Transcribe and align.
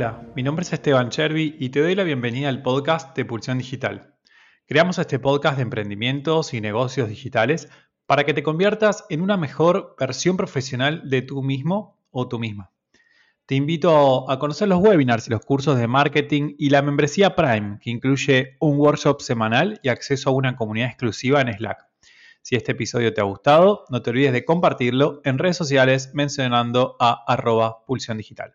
Hola, 0.00 0.22
mi 0.34 0.42
nombre 0.42 0.62
es 0.62 0.72
Esteban 0.72 1.10
Chervi 1.10 1.56
y 1.58 1.68
te 1.68 1.82
doy 1.82 1.94
la 1.94 2.04
bienvenida 2.04 2.48
al 2.48 2.62
podcast 2.62 3.14
de 3.14 3.26
Pulsión 3.26 3.58
Digital. 3.58 4.14
Creamos 4.66 4.98
este 4.98 5.18
podcast 5.18 5.56
de 5.56 5.62
emprendimientos 5.62 6.54
y 6.54 6.62
negocios 6.62 7.10
digitales 7.10 7.68
para 8.06 8.24
que 8.24 8.32
te 8.32 8.42
conviertas 8.42 9.04
en 9.10 9.20
una 9.20 9.36
mejor 9.36 9.94
versión 10.00 10.38
profesional 10.38 11.02
de 11.10 11.20
tú 11.20 11.42
mismo 11.42 11.98
o 12.10 12.28
tú 12.28 12.38
misma. 12.38 12.70
Te 13.44 13.56
invito 13.56 14.30
a 14.30 14.38
conocer 14.38 14.68
los 14.68 14.78
webinars 14.78 15.26
y 15.26 15.32
los 15.32 15.44
cursos 15.44 15.76
de 15.78 15.86
marketing 15.86 16.54
y 16.56 16.70
la 16.70 16.80
membresía 16.80 17.36
Prime, 17.36 17.78
que 17.82 17.90
incluye 17.90 18.56
un 18.58 18.78
workshop 18.78 19.20
semanal 19.20 19.80
y 19.82 19.90
acceso 19.90 20.30
a 20.30 20.32
una 20.32 20.56
comunidad 20.56 20.88
exclusiva 20.88 21.42
en 21.42 21.52
Slack. 21.52 21.90
Si 22.40 22.56
este 22.56 22.72
episodio 22.72 23.12
te 23.12 23.20
ha 23.20 23.24
gustado, 23.24 23.84
no 23.90 24.00
te 24.00 24.08
olvides 24.08 24.32
de 24.32 24.46
compartirlo 24.46 25.20
en 25.24 25.36
redes 25.36 25.58
sociales 25.58 26.12
mencionando 26.14 26.96
a 26.98 27.22
arroba 27.26 27.84
pulsión 27.84 28.16
digital. 28.16 28.54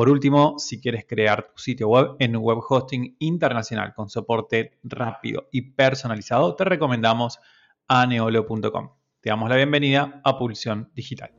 Por 0.00 0.08
último, 0.08 0.58
si 0.58 0.80
quieres 0.80 1.04
crear 1.06 1.50
tu 1.54 1.60
sitio 1.60 1.88
web 1.88 2.16
en 2.20 2.34
un 2.34 2.42
web 2.42 2.56
hosting 2.66 3.16
internacional 3.18 3.92
con 3.92 4.08
soporte 4.08 4.78
rápido 4.82 5.48
y 5.52 5.72
personalizado, 5.72 6.56
te 6.56 6.64
recomendamos 6.64 7.38
aneolo.com. 7.86 8.92
Te 9.20 9.28
damos 9.28 9.50
la 9.50 9.56
bienvenida 9.56 10.22
a 10.24 10.38
Pulsión 10.38 10.90
Digital. 10.94 11.32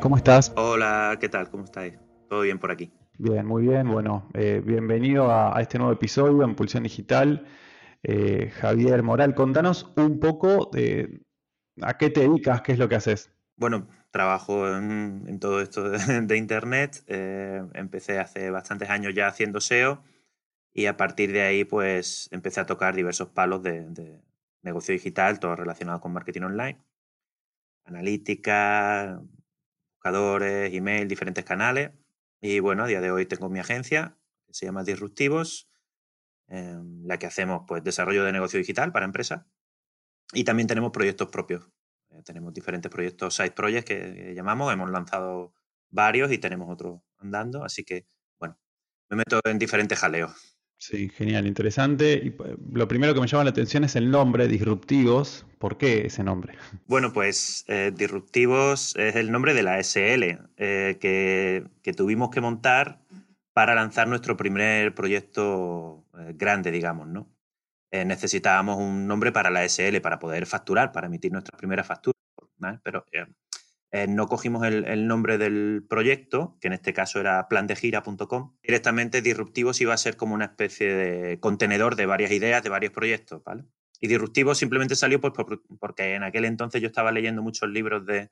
¿Cómo 0.00 0.16
estás? 0.16 0.52
Hola, 0.56 1.18
¿qué 1.20 1.28
tal? 1.28 1.50
¿Cómo 1.50 1.64
estáis? 1.64 1.98
¿Todo 2.28 2.42
bien 2.42 2.60
por 2.60 2.70
aquí? 2.70 2.92
Bien, 3.18 3.44
muy 3.44 3.66
bien. 3.66 3.88
Bueno, 3.88 4.28
eh, 4.34 4.62
bienvenido 4.64 5.32
a, 5.32 5.60
este 5.60 5.78
nuevo 5.78 5.92
episodio 5.92 6.44
en 6.44 6.54
Pulsión 6.54 6.84
Digital. 6.84 7.44
Eh, 8.04 8.52
Javier 8.54 9.02
Moral, 9.02 9.34
contanos 9.34 9.90
un 9.96 10.20
poco 10.20 10.70
de 10.72 11.22
a 11.82 11.98
qué 11.98 12.10
te 12.10 12.20
dedicas, 12.20 12.62
qué 12.62 12.70
es 12.70 12.78
lo 12.78 12.88
que 12.88 12.94
haces. 12.94 13.34
Bueno, 13.60 13.88
trabajo 14.10 14.74
en, 14.74 15.38
todo 15.38 15.60
esto 15.60 15.90
de, 15.90 16.36
Internet. 16.38 17.04
Eh, 17.08 17.62
empecé 17.74 18.18
hace 18.18 18.50
bastantes 18.50 18.88
años 18.88 19.12
ya 19.14 19.26
haciendo 19.28 19.60
SEO 19.60 20.02
y 20.72 20.86
a 20.86 20.96
partir 20.96 21.30
de 21.32 21.42
ahí 21.42 21.64
pues 21.64 22.30
empecé 22.32 22.60
a 22.60 22.66
tocar 22.66 22.96
diversos 22.96 23.28
palos 23.28 23.62
de, 23.62 24.18
negocio 24.62 24.94
digital, 24.94 25.40
todo 25.40 25.56
relacionado 25.56 26.00
con 26.00 26.12
marketing 26.14 26.42
online, 26.42 26.82
analítica, 27.84 29.20
buscadores, 29.96 30.72
email, 30.72 31.06
diferentes 31.06 31.44
canales. 31.44 31.90
Y 32.40 32.60
bueno, 32.60 32.84
a 32.84 32.86
día 32.86 33.02
de 33.02 33.10
hoy 33.10 33.26
tengo 33.26 33.50
mi 33.50 33.58
agencia 33.58 34.16
que 34.46 34.54
se 34.54 34.64
llama 34.64 34.84
Disruptivos, 34.84 35.68
en 36.48 37.06
la 37.06 37.18
que 37.18 37.26
hacemos 37.26 37.64
pues 37.68 37.84
desarrollo 37.84 38.24
de 38.24 38.32
negocio 38.32 38.58
digital 38.58 38.90
para 38.90 39.04
empresas 39.04 39.44
y 40.32 40.44
también 40.44 40.66
tenemos 40.66 40.92
proyectos 40.92 41.28
propios 41.28 41.68
eh, 41.68 41.79
tenemos 42.22 42.52
diferentes 42.52 42.90
proyectos, 42.90 43.34
side 43.34 43.52
projects 43.52 43.84
que, 43.84 44.32
llamamos, 44.34 44.72
hemos 44.72 44.90
lanzado 44.90 45.54
varios 45.90 46.32
y 46.32 46.38
tenemos 46.38 46.68
otros 46.70 47.00
andando, 47.18 47.64
así 47.64 47.84
que, 47.84 48.06
bueno, 48.38 48.58
me 49.08 49.18
meto 49.18 49.40
en 49.44 49.58
diferentes 49.58 49.98
jaleos. 49.98 50.32
Sí, 50.78 51.10
genial, 51.10 51.46
interesante. 51.46 52.18
Y 52.22 52.30
pues, 52.30 52.52
lo 52.72 52.88
primero 52.88 53.12
que 53.12 53.20
me 53.20 53.26
llama 53.26 53.44
la 53.44 53.50
atención 53.50 53.84
es 53.84 53.96
el 53.96 54.10
nombre, 54.10 54.48
Disruptivos. 54.48 55.44
¿Por 55.58 55.76
qué 55.76 56.06
ese 56.06 56.24
nombre? 56.24 56.54
Bueno, 56.86 57.12
pues 57.12 57.64
eh, 57.68 57.92
Disruptivos 57.94 58.96
es 58.96 59.14
el 59.16 59.30
nombre 59.30 59.52
de 59.52 59.62
la 59.62 59.78
SL 59.78 60.38
eh, 60.56 60.96
que, 60.98 61.64
que, 61.82 61.92
tuvimos 61.92 62.30
que 62.30 62.40
montar 62.40 63.02
para 63.52 63.74
lanzar 63.74 64.08
nuestro 64.08 64.38
primer 64.38 64.94
proyecto 64.94 66.06
grande, 66.34 66.70
digamos, 66.70 67.08
¿no? 67.08 67.28
Eh, 67.92 68.04
necesitábamos 68.04 68.76
un 68.76 69.08
nombre 69.08 69.32
para 69.32 69.50
la 69.50 69.64
SL 69.64 70.00
para 70.00 70.18
poder 70.18 70.46
facturar, 70.46 70.92
para 70.92 71.08
emitir 71.08 71.32
nuestras 71.32 71.58
primeras 71.58 71.86
facturas. 71.86 72.20
Pero 72.82 73.04
eh, 73.10 73.26
eh, 73.90 74.06
no 74.06 74.28
cogimos 74.28 74.64
el, 74.66 75.08
nombre 75.08 75.38
del 75.38 75.84
proyecto, 75.88 76.56
que 76.60 76.68
en 76.68 76.74
este 76.74 76.92
caso 76.92 77.18
era 77.18 77.48
plandegira.com. 77.48 78.56
Directamente 78.62 79.22
Disruptivos 79.22 79.80
iba 79.80 79.94
a 79.94 79.96
ser 79.96 80.16
como 80.16 80.34
una 80.34 80.44
especie 80.44 80.94
de 80.94 81.40
contenedor 81.40 81.96
de 81.96 82.06
varias 82.06 82.30
ideas, 82.30 82.62
de 82.62 82.68
varios 82.68 82.92
proyectos. 82.92 83.42
¿vale? 83.42 83.64
Y 83.98 84.06
Disruptivos 84.06 84.58
simplemente 84.58 84.94
salió 84.94 85.20
pues, 85.20 85.32
porque 85.80 86.14
en 86.14 86.22
aquel 86.22 86.44
entonces 86.44 86.80
yo 86.80 86.86
estaba 86.86 87.10
leyendo 87.10 87.42
muchos 87.42 87.68
libros 87.68 88.06
de, 88.06 88.30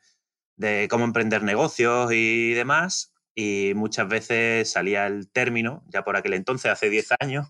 de 0.56 0.86
cómo 0.88 1.04
emprender 1.04 1.42
negocios 1.42 2.12
y 2.12 2.52
demás. 2.52 3.12
Y 3.34 3.72
muchas 3.74 4.08
veces 4.08 4.70
salía 4.70 5.06
el 5.06 5.30
término, 5.30 5.84
ya 5.88 6.04
por 6.04 6.16
aquel 6.16 6.34
entonces, 6.34 6.72
hace 6.72 6.90
10 6.90 7.14
años, 7.20 7.46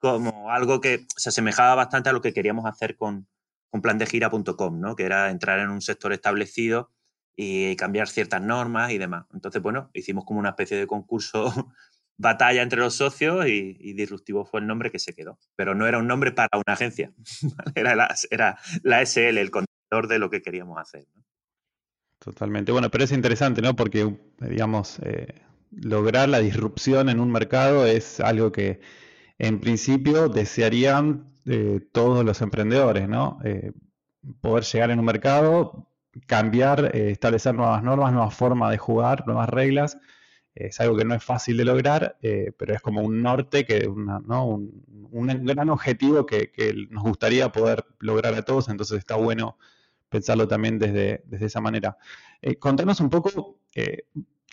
como 0.00 0.50
algo 0.50 0.80
que 0.80 1.06
se 1.16 1.28
asemejaba 1.28 1.76
bastante 1.76 2.08
a 2.08 2.12
lo 2.12 2.20
que 2.20 2.32
queríamos 2.32 2.66
hacer 2.66 2.96
con, 2.96 3.28
con 3.70 3.82
plandegira.com, 3.82 4.80
¿no? 4.80 4.96
que 4.96 5.04
era 5.04 5.30
entrar 5.30 5.60
en 5.60 5.70
un 5.70 5.82
sector 5.82 6.12
establecido 6.12 6.90
y 7.36 7.76
cambiar 7.76 8.08
ciertas 8.08 8.42
normas 8.42 8.90
y 8.90 8.98
demás. 8.98 9.26
Entonces, 9.32 9.62
bueno, 9.62 9.90
hicimos 9.92 10.24
como 10.24 10.40
una 10.40 10.50
especie 10.50 10.76
de 10.76 10.86
concurso 10.86 11.52
batalla 12.16 12.62
entre 12.62 12.80
los 12.80 12.94
socios 12.94 13.46
y, 13.46 13.92
Disruptivo 13.92 14.44
fue 14.44 14.60
el 14.60 14.66
nombre 14.66 14.90
que 14.90 14.98
se 14.98 15.14
quedó. 15.14 15.38
Pero 15.54 15.74
no 15.74 15.86
era 15.86 15.98
un 15.98 16.06
nombre 16.06 16.32
para 16.32 16.48
una 16.54 16.74
agencia, 16.74 17.12
era, 17.74 17.94
la, 17.94 18.14
era 18.30 18.58
la 18.82 19.04
SL, 19.04 19.38
el 19.38 19.50
contenedor 19.50 20.08
de 20.08 20.18
lo 20.18 20.30
que 20.30 20.42
queríamos 20.42 20.78
hacer. 20.78 21.06
Totalmente. 22.18 22.72
Bueno, 22.72 22.90
pero 22.90 23.04
es 23.04 23.12
interesante, 23.12 23.62
¿no? 23.62 23.74
Porque, 23.74 24.14
digamos, 24.40 24.98
eh, 25.02 25.40
lograr 25.70 26.28
la 26.28 26.40
disrupción 26.40 27.08
en 27.08 27.20
un 27.20 27.30
mercado 27.30 27.86
es 27.86 28.20
algo 28.20 28.52
que 28.52 28.80
en 29.40 29.58
principio 29.58 30.28
desearían 30.28 31.32
eh, 31.46 31.80
todos 31.92 32.24
los 32.26 32.42
emprendedores, 32.42 33.08
¿no? 33.08 33.38
Eh, 33.42 33.72
poder 34.42 34.64
llegar 34.64 34.90
en 34.90 34.98
un 34.98 35.06
mercado, 35.06 35.88
cambiar, 36.26 36.94
eh, 36.94 37.10
establecer 37.10 37.54
nuevas 37.54 37.82
normas, 37.82 38.12
nuevas 38.12 38.34
formas 38.34 38.70
de 38.70 38.76
jugar, 38.76 39.26
nuevas 39.26 39.48
reglas. 39.48 39.96
Es 40.54 40.78
algo 40.80 40.94
que 40.94 41.06
no 41.06 41.14
es 41.14 41.24
fácil 41.24 41.56
de 41.56 41.64
lograr, 41.64 42.18
pero 42.58 42.74
es 42.74 42.82
como 42.82 43.02
un 43.02 43.22
norte, 43.22 43.64
que 43.64 43.88
¿no? 43.88 44.46
un, 44.46 45.44
gran 45.44 45.70
objetivo 45.70 46.26
que, 46.26 46.52
nos 46.90 47.04
gustaría 47.04 47.50
poder 47.50 47.86
lograr 48.00 48.34
a 48.34 48.42
todos, 48.42 48.68
entonces 48.68 48.98
está 48.98 49.14
bueno 49.14 49.56
pensarlo 50.08 50.48
también 50.48 50.78
desde, 50.78 51.22
desde 51.26 51.46
esa 51.46 51.60
manera. 51.60 51.96
contanos 52.58 53.00
un 53.00 53.10
poco 53.10 53.60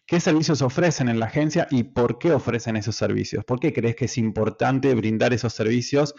¿Qué 0.07 0.21
servicios 0.21 0.61
ofrecen 0.61 1.09
en 1.09 1.19
la 1.19 1.25
agencia 1.25 1.67
y 1.69 1.83
por 1.83 2.17
qué 2.17 2.31
ofrecen 2.31 2.77
esos 2.77 2.95
servicios? 2.95 3.43
¿Por 3.43 3.59
qué 3.59 3.73
crees 3.73 3.97
que 3.97 4.05
es 4.05 4.17
importante 4.17 4.95
brindar 4.95 5.33
esos 5.33 5.51
servicios 5.51 6.15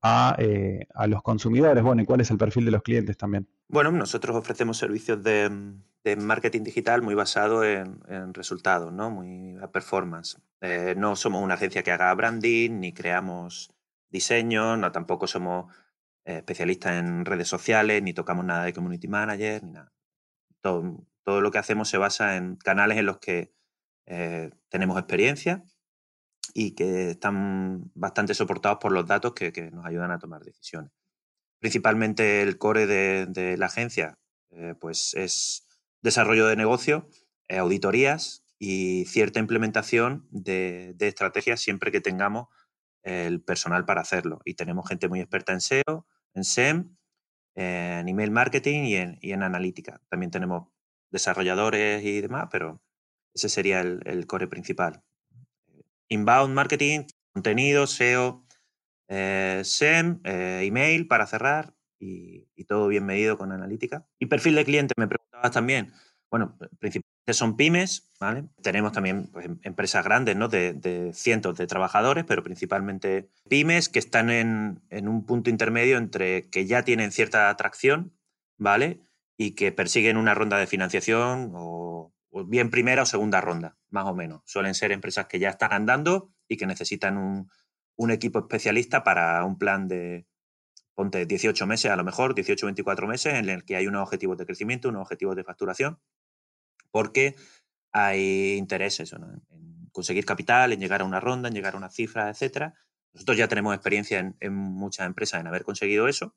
a, 0.00 0.36
eh, 0.38 0.86
los 1.08 1.24
consumidores? 1.24 1.82
Bueno, 1.82 2.02
¿y 2.02 2.04
cuál 2.04 2.20
es 2.20 2.30
el 2.30 2.38
perfil 2.38 2.66
de 2.66 2.70
los 2.70 2.82
clientes 2.82 3.16
también? 3.16 3.48
Bueno, 3.66 3.90
nosotros 3.90 4.36
ofrecemos 4.36 4.78
servicios 4.78 5.24
de, 5.24 5.76
marketing 6.18 6.62
digital 6.62 7.02
muy 7.02 7.16
basado 7.16 7.64
en, 7.64 8.32
resultados, 8.32 8.92
¿no? 8.92 9.10
Muy 9.10 9.56
a 9.60 9.72
performance. 9.72 10.38
Eh, 10.60 10.94
no 10.96 11.16
somos 11.16 11.42
una 11.42 11.54
agencia 11.54 11.82
que 11.82 11.90
haga 11.90 12.14
branding, 12.14 12.78
ni 12.78 12.92
creamos 12.92 13.72
diseño, 14.08 14.76
no 14.76 14.92
tampoco 14.92 15.26
somos 15.26 15.74
eh, 16.24 16.36
especialistas 16.36 17.00
en 17.00 17.24
redes 17.24 17.48
sociales, 17.48 18.04
ni 18.04 18.14
tocamos 18.14 18.44
nada 18.44 18.66
de 18.66 18.72
community 18.72 19.08
manager, 19.08 19.64
ni 19.64 19.72
nada. 19.72 19.92
Todo, 20.60 21.04
todo 21.26 21.40
lo 21.40 21.50
que 21.50 21.58
hacemos 21.58 21.88
se 21.88 21.98
basa 21.98 22.36
en 22.36 22.54
canales 22.54 22.98
en 22.98 23.06
los 23.06 23.18
que 23.18 23.52
eh, 24.06 24.50
tenemos 24.68 24.96
experiencia 24.96 25.64
y 26.54 26.76
que 26.76 27.10
están 27.10 27.90
bastante 27.96 28.32
soportados 28.32 28.78
por 28.80 28.92
los 28.92 29.08
datos 29.08 29.34
que, 29.34 29.50
nos 29.72 29.84
ayudan 29.84 30.12
a 30.12 30.20
tomar 30.20 30.44
decisiones. 30.44 30.92
Principalmente 31.58 32.42
el 32.42 32.58
core 32.58 32.86
de, 32.86 33.56
la 33.58 33.66
agencia 33.66 34.20
eh, 34.50 34.76
pues 34.80 35.14
es 35.14 35.66
desarrollo 36.00 36.46
de 36.46 36.54
negocio, 36.54 37.08
eh, 37.48 37.58
auditorías 37.58 38.44
y 38.60 39.04
cierta 39.06 39.40
implementación 39.40 40.28
de, 40.30 40.94
estrategias 41.00 41.60
siempre 41.60 41.90
que 41.90 42.00
tengamos 42.00 42.46
el 43.02 43.42
personal 43.42 43.84
para 43.84 44.02
hacerlo. 44.02 44.38
Y 44.44 44.54
tenemos 44.54 44.88
gente 44.88 45.08
muy 45.08 45.18
experta 45.18 45.52
en 45.52 45.60
SEO, 45.60 46.06
en 46.34 46.44
SEM, 46.44 46.96
en 47.56 48.08
email 48.08 48.30
marketing 48.30 48.84
y 48.84 48.94
en, 48.94 49.18
y 49.20 49.32
en 49.32 49.42
analítica. 49.42 50.00
También 50.08 50.30
tenemos 50.30 50.68
desarrolladores 51.10 52.04
y 52.04 52.20
demás, 52.20 52.48
pero 52.50 52.80
ese 53.34 53.48
sería 53.48 53.80
el, 53.80 54.26
core 54.26 54.48
principal. 54.48 55.02
Inbound 56.08 56.54
marketing, 56.54 57.04
contenido, 57.32 57.86
SEO, 57.86 58.46
eh, 59.08 59.60
SEM, 59.64 60.20
eh, 60.24 60.62
email 60.64 61.06
para 61.06 61.26
cerrar 61.26 61.74
y, 61.98 62.46
todo 62.64 62.88
bien 62.88 63.06
medido 63.06 63.38
con 63.38 63.52
analítica. 63.52 64.06
Y 64.18 64.26
perfil 64.26 64.56
de 64.56 64.64
cliente, 64.64 64.94
me 64.96 65.06
preguntabas 65.06 65.52
también. 65.52 65.92
Bueno, 66.30 66.56
principalmente 66.80 67.32
son 67.32 67.56
pymes, 67.56 68.10
¿vale? 68.18 68.48
Tenemos 68.60 68.92
también 68.92 69.28
pues, 69.28 69.46
em, 69.46 69.58
empresas 69.62 70.04
grandes, 70.04 70.34
¿no? 70.34 70.48
De, 70.48 71.12
cientos 71.14 71.56
de 71.56 71.68
trabajadores, 71.68 72.24
pero 72.24 72.42
principalmente 72.42 73.28
pymes 73.48 73.88
que 73.88 74.00
están 74.00 74.30
en, 74.30 74.82
en, 74.90 75.06
un 75.06 75.24
punto 75.24 75.50
intermedio 75.50 75.98
entre 75.98 76.48
que 76.50 76.66
ya 76.66 76.82
tienen 76.82 77.12
cierta 77.12 77.50
atracción, 77.50 78.12
¿vale? 78.58 79.00
Y 79.36 79.54
que 79.54 79.72
persiguen 79.72 80.16
una 80.16 80.34
ronda 80.34 80.58
de 80.58 80.66
financiación 80.66 81.52
o, 81.54 82.14
bien 82.46 82.70
primera 82.70 83.02
o 83.02 83.06
segunda 83.06 83.40
ronda, 83.40 83.76
más 83.90 84.06
o 84.06 84.14
menos. 84.14 84.42
Suelen 84.44 84.74
ser 84.74 84.92
empresas 84.92 85.26
que 85.26 85.38
ya 85.38 85.50
están 85.50 85.72
andando 85.72 86.30
y 86.48 86.56
que 86.56 86.66
necesitan 86.66 87.16
un, 87.16 87.50
equipo 88.10 88.40
especialista 88.40 89.02
para 89.02 89.44
un 89.44 89.58
plan 89.58 89.88
de, 89.88 90.26
ponte 90.94 91.26
18 91.26 91.66
meses 91.66 91.90
a 91.90 91.96
lo 91.96 92.04
mejor, 92.04 92.34
18 92.34 92.66
24 92.66 93.06
meses, 93.06 93.34
en 93.34 93.48
el 93.48 93.64
que 93.64 93.76
hay 93.76 93.86
unos 93.86 94.02
objetivos 94.02 94.36
de 94.38 94.46
crecimiento, 94.46 94.88
unos 94.88 95.02
objetivos 95.02 95.36
de 95.36 95.44
facturación 95.44 95.98
porque 96.96 97.36
hay 97.92 98.56
intereses 98.56 99.12
en 99.12 99.42
conseguir 99.92 100.24
capital, 100.24 100.72
en 100.72 100.80
llegar 100.80 101.02
a 101.02 101.04
una 101.04 101.20
ronda, 101.20 101.48
en 101.48 101.54
llegar 101.54 101.74
a 101.74 101.76
una 101.76 101.90
cifra, 101.90 102.30
etcétera. 102.30 102.72
Nosotros 103.12 103.36
ya 103.36 103.48
tenemos 103.48 103.74
experiencia 103.74 104.34
en, 104.40 104.54
muchas 104.54 105.06
empresas 105.06 105.42
en 105.42 105.46
haber 105.46 105.62
conseguido 105.62 106.08
eso 106.08 106.34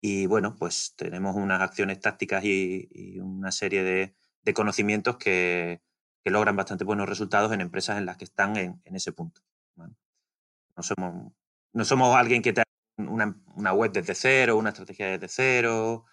y 0.00 0.26
bueno, 0.26 0.56
pues 0.56 0.94
tenemos 0.96 1.36
unas 1.36 1.60
acciones 1.60 2.00
tácticas 2.00 2.44
y, 2.44 3.18
una 3.20 3.52
serie 3.52 3.82
de, 3.82 4.54
conocimientos 4.54 5.16
que, 5.16 5.82
logran 6.24 6.56
bastante 6.56 6.84
buenos 6.84 7.08
resultados 7.08 7.52
en 7.52 7.60
empresas 7.60 7.98
en 7.98 8.06
las 8.06 8.16
que 8.16 8.24
están 8.24 8.56
en, 8.56 8.80
ese 8.84 9.12
punto. 9.12 9.42
No, 9.76 10.82
somos, 10.82 11.32
no 11.72 11.84
somos 11.84 12.16
alguien 12.16 12.42
que 12.42 12.52
te 12.52 12.62
una, 12.98 13.36
una, 13.54 13.72
web 13.72 13.92
desde 13.92 14.14
cero, 14.14 14.56
una 14.56 14.70
estrategia 14.70 15.06
desde 15.06 15.28
cero, 15.28 16.04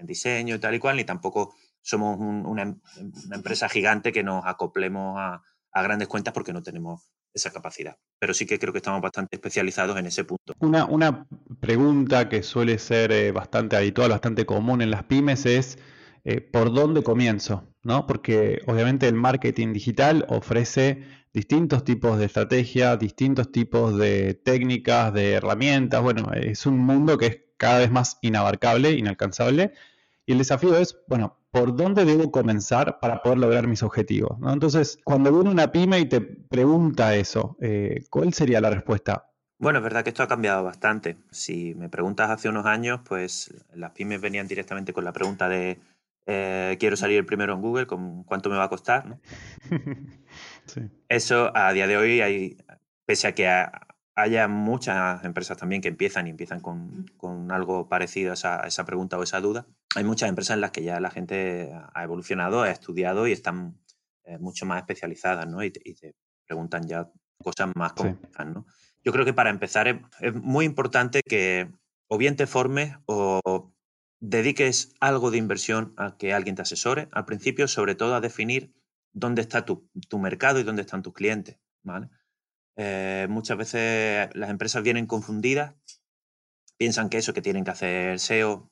en 0.00 0.06
diseño 0.06 0.56
y 0.56 0.58
tal 0.58 0.74
y 0.74 0.78
cual, 0.78 0.96
ni 0.96 1.04
tampoco 1.04 1.54
somos 1.82 2.18
una, 2.18 2.76
empresa 3.32 3.68
gigante 3.68 4.12
que 4.12 4.22
nos 4.22 4.44
acoplemos 4.46 5.16
a, 5.18 5.42
grandes 5.72 6.08
cuentas 6.08 6.34
porque 6.34 6.52
no 6.52 6.62
tenemos 6.62 7.08
esa 7.32 7.50
capacidad. 7.50 7.96
Pero 8.18 8.34
sí 8.34 8.46
que 8.46 8.58
creo 8.58 8.72
que 8.72 8.78
estamos 8.78 9.00
bastante 9.00 9.36
especializados 9.36 9.96
en 9.98 10.06
ese 10.06 10.24
punto. 10.24 10.54
Una, 10.58 10.84
una 10.84 11.26
pregunta 11.60 12.28
que 12.28 12.42
suele 12.42 12.78
ser 12.78 13.12
eh, 13.12 13.32
bastante 13.32 13.76
habitual, 13.76 14.10
bastante 14.10 14.46
común 14.46 14.82
en 14.82 14.90
las 14.90 15.04
pymes 15.04 15.46
es 15.46 15.78
eh, 16.24 16.40
¿por 16.40 16.72
dónde 16.72 17.02
comienzo? 17.02 17.66
¿No? 17.82 18.06
Porque 18.06 18.60
obviamente 18.66 19.08
el 19.08 19.14
marketing 19.14 19.72
digital 19.72 20.26
ofrece 20.28 21.02
distintos 21.32 21.84
tipos 21.84 22.18
de 22.18 22.26
estrategias, 22.26 22.98
distintos 22.98 23.50
tipos 23.52 23.96
de 23.96 24.34
técnicas, 24.34 25.14
de 25.14 25.32
herramientas. 25.32 26.02
Bueno, 26.02 26.30
es 26.34 26.66
un 26.66 26.78
mundo 26.78 27.16
que 27.16 27.26
es 27.26 27.40
cada 27.56 27.78
vez 27.78 27.90
más 27.90 28.18
inabarcable, 28.20 28.92
inalcanzable. 28.92 29.72
Y 30.26 30.32
el 30.32 30.38
desafío 30.38 30.76
es, 30.76 30.98
bueno, 31.08 31.39
¿por 31.50 31.74
dónde 31.76 32.04
debo 32.04 32.30
comenzar 32.30 32.98
para 33.00 33.22
poder 33.22 33.38
lograr 33.38 33.66
mis 33.66 33.82
objetivos? 33.82 34.38
Entonces, 34.46 34.98
cuando 35.04 35.32
viene 35.32 35.50
una 35.50 35.72
pyme 35.72 35.98
y 35.98 36.06
te 36.06 36.20
pregunta 36.20 37.14
eso, 37.14 37.56
eh, 37.60 38.04
¿cuál 38.10 38.32
sería 38.32 38.60
la 38.60 38.70
respuesta? 38.70 39.30
Bueno, 39.58 39.78
es 39.78 39.82
verdad 39.82 40.02
que 40.04 40.10
esto 40.10 40.22
ha 40.22 40.28
cambiado 40.28 40.64
bastante. 40.64 41.18
Si 41.30 41.74
me 41.74 41.88
preguntas 41.88 42.30
hace 42.30 42.48
unos 42.48 42.64
años, 42.64 43.00
pues 43.06 43.52
las 43.74 43.90
pymes 43.90 44.20
venían 44.20 44.48
directamente 44.48 44.92
con 44.92 45.04
la 45.04 45.12
pregunta 45.12 45.48
de 45.48 45.78
eh, 46.26 46.76
quiero 46.78 46.96
salir 46.96 47.26
primero 47.26 47.54
en 47.54 47.60
Google, 47.60 47.86
¿con 47.86 48.24
cuánto 48.24 48.50
me 48.50 48.56
va 48.56 48.64
a 48.64 48.68
costar? 48.68 49.18
Eso 51.08 51.50
a 51.54 51.72
día 51.72 51.86
de 51.86 51.96
hoy, 51.96 52.20
hay, 52.20 52.56
pese 53.04 53.26
a 53.26 53.34
que 53.34 53.48
haya 54.20 54.48
muchas 54.48 55.24
empresas 55.24 55.56
también 55.56 55.82
que 55.82 55.88
empiezan 55.88 56.26
y 56.26 56.30
empiezan 56.30 56.60
con, 56.60 57.06
algo 57.50 57.88
parecido 57.88 58.32
a 58.32 58.66
esa, 58.66 58.84
pregunta 58.84 59.18
o 59.18 59.22
esa 59.22 59.40
duda, 59.40 59.66
hay 59.96 60.04
muchas 60.04 60.28
empresas 60.28 60.54
en 60.54 60.60
las 60.60 60.70
que 60.70 60.82
ya 60.82 61.00
la 61.00 61.10
gente 61.10 61.72
ha 61.94 62.04
evolucionado, 62.04 62.62
ha 62.62 62.70
estudiado 62.70 63.26
y 63.26 63.32
están 63.32 63.78
eh, 64.24 64.38
mucho 64.38 64.66
más 64.66 64.78
especializadas, 64.78 65.46
¿no? 65.48 65.62
Y 65.62 65.70
te, 65.70 66.14
preguntan 66.46 66.86
ya 66.86 67.10
cosas 67.42 67.70
más 67.74 67.92
complejas, 67.92 68.46
¿no? 68.46 68.66
Yo 69.04 69.12
creo 69.12 69.24
que 69.24 69.32
para 69.32 69.50
empezar 69.50 69.88
es, 70.20 70.34
muy 70.34 70.64
importante 70.64 71.22
que 71.22 71.70
o 72.08 72.18
bien 72.18 72.36
te 72.36 72.46
formes 72.46 72.96
o 73.06 73.72
dediques 74.20 74.94
algo 75.00 75.30
de 75.30 75.38
inversión 75.38 75.94
a 75.96 76.16
que 76.16 76.34
alguien 76.34 76.54
te 76.54 76.62
asesore. 76.62 77.08
Al 77.12 77.24
principio, 77.24 77.66
sobre 77.68 77.94
todo, 77.94 78.14
a 78.14 78.20
definir 78.20 78.74
dónde 79.12 79.42
está 79.42 79.64
tu, 79.64 79.88
mercado 80.18 80.60
y 80.60 80.62
dónde 80.62 80.82
están 80.82 81.02
tus 81.02 81.14
clientes. 81.14 81.58
Eh, 82.82 83.26
muchas 83.28 83.58
veces 83.58 84.30
las 84.32 84.48
empresas 84.48 84.82
vienen 84.82 85.06
confundidas, 85.06 85.74
piensan 86.78 87.10
que 87.10 87.18
eso, 87.18 87.34
que 87.34 87.42
tienen 87.42 87.62
que 87.62 87.72
hacer 87.72 88.18
SEO 88.18 88.70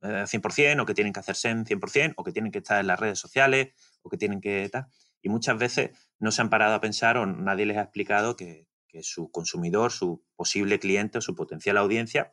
100% 0.00 0.58
eh, 0.58 0.80
o 0.80 0.86
que 0.86 0.94
tienen 0.94 1.12
que 1.12 1.20
hacer 1.20 1.36
SEM 1.36 1.64
100% 1.66 2.14
o 2.16 2.24
que 2.24 2.32
tienen 2.32 2.50
que 2.50 2.58
estar 2.58 2.80
en 2.80 2.86
las 2.86 2.98
redes 2.98 3.18
sociales 3.18 3.74
o 4.00 4.08
que 4.08 4.16
tienen 4.16 4.40
que 4.40 4.64
estar. 4.64 4.88
Y 5.20 5.28
muchas 5.28 5.58
veces 5.58 5.90
no 6.18 6.30
se 6.30 6.40
han 6.40 6.48
parado 6.48 6.72
a 6.72 6.80
pensar 6.80 7.18
o 7.18 7.26
nadie 7.26 7.66
les 7.66 7.76
ha 7.76 7.82
explicado 7.82 8.36
que, 8.36 8.68
que 8.88 9.02
su 9.02 9.30
consumidor, 9.30 9.92
su 9.92 10.24
posible 10.34 10.78
cliente 10.78 11.18
o 11.18 11.20
su 11.20 11.34
potencial 11.34 11.76
audiencia 11.76 12.32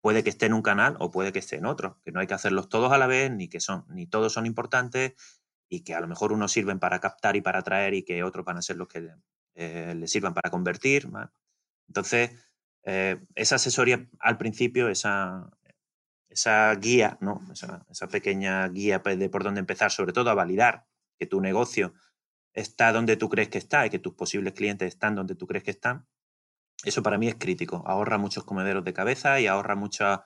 puede 0.00 0.24
que 0.24 0.30
esté 0.30 0.46
en 0.46 0.54
un 0.54 0.62
canal 0.62 0.96
o 1.00 1.10
puede 1.10 1.32
que 1.34 1.40
esté 1.40 1.56
en 1.56 1.66
otro, 1.66 2.00
que 2.02 2.12
no 2.12 2.20
hay 2.20 2.26
que 2.26 2.32
hacerlos 2.32 2.70
todos 2.70 2.92
a 2.92 2.96
la 2.96 3.06
vez, 3.06 3.30
ni 3.30 3.48
que 3.48 3.60
son, 3.60 3.84
ni 3.90 4.06
todos 4.06 4.32
son 4.32 4.46
importantes, 4.46 5.12
y 5.68 5.84
que 5.84 5.94
a 5.94 6.00
lo 6.00 6.08
mejor 6.08 6.32
unos 6.32 6.50
sirven 6.50 6.78
para 6.78 6.98
captar 6.98 7.36
y 7.36 7.42
para 7.42 7.58
atraer 7.58 7.92
y 7.92 8.04
que 8.04 8.24
otros 8.24 8.46
van 8.46 8.56
a 8.56 8.62
ser 8.62 8.76
los 8.76 8.88
que 8.88 9.06
eh, 9.54 9.94
le 9.96 10.08
sirvan 10.08 10.34
para 10.34 10.50
convertir. 10.50 11.08
Entonces, 11.88 12.30
eh, 12.84 13.20
esa 13.34 13.56
asesoría 13.56 14.08
al 14.20 14.38
principio, 14.38 14.88
esa, 14.88 15.50
esa 16.28 16.74
guía, 16.76 17.18
¿no? 17.20 17.40
Esa, 17.52 18.08
pequeña 18.08 18.68
guía 18.68 19.00
de 19.00 19.28
por 19.28 19.44
dónde 19.44 19.60
empezar, 19.60 19.90
sobre 19.90 20.12
todo 20.12 20.30
a 20.30 20.34
validar 20.34 20.86
que 21.18 21.26
tu 21.26 21.40
negocio 21.40 21.92
está 22.54 22.92
donde 22.92 23.16
tú 23.16 23.28
crees 23.28 23.48
que 23.48 23.58
está 23.58 23.86
y 23.86 23.90
que 23.90 23.98
tus 23.98 24.14
posibles 24.14 24.54
clientes 24.54 24.88
están 24.88 25.14
donde 25.14 25.34
tú 25.34 25.46
crees 25.46 25.64
que 25.64 25.70
están, 25.70 26.06
eso 26.84 27.02
para 27.02 27.18
mí 27.18 27.28
es 27.28 27.34
crítico. 27.34 27.82
Ahorra 27.86 28.18
muchos 28.18 28.44
comederos 28.44 28.84
de 28.84 28.92
cabeza 28.92 29.40
y 29.40 29.46
ahorra 29.46 29.76
mucha 29.76 30.24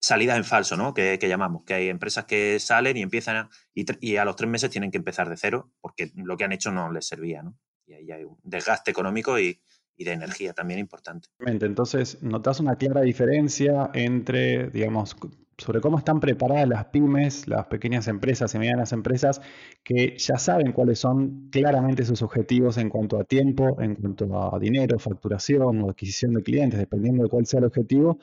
salida 0.00 0.36
en 0.36 0.44
falso, 0.44 0.76
¿no? 0.76 0.92
Que, 0.92 1.18
llamamos, 1.18 1.64
que 1.64 1.74
hay 1.74 1.88
empresas 1.88 2.26
que 2.26 2.60
salen 2.60 2.96
y 2.96 3.02
empiezan 3.02 3.48
y, 3.72 4.16
a 4.16 4.24
los 4.24 4.36
tres 4.36 4.50
meses 4.50 4.70
tienen 4.70 4.90
que 4.90 4.98
empezar 4.98 5.30
de 5.30 5.36
cero 5.36 5.72
porque 5.80 6.12
lo 6.14 6.36
que 6.36 6.44
han 6.44 6.52
hecho 6.52 6.70
no 6.72 6.92
les 6.92 7.06
servía, 7.06 7.42
¿no? 7.42 7.56
Y 7.86 7.94
ahí 7.94 8.10
hay 8.10 8.24
un 8.24 8.38
desgaste 8.42 8.90
económico 8.90 9.38
y, 9.38 9.60
y 9.96 10.04
de 10.04 10.12
energía 10.12 10.52
también 10.52 10.80
importante. 10.80 11.28
Entonces, 11.38 12.22
notas 12.22 12.60
una 12.60 12.76
clara 12.76 13.02
diferencia 13.02 13.90
entre, 13.94 14.70
digamos, 14.70 15.16
sobre 15.58 15.80
cómo 15.80 15.98
están 15.98 16.20
preparadas 16.20 16.68
las 16.68 16.86
pymes, 16.86 17.46
las 17.46 17.66
pequeñas 17.66 18.08
empresas 18.08 18.54
y 18.54 18.58
medianas 18.58 18.92
empresas, 18.92 19.40
que 19.82 20.16
ya 20.18 20.36
saben 20.36 20.72
cuáles 20.72 20.98
son 20.98 21.48
claramente 21.50 22.04
sus 22.04 22.22
objetivos 22.22 22.76
en 22.78 22.88
cuanto 22.88 23.18
a 23.18 23.24
tiempo, 23.24 23.80
en 23.80 23.94
cuanto 23.94 24.54
a 24.54 24.58
dinero, 24.58 24.98
facturación 24.98 25.82
o 25.82 25.90
adquisición 25.90 26.34
de 26.34 26.42
clientes, 26.42 26.80
dependiendo 26.80 27.22
de 27.22 27.28
cuál 27.28 27.46
sea 27.46 27.58
el 27.58 27.66
objetivo, 27.66 28.18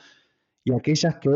y 0.64 0.74
aquellas 0.74 1.18
que, 1.18 1.30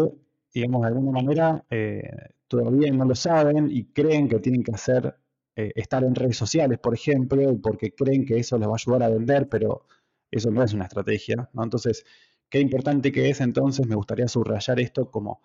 digamos, 0.54 0.82
de 0.82 0.88
alguna 0.88 1.12
manera 1.12 1.66
eh, 1.70 2.04
todavía 2.48 2.92
no 2.92 3.06
lo 3.06 3.16
saben 3.16 3.70
y 3.72 3.86
creen 3.86 4.28
que 4.28 4.40
tienen 4.40 4.64
que 4.64 4.72
hacer, 4.74 5.16
eh, 5.56 5.72
estar 5.76 6.04
en 6.04 6.16
redes 6.16 6.38
sociales, 6.38 6.80
por 6.80 6.94
ejemplo, 6.94 7.58
porque 7.62 7.92
creen 7.92 8.26
que 8.26 8.38
eso 8.40 8.58
les 8.58 8.68
va 8.68 8.74
a 8.74 8.76
ayudar 8.76 9.04
a 9.04 9.10
vender, 9.10 9.48
pero 9.50 9.86
eso 10.32 10.52
no 10.52 10.64
es 10.64 10.74
una 10.74 10.86
estrategia, 10.86 11.50
¿no? 11.54 11.64
Entonces, 11.64 12.06
qué 12.50 12.60
importante 12.60 13.12
que 13.12 13.30
es 13.30 13.42
entonces, 13.42 13.88
me 13.88 13.96
gustaría 13.96 14.28
subrayar 14.28 14.80
esto 14.80 15.10
como 15.12 15.42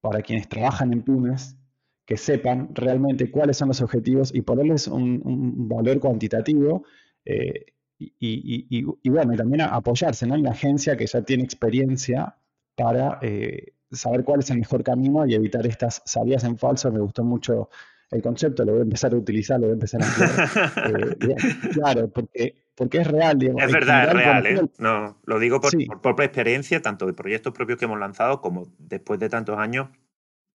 para 0.00 0.22
quienes 0.22 0.48
trabajan 0.48 0.92
en 0.92 1.02
pymes, 1.02 1.56
que 2.04 2.16
sepan 2.16 2.74
realmente 2.74 3.30
cuáles 3.30 3.56
son 3.56 3.68
los 3.68 3.80
objetivos 3.80 4.34
y 4.34 4.42
ponerles 4.42 4.88
un, 4.88 5.68
valor 5.68 5.98
cuantitativo 6.00 6.84
eh, 7.24 7.66
y, 7.98 9.10
bueno, 9.10 9.34
y 9.34 9.36
también 9.36 9.62
apoyarse 9.62 10.26
en 10.26 10.32
una 10.32 10.50
agencia 10.50 10.96
que 10.96 11.06
ya 11.06 11.22
tiene 11.22 11.44
experiencia 11.44 12.36
para 12.76 13.18
eh, 13.22 13.72
saber 13.90 14.22
cuál 14.24 14.40
es 14.40 14.50
el 14.50 14.58
mejor 14.58 14.84
camino 14.84 15.26
y 15.26 15.34
evitar 15.34 15.66
estas 15.66 16.02
salidas 16.04 16.44
en 16.44 16.58
falso. 16.58 16.92
Me 16.92 17.00
gustó 17.00 17.24
mucho 17.24 17.70
el 18.10 18.22
concepto, 18.22 18.64
lo 18.64 18.72
voy 18.72 18.80
a 18.80 18.84
empezar 18.84 19.12
a 19.12 19.16
utilizar, 19.16 19.58
lo 19.58 19.66
voy 19.66 19.72
a 19.72 19.74
empezar 19.74 20.02
a 20.02 20.06
hacer. 20.06 21.16
Eh, 21.28 21.36
claro, 21.72 22.08
porque, 22.08 22.54
porque 22.74 22.98
es 22.98 23.06
real. 23.06 23.38
es 23.42 23.72
verdad, 23.72 24.08
es 24.08 24.12
real. 24.12 24.46
¿eh? 24.46 24.70
No, 24.78 25.20
lo 25.24 25.38
digo 25.38 25.60
por, 25.60 25.72
propia 26.00 26.24
experiencia, 26.24 26.80
tanto 26.82 27.06
de 27.06 27.14
proyectos 27.14 27.52
propios 27.52 27.78
que 27.78 27.86
hemos 27.86 27.98
lanzado 27.98 28.40
como 28.40 28.72
después 28.78 29.18
de 29.18 29.28
tantos 29.28 29.58
años 29.58 29.88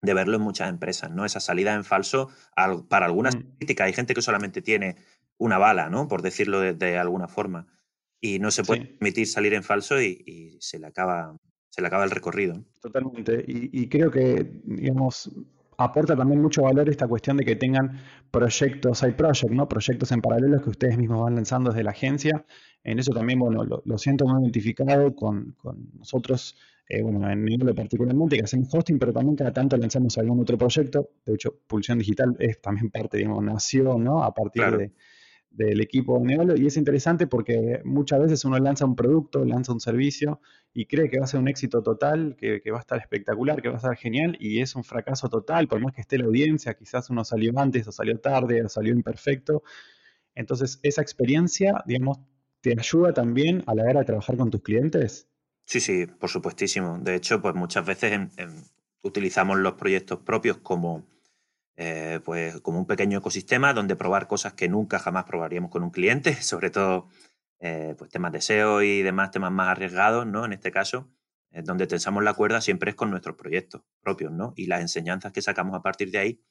de 0.01 0.13
verlo 0.13 0.35
en 0.35 0.41
muchas 0.41 0.69
empresas, 0.69 1.11
¿no? 1.11 1.25
Esa 1.25 1.39
salida 1.39 1.73
en 1.73 1.83
falso 1.83 2.29
para 2.87 3.05
algunas 3.05 3.35
mm. 3.35 3.57
críticas. 3.57 3.87
Hay 3.87 3.93
gente 3.93 4.13
que 4.13 4.21
solamente 4.21 4.61
tiene 4.61 4.95
una 5.37 5.57
bala, 5.57 5.89
¿no? 5.89 6.07
Por 6.07 6.21
decirlo 6.21 6.61
de, 6.61 6.97
alguna 6.97 7.27
forma. 7.27 7.67
Y 8.21 8.39
no 8.39 8.51
se 8.51 8.63
puede 8.63 8.85
permitir 8.85 9.27
salir 9.27 9.53
en 9.53 9.63
falso 9.63 10.01
y, 10.01 10.57
se 10.59 10.77
le 10.77 10.87
acaba 10.87 11.35
se 11.69 11.81
le 11.81 11.87
acaba 11.87 12.03
el 12.03 12.11
recorrido. 12.11 12.63
Totalmente. 12.81 13.43
Y, 13.47 13.69
y 13.71 13.89
creo 13.89 14.09
que, 14.09 14.51
digamos, 14.63 15.31
aporta 15.79 16.15
también 16.15 16.41
mucho 16.41 16.63
valor 16.63 16.89
esta 16.89 17.07
cuestión 17.07 17.37
de 17.37 17.45
que 17.45 17.55
tengan 17.55 17.97
proyectos, 18.31 19.01
hay 19.01 19.13
proyectos, 19.13 19.49
¿no? 19.51 19.67
Proyectos 19.67 20.11
en 20.11 20.21
paralelo 20.21 20.61
que 20.61 20.69
ustedes 20.69 20.97
mismos 20.97 21.23
van 21.23 21.35
lanzando 21.35 21.71
desde 21.71 21.83
la 21.83 21.91
agencia. 21.91 22.45
En 22.83 22.99
eso 22.99 23.13
también, 23.13 23.39
bueno, 23.39 23.63
lo, 23.63 23.97
siento 23.97 24.25
muy 24.25 24.43
identificado 24.43 25.15
con, 25.15 25.55
nosotros, 25.97 26.57
eh, 26.89 27.01
bueno, 27.01 27.29
en 27.29 27.45
nivel 27.45 27.73
particularmente, 27.73 28.37
que 28.37 28.43
hacemos 28.43 28.67
hosting, 28.73 28.99
pero 28.99 29.13
también 29.13 29.37
cada 29.37 29.53
tanto 29.53 29.77
lanzamos 29.77 30.17
algún 30.17 30.41
otro 30.41 30.57
proyecto. 30.57 31.11
De 31.25 31.35
hecho, 31.35 31.55
Pulsión 31.65 31.97
Digital 31.99 32.35
es 32.39 32.61
también 32.61 32.89
parte, 32.91 33.17
digamos, 33.17 33.41
nació, 33.41 33.97
¿no? 33.97 34.21
A 34.23 34.33
partir 34.33 34.63
de 34.77 34.91
del 35.51 35.81
equipo 35.81 36.19
de 36.19 36.25
Neolo 36.25 36.55
y 36.55 36.67
es 36.67 36.77
interesante 36.77 37.27
porque 37.27 37.81
muchas 37.83 38.19
veces 38.19 38.45
uno 38.45 38.57
lanza 38.59 38.85
un 38.85 38.95
producto, 38.95 39.43
lanza 39.43 39.73
un 39.73 39.79
servicio 39.79 40.39
y 40.73 40.85
cree 40.85 41.09
que 41.09 41.19
va 41.19 41.25
a 41.25 41.27
ser 41.27 41.39
un 41.39 41.47
éxito 41.47 41.81
total, 41.81 42.35
que, 42.37 42.61
va 42.71 42.77
a 42.77 42.81
estar 42.81 42.99
espectacular, 42.99 43.61
que 43.61 43.69
va 43.69 43.75
a 43.75 43.77
estar 43.77 43.95
genial 43.97 44.37
y 44.39 44.61
es 44.61 44.75
un 44.75 44.83
fracaso 44.83 45.27
total, 45.27 45.67
por 45.67 45.79
más 45.81 45.93
que 45.93 46.01
esté 46.01 46.17
la 46.17 46.25
audiencia, 46.25 46.75
quizás 46.75 47.09
uno 47.09 47.23
salió 47.25 47.51
antes 47.57 47.87
o 47.87 47.91
salió 47.91 48.19
tarde 48.19 48.63
o 48.63 48.69
salió 48.69 48.93
imperfecto. 48.93 49.63
Entonces, 50.35 50.79
esa 50.83 51.01
experiencia, 51.01 51.83
digamos, 51.85 52.19
te 52.61 52.75
ayuda 52.77 53.13
también 53.13 53.63
a 53.67 53.75
la 53.75 53.83
hora 53.83 53.99
de 54.01 54.05
trabajar 54.05 54.37
con 54.37 54.51
tus 54.51 54.61
clientes. 54.61 55.27
Sí, 55.65 55.79
sí, 55.79 56.05
por 56.05 56.29
supuestísimo. 56.29 56.99
De 56.99 57.15
hecho, 57.15 57.41
pues 57.41 57.55
muchas 57.55 57.85
veces 57.85 58.19
utilizamos 59.01 59.59
los 59.59 59.73
proyectos 59.73 60.19
propios 60.19 60.57
como 60.57 61.05
eh, 61.81 62.19
pues 62.25 62.59
como 62.59 62.77
un 62.77 62.85
pequeño 62.85 63.19
ecosistema 63.19 63.73
donde 63.73 63.95
probar 63.95 64.27
cosas 64.27 64.53
que 64.53 64.67
nunca 64.67 64.99
jamás 64.99 65.23
probaríamos 65.23 65.71
con 65.71 65.81
un 65.81 65.91
cliente, 65.91 66.33
sobre 66.43 66.71
todo 66.71 67.07
eh, 67.61 67.95
pues 67.97 68.11
temas 68.11 68.33
de 68.33 68.41
SEO 68.41 68.81
y 68.81 69.01
demás 69.01 69.31
temas 69.31 69.53
más 69.53 69.69
arriesgados, 69.69 70.27
¿no? 70.27 70.43
En 70.43 70.51
este 70.51 70.71
caso, 70.71 71.09
donde 71.51 71.87
tensamos 71.87 72.21
la 72.21 72.33
cuerda 72.33 72.59
siempre 72.59 72.91
es 72.91 72.95
con 72.97 73.09
nuestros 73.09 73.37
proyectos 73.37 73.81
propios, 74.01 74.31
¿no? 74.33 74.53
Y 74.57 74.67
las 74.67 74.81
enseñanzas 74.81 75.31
que 75.31 75.41
sacamos 75.41 75.73
a 75.73 75.81
partir 75.81 76.11
de 76.11 76.19
ahí 76.19 76.43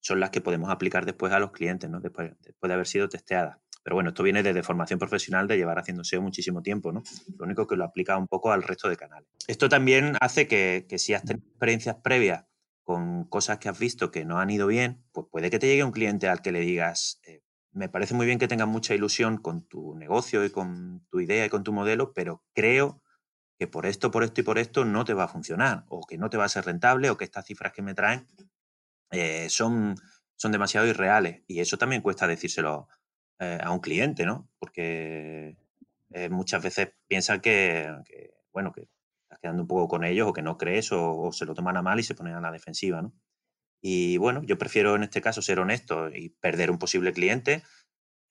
son 0.00 0.20
las 0.20 0.28
que 0.28 0.42
podemos 0.42 0.68
aplicar 0.68 1.06
después 1.06 1.32
a 1.32 1.40
los 1.40 1.52
clientes, 1.52 1.88
¿no? 1.88 2.00
Después, 2.00 2.32
después 2.42 2.68
de 2.68 2.74
haber 2.74 2.86
sido 2.86 3.08
testeadas. 3.08 3.56
Pero 3.82 3.96
bueno, 3.96 4.10
esto 4.10 4.22
viene 4.22 4.42
desde 4.42 4.62
formación 4.62 4.98
profesional 4.98 5.48
de 5.48 5.56
llevar 5.56 5.78
haciendo 5.78 6.04
SEO 6.04 6.20
muchísimo 6.20 6.60
tiempo, 6.60 6.92
¿no? 6.92 7.02
Lo 7.38 7.46
único 7.46 7.66
que 7.66 7.76
lo 7.76 7.84
aplica 7.84 8.18
un 8.18 8.28
poco 8.28 8.52
al 8.52 8.62
resto 8.62 8.90
de 8.90 8.96
canales. 8.96 9.28
Esto 9.48 9.70
también 9.70 10.16
hace 10.20 10.46
que, 10.46 10.84
que 10.86 10.98
si 10.98 11.14
has 11.14 11.24
tenido 11.24 11.46
experiencias 11.48 11.96
previas 12.02 12.44
con 12.86 13.24
cosas 13.24 13.58
que 13.58 13.68
has 13.68 13.78
visto 13.80 14.12
que 14.12 14.24
no 14.24 14.38
han 14.38 14.48
ido 14.48 14.68
bien, 14.68 15.02
pues 15.10 15.26
puede 15.28 15.50
que 15.50 15.58
te 15.58 15.66
llegue 15.66 15.82
un 15.82 15.90
cliente 15.90 16.28
al 16.28 16.40
que 16.40 16.52
le 16.52 16.60
digas, 16.60 17.20
eh, 17.26 17.42
me 17.72 17.88
parece 17.88 18.14
muy 18.14 18.26
bien 18.26 18.38
que 18.38 18.46
tengas 18.46 18.68
mucha 18.68 18.94
ilusión 18.94 19.38
con 19.38 19.66
tu 19.66 19.96
negocio 19.96 20.44
y 20.44 20.50
con 20.50 21.04
tu 21.10 21.18
idea 21.18 21.44
y 21.44 21.48
con 21.48 21.64
tu 21.64 21.72
modelo, 21.72 22.12
pero 22.12 22.44
creo 22.54 23.02
que 23.58 23.66
por 23.66 23.86
esto, 23.86 24.12
por 24.12 24.22
esto 24.22 24.40
y 24.40 24.44
por 24.44 24.58
esto 24.58 24.84
no 24.84 25.04
te 25.04 25.14
va 25.14 25.24
a 25.24 25.28
funcionar, 25.28 25.84
o 25.88 26.06
que 26.06 26.16
no 26.16 26.30
te 26.30 26.36
va 26.36 26.44
a 26.44 26.48
ser 26.48 26.64
rentable, 26.64 27.10
o 27.10 27.16
que 27.16 27.24
estas 27.24 27.44
cifras 27.44 27.72
que 27.72 27.82
me 27.82 27.94
traen 27.94 28.28
eh, 29.10 29.48
son, 29.50 29.96
son 30.36 30.52
demasiado 30.52 30.86
irreales. 30.86 31.42
Y 31.48 31.58
eso 31.58 31.78
también 31.78 32.02
cuesta 32.02 32.28
decírselo 32.28 32.86
eh, 33.40 33.58
a 33.60 33.72
un 33.72 33.80
cliente, 33.80 34.24
¿no? 34.24 34.48
Porque 34.60 35.56
muchas 36.30 36.62
veces 36.62 36.92
piensan 37.08 37.40
que, 37.40 37.92
bueno, 38.52 38.72
que 38.72 38.88
estás 39.26 39.38
quedando 39.40 39.62
un 39.62 39.68
poco 39.68 39.88
con 39.88 40.04
ellos 40.04 40.28
o 40.28 40.32
que 40.32 40.42
no 40.42 40.56
crees 40.56 40.90
o, 40.92 41.30
se 41.32 41.44
lo 41.44 41.54
toman 41.54 41.76
a 41.76 41.82
mal 41.82 41.98
y 41.98 42.04
se 42.04 42.14
ponen 42.14 42.34
a 42.34 42.40
la 42.40 42.52
defensiva, 42.52 43.02
¿no? 43.02 43.12
Y 43.82 44.16
bueno, 44.16 44.42
yo 44.42 44.56
prefiero 44.56 44.96
en 44.96 45.02
este 45.02 45.20
caso 45.20 45.42
ser 45.42 45.60
honesto 45.60 46.08
y 46.08 46.30
perder 46.30 46.70
un 46.70 46.78
posible 46.78 47.12
cliente, 47.12 47.62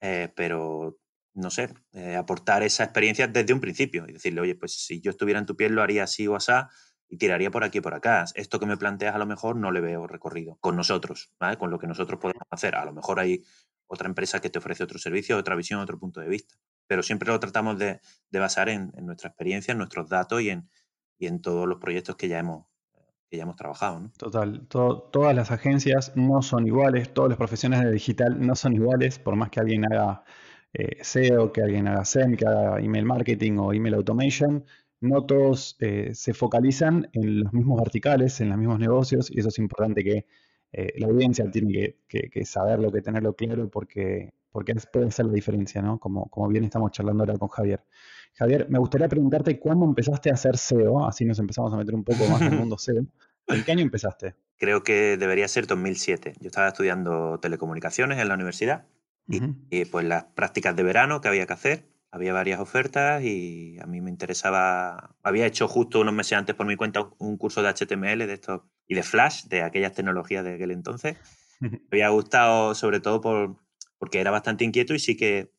eh, 0.02 0.32
pero 0.36 0.98
no 1.34 1.50
sé, 1.50 1.70
eh, 1.94 2.16
aportar 2.16 2.64
esa 2.64 2.84
experiencia 2.84 3.28
desde 3.28 3.54
un 3.54 3.62
principio 3.62 4.06
y 4.08 4.14
decirle, 4.14 4.42
oye, 4.42 4.56
pues 4.56 4.74
si 4.74 5.02
yo 5.02 5.12
estuviera 5.12 5.40
en 5.40 5.46
tu 5.46 5.56
piel 5.56 5.74
lo 5.74 5.82
haría 5.82 6.06
así 6.06 6.28
o 6.28 6.36
así 6.36 6.52
y 7.10 7.18
tiraría 7.18 7.52
por 7.52 7.64
aquí 7.64 7.80
y 7.80 7.82
por 7.82 7.94
acá. 7.94 8.26
Esto 8.36 8.60
que 8.60 8.66
me 8.66 8.78
planteas 8.78 9.16
a 9.16 9.18
lo 9.18 9.26
mejor 9.26 9.56
no 9.56 9.72
le 9.72 9.82
veo 9.82 10.08
recorrido 10.08 10.58
con 10.60 10.76
nosotros, 10.76 11.32
¿vale? 11.40 11.58
Con 11.58 11.70
lo 11.70 11.80
que 11.80 11.88
nosotros 11.88 12.20
podemos 12.20 12.48
hacer. 12.50 12.76
A 12.76 12.86
lo 12.86 12.94
mejor 12.94 13.20
hay 13.20 13.44
otra 13.88 14.08
empresa 14.08 14.42
que 14.42 14.50
te 14.50 14.60
ofrece 14.60 14.84
otro 14.84 14.98
servicio, 14.98 15.38
otra 15.38 15.56
visión, 15.56 15.80
otro 15.80 16.00
punto 16.00 16.20
de 16.20 16.28
vista. 16.28 16.56
Pero 16.88 17.04
siempre 17.04 17.30
lo 17.30 17.40
tratamos 17.40 17.78
de, 17.78 18.00
basar 18.32 18.70
en, 18.70 18.92
nuestra 19.02 19.30
experiencia, 19.30 19.72
en 19.74 19.78
nuestros 19.78 20.10
datos 20.10 20.42
y 20.42 20.50
en, 20.50 20.70
y 21.18 21.28
en 21.28 21.42
todos 21.42 21.68
los 21.68 21.80
proyectos 21.80 22.16
que 22.16 22.28
ya 22.28 22.40
hemos, 22.40 22.66
que 23.30 23.38
ya 23.38 23.44
hemos 23.44 23.56
trabajado. 23.56 24.00
¿no? 24.00 24.12
Total, 24.18 24.68
todas 24.68 25.36
las 25.36 25.52
agencias 25.52 26.14
no 26.16 26.42
son 26.42 26.68
iguales, 26.68 27.14
todos 27.14 27.30
los 27.30 27.38
profesionales 27.38 27.86
de 27.88 27.94
digital 27.94 28.46
no 28.46 28.56
son 28.56 28.74
iguales, 28.74 29.20
por 29.20 29.36
más 29.36 29.50
que 29.50 29.60
alguien 29.60 29.86
haga 29.86 30.24
eh, 30.74 30.98
SEO, 31.02 31.52
que 31.54 31.62
alguien 31.62 31.88
haga 31.88 32.06
SEM, 32.06 32.36
que 32.36 32.46
haga 32.46 32.80
email 32.80 33.06
marketing 33.06 33.58
o 33.60 33.74
email 33.74 33.96
automation, 33.96 34.66
no 35.02 35.26
todos 35.26 35.78
eh, 35.80 36.12
se 36.14 36.34
focalizan 36.34 37.10
en 37.14 37.42
los 37.42 37.54
mismos 37.54 37.80
verticales, 37.80 38.42
en 38.42 38.50
los 38.50 38.58
mismos 38.58 38.80
negocios, 38.80 39.32
y 39.32 39.40
eso 39.40 39.50
es 39.50 39.60
importante 39.60 40.04
que 40.04 40.26
eh, 40.72 40.94
la 40.98 41.08
audiencia 41.08 41.50
tiene 41.50 41.96
que, 42.08 42.30
que, 42.30 42.46
saberlo, 42.46 42.92
que 42.92 43.02
tenerlo 43.02 43.36
claro, 43.36 43.70
porque, 43.70 44.34
porque 44.56 44.74
puede 44.90 45.08
hacer 45.08 45.26
la 45.26 45.34
diferencia, 45.34 45.82
¿no? 45.82 46.00
Como, 46.00 46.30
como 46.30 46.48
bien 46.48 46.64
estamos 46.64 46.90
charlando 46.92 47.24
ahora 47.24 47.38
con 47.38 47.50
Javier. 47.50 47.84
Javier, 48.36 48.68
me 48.70 48.80
gustaría 48.80 49.10
preguntarte 49.10 49.60
cuándo 49.60 49.84
empezaste 49.84 50.30
a 50.30 50.36
hacer 50.36 50.56
SEO, 50.56 51.06
así 51.06 51.26
nos 51.26 51.40
empezamos 51.40 51.74
a 51.74 51.76
meter 51.76 51.94
un 51.94 52.06
poco 52.06 52.26
más 52.30 52.42
en 52.42 52.54
el 52.54 52.60
mundo 52.60 52.78
SEO. 52.78 53.06
¿En 53.48 53.64
qué 53.66 53.74
año 53.74 53.82
empezaste? 53.82 54.34
Creo 54.56 54.82
que 54.82 55.18
debería 55.18 55.46
ser 55.50 55.68
2007. 55.68 56.36
Yo 56.40 56.48
estaba 56.48 56.70
estudiando 56.70 57.38
telecomunicaciones 57.42 58.18
en 58.18 58.30
la 58.30 58.34
universidad 58.34 58.86
y, 59.28 59.84
pues 59.84 60.06
las 60.06 60.24
prácticas 60.24 60.74
de 60.74 60.84
verano 60.84 61.20
que 61.20 61.28
había 61.28 61.46
que 61.46 61.54
hacer, 61.54 61.90
había 62.10 62.32
varias 62.32 62.62
ofertas 62.62 63.22
y 63.24 63.78
a 63.82 63.86
mí 63.88 64.00
me 64.00 64.10
interesaba, 64.10 65.18
había 65.22 65.48
hecho 65.48 65.68
justo 65.68 66.00
unos 66.00 66.14
meses 66.14 66.38
antes 66.38 66.56
por 66.56 66.66
mi 66.66 66.78
cuenta 66.78 67.10
un 67.18 67.36
curso 67.36 67.62
de 67.62 67.74
HTML 67.74 68.26
de 68.26 68.34
estos 68.34 68.62
y 68.88 68.96
de 68.96 69.04
Flash, 69.04 69.48
de 69.48 69.64
aquellas 69.64 69.92
tecnologías 69.92 70.46
de 70.46 70.54
aquel 70.54 70.72
entonces. 70.72 71.18
me 71.60 71.82
había 71.92 72.08
gustado 72.08 72.74
sobre 72.74 73.02
todo 73.02 73.20
por, 73.20 73.65
porque 73.98 74.20
era 74.20 74.32
bastante 74.32 74.64
inquieto 74.64 74.94
y 74.94 75.00
sí 75.00 75.16
que 75.16 75.52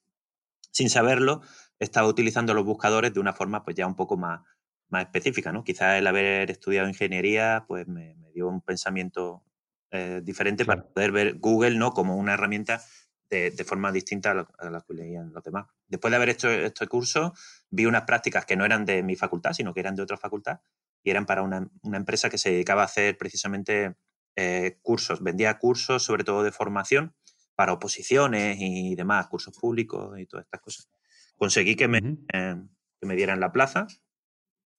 sin 0.71 0.91
saberlo 0.91 1.43
estaba 1.79 2.09
utilizando 2.09 2.55
los 2.55 2.65
buscadores 2.65 3.13
de 3.13 3.21
una 3.21 3.33
forma 3.33 3.65
pues 3.65 3.77
ya 3.77 3.87
un 3.87 3.97
poco 3.97 4.17
más, 4.17 4.41
más 4.89 5.05
específica, 5.05 5.53
¿no? 5.53 5.65
Quizás 5.65 5.99
el 5.99 6.07
haber 6.07 6.51
estudiado 6.51 6.89
ingeniería 6.89 7.65
pues 7.67 7.87
me, 7.87 8.17
dio 8.35 8.49
un 8.49 8.61
pensamiento 8.61 9.43
eh, 9.91 10.21
diferente 10.23 10.65
para 10.65 10.85
poder 10.89 11.13
ver 11.13 11.39
Google, 11.39 11.77
¿no? 11.77 11.93
Como 11.93 12.17
una 12.17 12.35
herramienta 12.35 12.83
de, 13.31 13.65
forma 13.65 13.91
distinta 13.91 14.47
a, 14.59 14.71
la 14.71 14.81
que 14.83 14.95
leían 14.95 15.33
los 15.33 15.43
demás. 15.43 15.67
Después 15.89 16.11
de 16.11 16.17
haber 16.17 16.29
hecho 16.29 16.51
este 16.51 16.87
curso, 16.87 17.33
vi 17.71 17.87
unas 17.87 18.03
prácticas 18.03 18.47
que 18.47 18.57
no 18.57 18.65
eran 18.65 18.85
de 18.85 19.03
mi 19.03 19.17
facultad, 19.17 19.53
sino 19.53 19.75
que 19.75 19.81
eran 19.81 19.97
de 19.97 20.03
otra 20.03 20.17
facultad 20.17 20.61
y 21.03 21.11
eran 21.11 21.27
para 21.27 21.43
una, 21.43 21.69
empresa 21.93 22.29
que 22.29 22.39
se 22.39 22.51
dedicaba 22.51 22.83
a 22.83 22.87
hacer 22.87 23.17
precisamente 23.17 23.95
eh, 24.37 24.79
cursos, 24.83 25.23
vendía 25.23 25.59
cursos 25.59 26.03
sobre 26.03 26.25
todo 26.25 26.43
de 26.43 26.53
formación 26.53 27.15
para 27.57 27.73
oposiciones 27.73 28.59
y 28.61 28.95
demás, 28.95 29.27
cursos 29.29 29.57
públicos 29.59 30.19
y 30.21 30.27
todas 30.27 30.45
estas 30.45 30.61
cosas. 30.61 30.89
Conseguí 31.37 31.75
que 31.75 31.89
me, 31.89 32.19
eh, 32.33 32.57
que 33.01 33.07
me 33.07 33.17
dieran 33.17 33.41
la 33.41 33.51
plaza. 33.51 33.87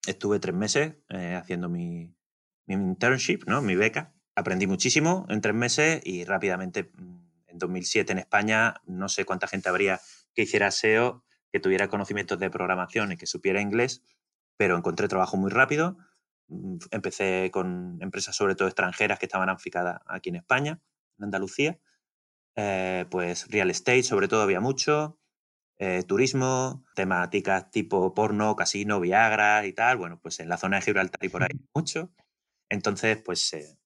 Estuve 0.07 0.39
tres 0.39 0.55
meses 0.55 0.96
eh, 1.10 1.36
haciendo 1.36 1.69
mi, 1.69 2.15
mi, 2.67 2.75
internship, 2.75 3.43
¿no? 3.48 3.62
mi 3.62 3.75
beca. 3.75 4.13
Aprendí 4.36 4.67
muchísimo 4.67 5.25
en 5.29 5.41
tres 5.41 5.55
meses 5.55 6.01
y 6.05 6.24
rápidamente, 6.24 6.91
mm, 6.96 7.27
en 7.48 7.57
2007 7.57 8.12
en 8.12 8.19
España, 8.19 8.75
no 8.86 9.10
sé 9.10 9.25
cuánta 9.25 9.48
gente 9.48 9.69
habría 9.69 10.00
que 10.36 10.43
hiciera 10.43 10.69
SEO, 10.69 11.25
que 11.51 11.60
tuviera 11.60 11.89
conocimientos 11.89 12.39
de 12.39 12.51
programación 12.51 13.12
y 13.12 13.17
que 13.17 13.25
supiera 13.25 13.60
inglés, 13.60 14.03
pero 14.55 14.77
encontré 14.77 15.07
trabajo 15.07 15.36
muy 15.36 15.50
rápido. 15.50 15.98
Mm, 16.48 16.77
empecé 16.91 17.50
con 17.51 17.98
empresas 18.01 18.36
sobre 18.36 18.53
todo 18.53 18.67
extranjeras 18.67 19.17
que 19.17 19.25
estaban 19.25 19.50
aficadas 19.50 20.01
aquí 20.05 20.29
en 20.29 20.36
España, 20.36 20.79
en 21.17 21.25
Andalucía. 21.25 21.79
Eh, 22.60 23.06
pues 23.12 23.48
real 23.50 23.70
estate 23.70 24.02
sobre 24.02 24.28
todo 24.28 24.42
había 24.42 24.60
mucho, 24.60 25.20
eh, 25.78 26.02
turismo, 26.04 26.84
temáticas 26.96 27.70
tipo 27.70 28.16
porno, 28.16 28.56
casino, 28.56 29.00
Viagra 29.00 29.66
y 29.68 29.74
tal. 29.74 29.98
Bueno, 29.98 30.20
pues 30.20 30.40
en 30.40 30.50
la 30.50 30.58
zona 30.58 30.78
de 30.78 30.82
Gibraltar 30.82 31.24
y 31.24 31.30
por 31.30 31.44
ahí 31.44 31.50
mucho. 31.76 32.12
Entonces, 32.70 33.22
pues 33.24 33.54
eh, 33.54 33.78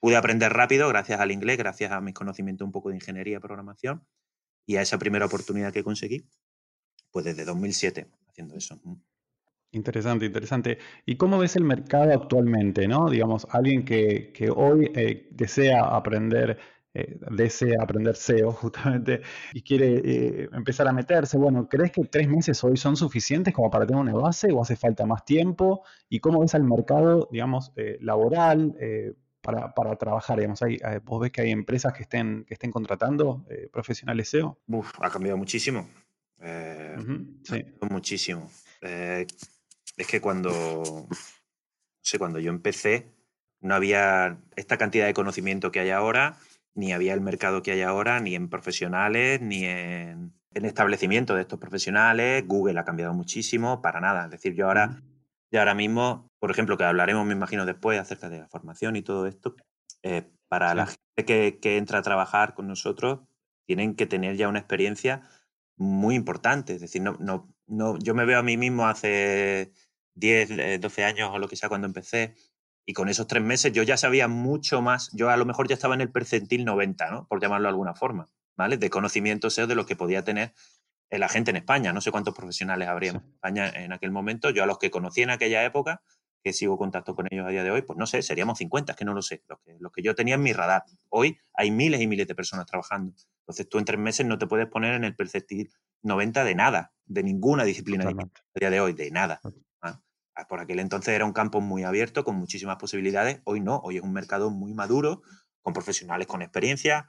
pude 0.00 0.16
aprender 0.16 0.52
rápido 0.52 0.88
gracias 0.88 1.20
al 1.20 1.30
inglés, 1.30 1.58
gracias 1.58 1.92
a 1.92 2.00
mis 2.00 2.14
conocimientos 2.14 2.64
un 2.64 2.72
poco 2.72 2.88
de 2.88 2.96
ingeniería 2.96 3.38
programación 3.38 4.06
y 4.66 4.76
a 4.76 4.82
esa 4.82 4.98
primera 4.98 5.26
oportunidad 5.26 5.72
que 5.72 5.84
conseguí, 5.84 6.26
pues 7.10 7.26
desde 7.26 7.44
2007 7.44 8.08
haciendo 8.26 8.56
eso. 8.56 8.80
Interesante, 9.72 10.26
interesante. 10.26 10.78
¿Y 11.04 11.16
cómo 11.16 11.38
ves 11.38 11.56
el 11.56 11.64
mercado 11.64 12.12
actualmente? 12.12 12.88
¿no? 12.88 13.10
Digamos, 13.10 13.46
alguien 13.50 13.84
que, 13.84 14.32
que 14.32 14.48
hoy 14.48 14.90
eh, 14.94 15.28
desea 15.32 15.84
aprender 15.84 16.58
eh, 16.96 17.18
desea 17.32 17.82
aprender 17.82 18.14
SEO 18.14 18.52
justamente 18.62 19.20
y 19.52 19.62
quiere 19.62 20.00
eh, 20.04 20.48
empezar 20.52 20.86
a 20.86 20.92
meterse. 20.92 21.36
Bueno, 21.36 21.68
¿crees 21.68 21.90
que 21.90 22.04
tres 22.04 22.28
meses 22.28 22.62
hoy 22.62 22.76
son 22.76 22.96
suficientes 22.96 23.52
como 23.52 23.68
para 23.68 23.84
tener 23.84 24.00
una 24.00 24.14
base 24.14 24.52
o 24.52 24.62
hace 24.62 24.76
falta 24.76 25.04
más 25.04 25.24
tiempo? 25.24 25.82
¿Y 26.08 26.20
cómo 26.20 26.40
ves 26.40 26.54
al 26.54 26.62
mercado, 26.62 27.28
digamos, 27.32 27.72
eh, 27.74 27.98
laboral 28.00 28.76
para, 29.40 29.74
para, 29.74 29.96
trabajar? 29.96 30.38
Digamos, 30.38 30.62
hay, 30.62 30.78
¿Vos 31.02 31.20
ves 31.20 31.32
que 31.32 31.42
hay 31.42 31.50
empresas 31.50 31.92
que 31.92 32.04
estén, 32.04 32.44
que 32.44 32.54
estén 32.54 32.70
contratando 32.70 33.44
profesionales 33.72 34.28
SEO? 34.28 34.60
Uf, 34.68 34.92
ha 35.00 35.10
cambiado 35.10 35.36
muchísimo. 35.36 35.88
sí. 37.42 37.64
muchísimo. 37.90 38.48
es 38.80 40.06
que 40.06 40.20
cuando, 40.20 41.08
sé, 42.00 42.18
cuando 42.20 42.38
yo 42.38 42.50
empecé 42.50 43.12
no 43.60 43.74
había 43.74 44.38
esta 44.56 44.76
cantidad 44.76 45.06
de 45.06 45.14
conocimiento 45.14 45.72
que 45.72 45.80
hay 45.80 45.90
ahora 45.90 46.36
ni 46.74 46.92
había 46.92 47.14
el 47.14 47.20
mercado 47.20 47.62
que 47.62 47.72
hay 47.72 47.82
ahora, 47.82 48.20
ni 48.20 48.34
en 48.34 48.48
profesionales, 48.48 49.40
ni 49.40 49.64
en, 49.64 50.32
en 50.54 50.64
establecimiento 50.64 51.34
de 51.34 51.42
estos 51.42 51.58
profesionales. 51.58 52.44
Google 52.46 52.78
ha 52.78 52.84
cambiado 52.84 53.12
muchísimo, 53.14 53.82
para 53.82 54.00
nada. 54.00 54.24
Es 54.24 54.30
decir, 54.30 54.54
yo 54.54 54.66
ahora, 54.66 55.02
yo 55.50 55.60
ahora 55.60 55.74
mismo, 55.74 56.30
por 56.38 56.50
ejemplo, 56.50 56.76
que 56.76 56.84
hablaremos, 56.84 57.26
me 57.26 57.34
imagino, 57.34 57.66
después 57.66 57.98
acerca 57.98 58.28
de 58.28 58.40
la 58.40 58.48
formación 58.48 58.96
y 58.96 59.02
todo 59.02 59.26
esto, 59.26 59.54
eh, 60.02 60.30
para 60.48 60.74
la 60.74 60.86
gente 60.86 61.24
que, 61.24 61.58
que, 61.60 61.76
entra 61.76 61.98
a 61.98 62.02
trabajar 62.02 62.54
con 62.54 62.66
nosotros, 62.66 63.20
tienen 63.66 63.94
que 63.94 64.06
tener 64.06 64.36
ya 64.36 64.48
una 64.48 64.58
experiencia 64.58 65.22
muy 65.76 66.14
importante. 66.14 66.74
Es 66.74 66.80
decir, 66.80 67.02
no, 67.02 67.16
no, 67.18 67.48
no, 67.66 67.98
yo 67.98 68.14
me 68.14 68.24
veo 68.24 68.38
a 68.38 68.42
mí 68.42 68.56
mismo 68.56 68.86
hace 68.86 69.72
10, 70.14 70.80
12 70.80 71.00
eh, 71.00 71.04
años 71.04 71.30
o 71.32 71.38
lo 71.38 71.48
que 71.48 71.56
sea 71.56 71.68
cuando 71.68 71.86
empecé, 71.86 72.34
y 72.86 72.92
con 72.92 73.08
esos 73.08 73.26
tres 73.26 73.42
meses 73.42 73.72
yo 73.72 73.82
ya 73.82 73.96
sabía 73.96 74.28
mucho 74.28 74.82
más, 74.82 75.10
yo 75.12 75.30
a 75.30 75.36
lo 75.36 75.44
mejor 75.44 75.68
ya 75.68 75.74
estaba 75.74 75.94
en 75.94 76.00
el 76.00 76.10
percentil 76.10 76.64
90, 76.64 77.10
¿no? 77.10 77.26
Por 77.28 77.40
llamarlo 77.40 77.66
de 77.66 77.70
alguna 77.70 77.94
forma, 77.94 78.28
¿vale? 78.56 78.76
De 78.76 78.90
conocimiento 78.90 79.50
SEO 79.50 79.66
de 79.66 79.74
lo 79.74 79.86
que 79.86 79.96
podía 79.96 80.22
tener 80.22 80.52
la 81.18 81.28
gente 81.28 81.50
en 81.50 81.56
España. 81.56 81.92
No 81.92 82.00
sé 82.00 82.10
cuántos 82.10 82.34
profesionales 82.34 82.88
habría 82.88 83.10
en 83.10 83.16
España 83.16 83.68
en 83.68 83.92
aquel 83.92 84.10
momento. 84.10 84.50
Yo 84.50 84.62
a 84.62 84.66
los 84.66 84.78
que 84.78 84.90
conocí 84.90 85.22
en 85.22 85.30
aquella 85.30 85.64
época, 85.64 86.02
que 86.42 86.52
sigo 86.52 86.76
contacto 86.76 87.14
con 87.14 87.26
ellos 87.30 87.46
a 87.46 87.50
día 87.50 87.64
de 87.64 87.70
hoy, 87.70 87.82
pues 87.82 87.98
no 87.98 88.06
sé, 88.06 88.20
seríamos 88.20 88.58
50, 88.58 88.92
es 88.92 88.98
que 88.98 89.04
no 89.04 89.14
lo 89.14 89.22
sé, 89.22 89.42
los 89.48 89.58
que, 89.60 89.78
que 89.94 90.02
yo 90.02 90.14
tenía 90.14 90.34
en 90.34 90.42
mi 90.42 90.52
radar. 90.52 90.84
Hoy 91.08 91.38
hay 91.54 91.70
miles 91.70 92.00
y 92.02 92.06
miles 92.06 92.28
de 92.28 92.34
personas 92.34 92.66
trabajando. 92.66 93.14
Entonces 93.40 93.68
tú 93.68 93.78
en 93.78 93.86
tres 93.86 93.98
meses 93.98 94.26
no 94.26 94.36
te 94.38 94.46
puedes 94.46 94.66
poner 94.66 94.94
en 94.94 95.04
el 95.04 95.16
perceptil 95.16 95.70
90 96.02 96.44
de 96.44 96.54
nada, 96.54 96.92
de 97.06 97.22
ninguna 97.22 97.64
disciplina 97.64 98.04
a 98.06 98.58
día 98.58 98.70
de 98.70 98.80
hoy, 98.80 98.92
de 98.92 99.10
nada. 99.10 99.40
¿Ah? 100.34 100.42
Ah, 100.42 100.48
por 100.48 100.60
aquel 100.60 100.80
entonces 100.80 101.14
era 101.14 101.24
un 101.24 101.32
campo 101.32 101.60
muy 101.60 101.84
abierto, 101.84 102.24
con 102.24 102.36
muchísimas 102.36 102.76
posibilidades. 102.76 103.40
Hoy 103.44 103.60
no, 103.60 103.78
hoy 103.84 103.96
es 103.98 104.02
un 104.02 104.12
mercado 104.12 104.50
muy 104.50 104.74
maduro, 104.74 105.22
con 105.62 105.72
profesionales 105.72 106.26
con 106.26 106.42
experiencia, 106.42 107.08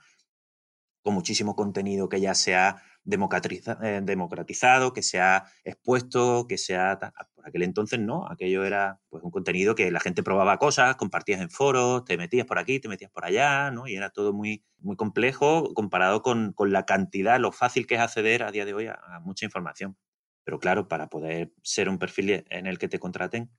con 1.01 1.13
muchísimo 1.13 1.55
contenido 1.55 2.09
que 2.09 2.19
ya 2.19 2.33
se 2.33 2.55
ha 2.55 2.81
eh, 3.05 4.01
democratizado, 4.03 4.91
que 4.91 5.03
se 5.03 5.19
ha 5.19 5.45
expuesto, 5.63 6.47
que 6.47 6.57
se 6.57 6.75
ha... 6.75 6.97
Por 7.35 7.47
aquel 7.47 7.61
entonces 7.61 7.99
no, 7.99 8.27
aquello 8.27 8.63
era 8.65 8.99
pues 9.09 9.23
un 9.23 9.29
contenido 9.29 9.75
que 9.75 9.91
la 9.91 9.99
gente 9.99 10.23
probaba 10.23 10.57
cosas, 10.57 10.95
compartías 10.95 11.41
en 11.41 11.51
foros, 11.51 12.05
te 12.05 12.17
metías 12.17 12.47
por 12.47 12.57
aquí, 12.57 12.79
te 12.79 12.87
metías 12.87 13.11
por 13.11 13.25
allá, 13.25 13.69
¿no? 13.69 13.87
Y 13.87 13.95
era 13.95 14.09
todo 14.09 14.33
muy, 14.33 14.65
muy 14.79 14.95
complejo 14.95 15.73
comparado 15.75 16.23
con, 16.23 16.55
la 16.57 16.85
cantidad, 16.85 17.39
lo 17.39 17.51
fácil 17.51 17.85
que 17.85 17.95
es 17.95 18.01
acceder 18.01 18.41
a 18.41 18.51
día 18.51 18.65
de 18.65 18.73
hoy 18.73 18.87
a, 18.87 18.99
mucha 19.21 19.45
información. 19.45 19.95
Pero 20.45 20.59
claro, 20.59 20.87
para 20.87 21.09
poder 21.09 21.51
ser 21.63 21.89
un 21.89 21.97
perfil 21.97 22.45
en 22.49 22.67
el 22.67 22.77
que 22.77 22.87
te 22.87 22.99
contraten, 22.99 23.51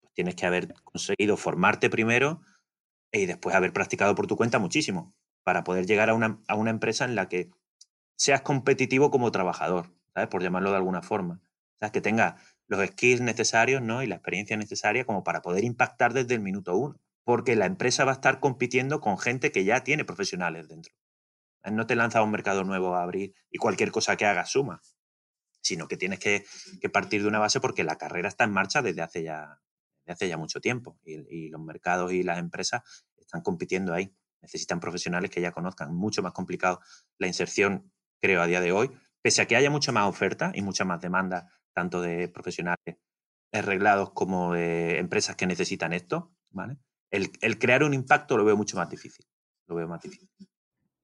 pues 0.00 0.14
tienes 0.14 0.36
que 0.36 0.46
haber 0.46 0.72
conseguido 0.84 1.36
formarte 1.36 1.90
primero 1.90 2.40
y 3.12 3.26
después 3.26 3.54
haber 3.54 3.72
practicado 3.72 4.14
por 4.14 4.26
tu 4.26 4.36
cuenta 4.36 4.58
muchísimo 4.58 5.12
para 5.42 5.64
poder 5.64 5.84
llegar 5.86 6.08
a 6.08 6.14
una, 6.14 6.40
a 6.48 6.54
una 6.54 6.70
empresa 6.70 7.04
en 7.04 7.16
la 7.16 7.28
que 7.28 7.50
seas 8.16 8.42
competitivo 8.42 9.10
como 9.10 9.32
trabajador, 9.32 9.92
¿sabes? 10.14 10.28
Por 10.28 10.42
llamarlo 10.42 10.70
de 10.70 10.76
alguna 10.76 11.02
forma. 11.02 11.42
¿Sabes? 11.80 11.92
Que 11.92 12.00
tenga 12.00 12.36
los 12.68 12.86
skills 12.86 13.20
necesarios 13.20 13.82
¿no? 13.82 14.02
y 14.02 14.06
la 14.06 14.14
experiencia 14.14 14.56
necesaria 14.56 15.04
como 15.04 15.24
para 15.24 15.42
poder 15.42 15.64
impactar 15.64 16.12
desde 16.12 16.34
el 16.34 16.40
minuto 16.40 16.76
uno. 16.76 17.00
Porque 17.24 17.56
la 17.56 17.66
empresa 17.66 18.04
va 18.04 18.12
a 18.12 18.14
estar 18.14 18.38
compitiendo 18.40 19.00
con 19.00 19.18
gente 19.18 19.52
que 19.52 19.64
ya 19.64 19.82
tiene 19.82 20.04
profesionales 20.04 20.68
dentro. 20.68 20.94
No 21.70 21.86
te 21.86 21.94
lanza 21.94 22.20
a 22.20 22.22
un 22.22 22.30
mercado 22.30 22.64
nuevo 22.64 22.94
a 22.94 23.02
abrir 23.02 23.34
y 23.50 23.58
cualquier 23.58 23.92
cosa 23.92 24.16
que 24.16 24.26
hagas 24.26 24.50
suma, 24.50 24.80
sino 25.62 25.88
que 25.88 25.96
tienes 25.96 26.18
que, 26.18 26.44
partir 26.92 27.22
de 27.22 27.28
una 27.28 27.38
base 27.38 27.60
porque 27.60 27.84
la 27.84 27.96
carrera 27.96 28.28
está 28.28 28.44
en 28.44 28.52
marcha 28.52 28.82
desde 28.82 29.02
hace 29.02 29.22
ya, 29.22 29.60
desde 30.04 30.12
hace 30.12 30.28
ya 30.28 30.36
mucho 30.36 30.60
tiempo 30.60 30.98
y, 31.04 31.48
los 31.48 31.60
mercados 31.60 32.12
y 32.12 32.22
las 32.22 32.38
empresas 32.38 32.82
están 33.16 33.40
compitiendo 33.40 33.94
ahí 33.94 34.14
necesitan 34.42 34.80
profesionales 34.80 35.30
que 35.30 35.40
ya 35.40 35.52
conozcan. 35.52 35.94
Mucho 35.94 36.22
más 36.22 36.32
complicado 36.32 36.80
la 37.18 37.28
inserción, 37.28 37.90
creo, 38.20 38.42
a 38.42 38.46
día 38.46 38.60
de 38.60 38.72
hoy, 38.72 38.90
pese 39.22 39.40
a 39.40 39.46
que 39.46 39.56
haya 39.56 39.70
mucha 39.70 39.92
más 39.92 40.08
oferta 40.08 40.52
y 40.54 40.62
mucha 40.62 40.84
más 40.84 41.00
demanda, 41.00 41.48
tanto 41.72 42.02
de 42.02 42.28
profesionales 42.28 42.98
arreglados 43.52 44.10
como 44.12 44.54
de 44.54 44.98
empresas 44.98 45.36
que 45.36 45.46
necesitan 45.46 45.92
esto, 45.92 46.34
¿vale? 46.50 46.78
El, 47.10 47.58
crear 47.58 47.84
un 47.84 47.92
impacto 47.92 48.36
lo 48.36 48.44
veo 48.44 48.56
mucho 48.56 48.76
más 48.76 48.88
difícil. 48.88 49.26
Lo 49.66 49.74
veo 49.74 49.86
más 49.86 50.00
difícil. 50.00 50.28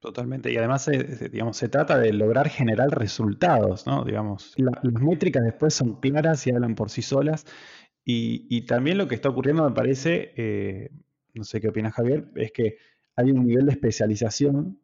Totalmente. 0.01 0.53
Y 0.53 0.57
además, 0.57 0.87
eh, 0.89 1.29
digamos, 1.31 1.57
se 1.57 1.69
trata 1.69 1.99
de 1.99 2.13
lograr 2.13 2.49
generar 2.49 2.89
resultados, 2.91 3.87
¿no? 3.87 4.05
Digamos, 4.05 4.55
las 4.57 4.85
métricas 4.85 5.43
después 5.43 5.75
son 5.75 6.01
claras 6.01 6.47
y 6.47 6.51
hablan 6.51 6.75
por 6.77 6.91
sí 6.91 7.03
solas. 7.03 7.45
Y, 8.05 8.63
también 8.63 8.97
lo 8.97 9.07
que 9.07 9.15
está 9.15 9.29
ocurriendo, 9.29 9.69
me 9.69 9.75
parece, 9.75 10.33
eh, 10.37 10.91
no 11.35 11.45
sé 11.45 11.61
qué 11.61 11.69
opinas 11.69 11.93
Javier, 11.93 12.31
es 12.37 12.53
que 12.53 12.79
hay 13.17 13.31
un 13.31 13.45
nivel 13.45 13.67
de 13.67 13.73
especialización 13.73 14.81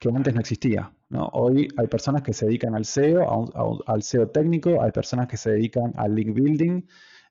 que 0.00 0.08
antes 0.08 0.34
no 0.34 0.40
existía. 0.40 0.92
Hoy 1.32 1.68
hay 1.76 1.86
personas 1.86 2.22
que 2.22 2.32
se 2.32 2.46
dedican 2.46 2.74
al 2.74 2.84
SEO, 2.84 3.84
al 3.86 4.02
SEO 4.02 4.30
técnico, 4.30 4.82
hay 4.82 4.90
personas 4.90 5.28
que 5.28 5.36
se 5.36 5.52
dedican 5.52 5.92
al 5.96 6.16
link 6.16 6.34
building, 6.34 6.82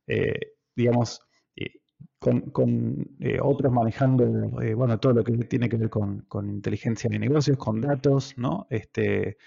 eh, 0.08 0.54
digamos, 0.76 1.20
eh, 2.26 2.52
con, 2.52 3.16
eh, 3.20 3.40
otros 3.42 3.72
manejando 3.72 4.26
bueno, 4.76 5.00
todo 5.00 5.14
lo 5.14 5.24
que 5.24 5.34
tiene 5.46 5.70
que 5.70 5.78
ver 5.78 5.90
con, 5.90 6.26
inteligencia 6.44 7.10
de 7.10 7.20
negocios, 7.20 7.58
con 7.58 7.82
datos, 7.82 8.38
¿no? 8.38 8.68
Este, 8.70 9.38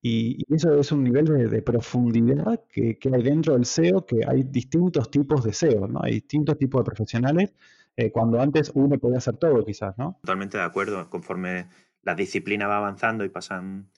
y, 0.00 0.44
eso 0.54 0.78
es 0.78 0.92
un 0.92 1.02
nivel 1.02 1.50
de, 1.50 1.62
profundidad 1.62 2.64
que, 2.70 2.98
que, 2.98 3.10
hay 3.14 3.22
dentro 3.22 3.54
del 3.54 3.64
SEO, 3.64 4.06
que 4.06 4.20
hay 4.26 4.44
distintos 4.44 5.10
tipos 5.10 5.44
de 5.44 5.52
SEO, 5.52 5.88
¿no? 5.88 6.00
Hay 6.02 6.14
distintos 6.14 6.58
tipos 6.58 6.82
de 6.82 6.84
profesionales 6.84 7.52
eh, 7.96 8.10
cuando 8.10 8.40
antes 8.40 8.72
uno 8.74 8.98
podía 8.98 9.18
hacer 9.18 9.36
todo, 9.36 9.64
quizás, 9.64 9.96
¿no? 9.98 10.18
Totalmente 10.22 10.58
de 10.58 10.64
acuerdo. 10.64 11.08
Conforme 11.08 11.68
la 12.02 12.14
disciplina 12.14 12.66
va 12.66 12.78
avanzando 12.78 13.24
y 13.24 13.28
pasan 13.28 13.90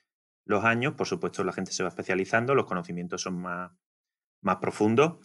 los 0.44 0.64
años, 0.64 0.94
por 0.94 1.06
supuesto 1.06 1.42
la 1.44 1.52
gente 1.52 1.72
se 1.72 1.82
va 1.82 1.88
especializando, 1.88 2.54
los 2.54 2.66
conocimientos 2.66 3.22
son 3.22 3.40
más, 3.40 3.72
más 4.42 4.56
profundos 4.56 5.16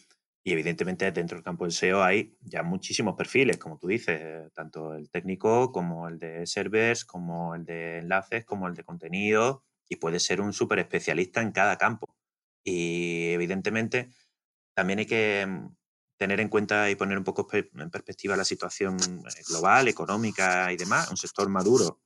y 0.44 0.54
evidentemente 0.54 1.12
dentro 1.12 1.38
del 1.38 1.44
campo 1.44 1.66
del 1.66 1.72
SEO 1.72 2.04
hay 2.04 2.36
ya 2.42 2.64
muchísimos 2.64 3.16
perfiles, 3.16 3.58
como 3.58 3.78
tú 3.78 3.88
dices, 3.88 4.52
tanto 4.54 4.96
el 4.96 5.10
técnico 5.10 5.72
como 5.72 6.08
el 6.08 6.18
de 6.18 6.48
servers, 6.48 7.06
como 7.06 7.54
el 7.54 7.66
de 7.66 8.00
enlaces, 8.00 8.46
como 8.46 8.68
el 8.68 8.74
de 8.74 8.84
contenido 8.84 9.64
y 9.88 9.98
puede 9.98 10.20
ser 10.20 10.42
un 10.42 10.54
súper 10.54 10.80
especialista 10.80 11.42
en 11.42 11.52
cada 11.52 11.78
campo. 11.78 12.16
Y 12.64 13.32
evidentemente 13.34 14.10
también 14.74 15.00
hay 15.00 15.06
que 15.06 15.48
tener 16.18 16.40
en 16.40 16.50
cuenta 16.50 16.90
y 16.90 16.96
poner 16.96 17.18
un 17.18 17.24
poco 17.24 17.48
en 17.52 17.90
perspectiva 17.90 18.38
la 18.38 18.46
situación 18.46 18.96
eh, 18.96 19.42
global, 19.50 19.88
económica 19.90 20.72
y 20.72 20.78
demás. 20.78 21.10
Un 21.12 21.18
sector 21.18 21.50
maduro 21.50 22.00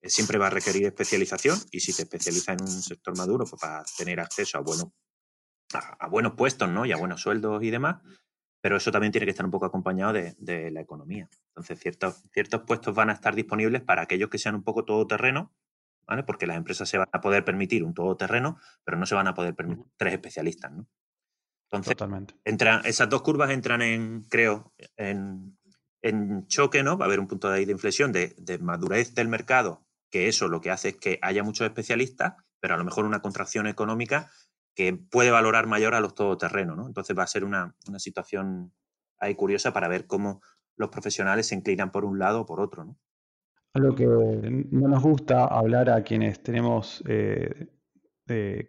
eh, 0.00 0.10
siempre 0.10 0.38
va 0.38 0.46
a 0.46 0.50
requerir 0.50 0.86
especialización 0.86 1.58
y 1.72 1.80
si 1.80 1.92
te 1.92 2.02
especializas 2.02 2.56
en 2.56 2.62
un 2.62 2.82
sector 2.82 3.16
maduro, 3.16 3.44
pues 3.46 3.60
para 3.60 3.82
tener 3.98 4.20
acceso 4.20 4.58
a 4.58 4.60
buenos, 4.60 4.88
a, 5.74 6.08
buenos 6.08 6.34
puestos 6.34 6.68
¿no? 6.68 6.86
y 6.86 6.92
a 6.92 6.96
buenos 6.96 7.20
sueldos 7.20 7.62
y 7.62 7.70
demás, 7.70 8.02
pero 8.60 8.76
eso 8.76 8.90
también 8.90 9.12
tiene 9.12 9.26
que 9.26 9.30
estar 9.30 9.44
un 9.44 9.52
poco 9.52 9.66
acompañado 9.66 10.12
de, 10.12 10.70
la 10.70 10.80
economía. 10.80 11.28
Entonces, 11.48 11.78
ciertos, 11.80 12.24
ciertos 12.32 12.62
puestos 12.62 12.94
van 12.94 13.10
a 13.10 13.12
estar 13.12 13.34
disponibles 13.34 13.82
para 13.82 14.02
aquellos 14.02 14.30
que 14.30 14.38
sean 14.38 14.54
un 14.54 14.62
poco 14.62 14.84
todoterreno, 14.84 15.52
¿vale? 16.06 16.22
porque 16.22 16.46
las 16.46 16.56
empresas 16.56 16.88
se 16.88 16.98
van 16.98 17.08
a 17.12 17.20
poder 17.20 17.44
permitir 17.44 17.84
un 17.84 17.94
todoterreno, 17.94 18.58
pero 18.84 18.96
no 18.96 19.06
se 19.06 19.14
van 19.14 19.28
a 19.28 19.34
poder 19.34 19.54
permitir 19.54 19.84
tres 19.96 20.14
especialistas. 20.14 20.72
¿no? 20.72 20.86
Entonces, 21.74 21.96
Totalmente. 21.96 22.34
esas 22.88 23.08
dos 23.08 23.22
curvas 23.22 23.50
entran 23.50 23.82
en, 23.82 24.22
creo, 24.30 24.72
en, 24.96 25.58
choque, 26.46 26.82
¿no? 26.82 26.96
Va 26.96 27.06
a 27.06 27.08
haber 27.08 27.18
un 27.18 27.26
punto 27.26 27.50
de, 27.50 27.58
ahí 27.58 27.64
de 27.64 27.72
inflexión 27.72 28.12
de, 28.12 28.58
madurez 28.60 29.14
del 29.14 29.28
mercado, 29.28 29.84
que 30.10 30.28
eso 30.28 30.48
lo 30.48 30.60
que 30.60 30.70
hace 30.70 30.90
es 30.90 30.96
que 30.96 31.18
haya 31.22 31.42
muchos 31.42 31.66
especialistas, 31.66 32.34
pero 32.60 32.74
a 32.74 32.76
lo 32.76 32.84
mejor 32.84 33.04
una 33.04 33.20
contracción 33.20 33.66
económica 33.66 34.30
que 34.74 34.92
puede 34.94 35.30
valorar 35.30 35.66
mayor 35.66 35.94
a 35.94 36.00
los 36.00 36.14
todoterrenos, 36.14 36.76
¿no? 36.76 36.86
Entonces 36.86 37.16
va 37.16 37.22
a 37.22 37.28
ser 37.28 37.44
una, 37.44 37.74
situación 37.98 38.72
ahí 39.18 39.34
curiosa 39.34 39.72
para 39.72 39.88
ver 39.88 40.06
cómo 40.06 40.42
los 40.76 40.90
profesionales 40.90 41.46
se 41.46 41.54
inclinan 41.54 41.92
por 41.92 42.04
un 42.04 42.18
lado 42.18 42.42
o 42.42 42.46
por 42.46 42.60
otro, 42.60 42.84
¿no? 42.84 42.98
Algo 43.74 43.94
que 43.94 44.06
no 44.06 44.88
nos 44.88 45.02
gusta 45.02 45.46
hablar 45.46 45.90
a 45.90 46.02
quienes 46.04 46.40
tenemos 46.42 47.02
eh, 47.08 47.66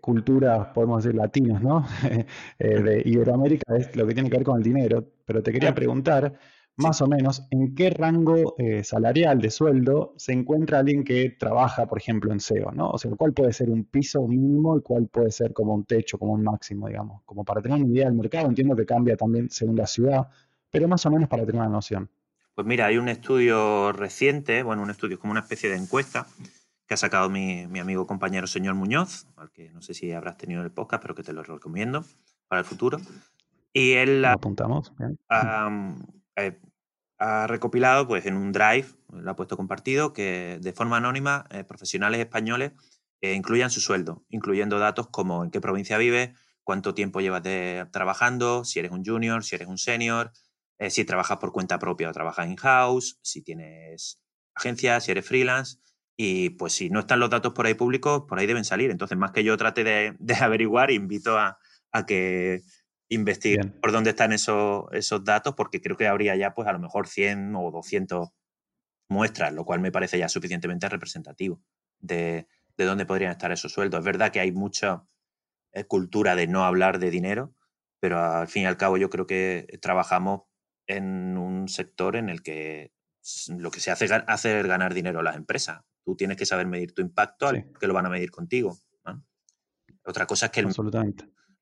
culturas, 0.02 0.68
podemos 0.74 1.04
decir, 1.04 1.16
latinas, 1.18 1.62
¿no? 1.62 1.86
Eh, 2.60 2.82
de 2.82 3.02
Iberoamérica 3.06 3.76
es 3.76 3.96
lo 3.96 4.08
que 4.08 4.14
tiene 4.14 4.30
que 4.30 4.38
ver 4.38 4.46
con 4.46 4.58
el 4.58 4.64
dinero, 4.64 5.06
pero 5.26 5.44
te 5.44 5.52
quería 5.52 5.76
preguntar, 5.76 6.34
más 6.78 7.02
o 7.02 7.08
menos, 7.08 7.48
¿en 7.52 7.74
qué 7.74 7.90
rango 7.90 8.56
eh, 8.58 8.84
salarial 8.84 9.40
de 9.40 9.50
sueldo 9.50 10.14
se 10.18 10.34
encuentra 10.34 10.80
alguien 10.80 11.04
que 11.04 11.30
trabaja, 11.30 11.86
por 11.86 11.98
ejemplo, 11.98 12.34
en 12.34 12.40
SEO, 12.40 12.72
¿no? 12.72 12.90
O 12.90 12.98
sea, 12.98 13.12
¿cuál 13.12 13.34
puede 13.34 13.54
ser 13.54 13.70
un 13.70 13.86
piso 13.86 14.28
mínimo 14.28 14.78
y 14.78 14.82
cuál 14.82 15.08
puede 15.08 15.32
ser 15.32 15.54
como 15.54 15.74
un 15.74 15.86
techo, 15.86 16.18
como 16.18 16.34
un 16.34 16.44
máximo, 16.44 16.88
digamos? 16.88 17.22
Como 17.24 17.46
para 17.46 17.62
tener 17.62 17.82
una 17.82 17.88
idea 17.88 18.06
del 18.06 18.16
mercado, 18.16 18.48
entiendo 18.48 18.76
que 18.76 18.86
cambia 18.86 19.16
también 19.16 19.50
según 19.50 19.78
la 19.78 19.88
ciudad, 19.88 20.28
pero 20.70 20.88
más 20.88 21.06
o 21.06 21.12
menos 21.12 21.30
para 21.30 21.46
tener 21.46 21.62
una 21.62 21.70
noción. 21.70 22.10
Pues 22.54 22.68
mira, 22.68 22.88
hay 22.88 22.98
un 22.98 23.08
estudio 23.08 23.92
reciente, 23.92 24.64
bueno, 24.64 24.82
un 24.82 24.90
estudio 24.90 25.20
como 25.20 25.32
una 25.32 25.42
especie 25.42 25.70
de 25.70 25.78
encuesta, 25.78 26.28
que 26.88 26.94
ha 26.94 26.98
sacado 26.98 27.30
mi, 27.30 27.68
mi, 27.68 27.80
amigo 27.80 28.06
compañero 28.06 28.48
señor 28.48 28.76
Muñoz, 28.76 29.28
al 29.38 29.50
que 29.52 29.72
no 29.72 29.82
sé 29.82 29.94
si 29.94 30.12
habrás 30.12 30.38
tenido 30.38 30.62
el 30.62 30.72
podcast, 30.72 31.02
pero 31.02 31.16
que 31.16 31.24
te 31.24 31.34
lo 31.34 31.42
recomiendo 31.42 32.04
para 32.48 32.60
el 32.60 32.66
futuro. 32.66 33.00
Y 33.74 33.94
él 33.94 34.22
lo 34.22 34.30
apuntamos. 34.30 34.94
Eh, 36.36 36.60
ha, 37.18 37.48
recopilado 37.48 38.08
pues, 38.08 38.26
en 38.26 38.36
un 38.36 38.52
drive, 38.52 38.88
lo 39.10 39.32
ha 39.32 39.36
puesto 39.36 39.58
compartido, 39.58 40.14
que 40.14 40.60
de 40.62 40.74
forma 40.74 40.98
anónima 40.98 41.48
eh, 41.50 41.64
profesionales 41.64 42.20
españoles 42.20 42.74
eh, 43.22 43.34
incluyan 43.34 43.70
su 43.70 43.80
sueldo, 43.80 44.26
incluyendo 44.30 44.80
datos 44.80 45.08
como 45.10 45.44
en 45.44 45.52
qué 45.52 45.62
provincia 45.62 45.98
vives, 45.98 46.38
cuánto 46.64 46.94
tiempo 46.94 47.22
llevas 47.22 47.44
trabajando, 47.92 48.66
si 48.66 48.80
eres 48.80 48.92
un 48.92 49.06
junior, 49.06 49.44
si 49.44 49.56
eres 49.56 49.68
un 49.68 49.78
senior, 49.78 50.32
si 50.90 51.06
trabajas 51.06 51.38
por 51.38 51.52
cuenta 51.54 51.80
propia 51.80 52.10
o 52.10 52.12
trabajas 52.12 52.48
in-house, 52.48 53.20
si 53.22 53.42
tienes 53.44 54.20
agencia, 54.56 55.00
si 55.00 55.12
eres 55.12 55.26
freelance. 55.26 55.78
Y 56.18 56.52
pues 56.52 56.74
si 56.74 56.90
no 56.90 57.02
están 57.02 57.20
los 57.20 57.30
datos 57.30 57.54
por 57.54 57.66
ahí 57.66 57.74
públicos, 57.74 58.24
por 58.28 58.40
ahí 58.40 58.48
deben 58.48 58.64
salir. 58.64 58.90
Entonces, 58.90 59.18
más 59.18 59.32
que 59.32 59.44
yo 59.44 59.58
trate 59.58 59.84
de, 59.84 60.16
averiguar, 60.42 60.92
invito 60.92 61.38
a, 61.38 61.58
que 62.08 62.62
investiguen 63.10 63.80
por 63.82 63.92
dónde 63.92 64.12
están 64.12 64.34
esos, 64.34 64.86
esos 64.92 65.24
datos, 65.24 65.54
porque 65.56 65.82
creo 65.82 65.98
que 65.98 66.08
habría 66.08 66.36
ya, 66.36 66.54
pues 66.54 66.68
a 66.68 66.74
lo 66.74 66.80
mejor 66.80 67.08
100 67.08 67.56
o 67.56 67.72
200 67.72 68.30
muestras, 69.10 69.54
lo 69.54 69.66
cual 69.66 69.80
me 69.80 69.92
parece 69.92 70.18
ya 70.18 70.30
suficientemente 70.30 70.90
representativo 70.90 71.62
de, 72.00 72.48
dónde 72.78 73.06
podrían 73.06 73.32
estar 73.32 73.52
esos 73.52 73.72
sueldos. 73.72 74.00
Es 74.00 74.06
verdad 74.06 74.32
que 74.32 74.40
hay 74.40 74.52
mucha 74.52 75.06
eh, 75.72 75.86
cultura 75.86 76.36
de 76.36 76.48
no 76.48 76.66
hablar 76.66 77.00
de 77.00 77.12
dinero, 77.12 77.54
pero 78.00 78.20
al 78.20 78.48
fin 78.48 78.64
y 78.64 78.66
al 78.66 78.78
cabo 78.78 78.98
yo 78.98 79.10
creo 79.10 79.28
que 79.28 79.80
trabajamos 79.82 80.44
en 80.88 81.38
un 81.38 81.68
sector 81.68 82.16
en 82.16 82.30
el 82.30 82.44
que 82.44 82.92
lo 83.58 83.72
que 83.72 83.80
se 83.80 83.90
hace, 83.90 84.06
es 84.06 84.68
ganar 84.68 84.94
dinero 84.94 85.20
a 85.20 85.24
las 85.24 85.36
empresas. 85.36 85.82
Tú 86.04 86.16
tienes 86.16 86.38
que 86.38 86.46
saber 86.46 86.68
medir 86.68 86.94
tu 86.94 87.02
impacto, 87.02 87.52
que 87.80 87.88
lo 87.88 87.94
van 87.94 88.06
a 88.06 88.10
medir 88.10 88.30
contigo. 88.30 88.78
Otra 90.04 90.28
cosa 90.28 90.48
es 90.48 90.52
que 90.52 90.62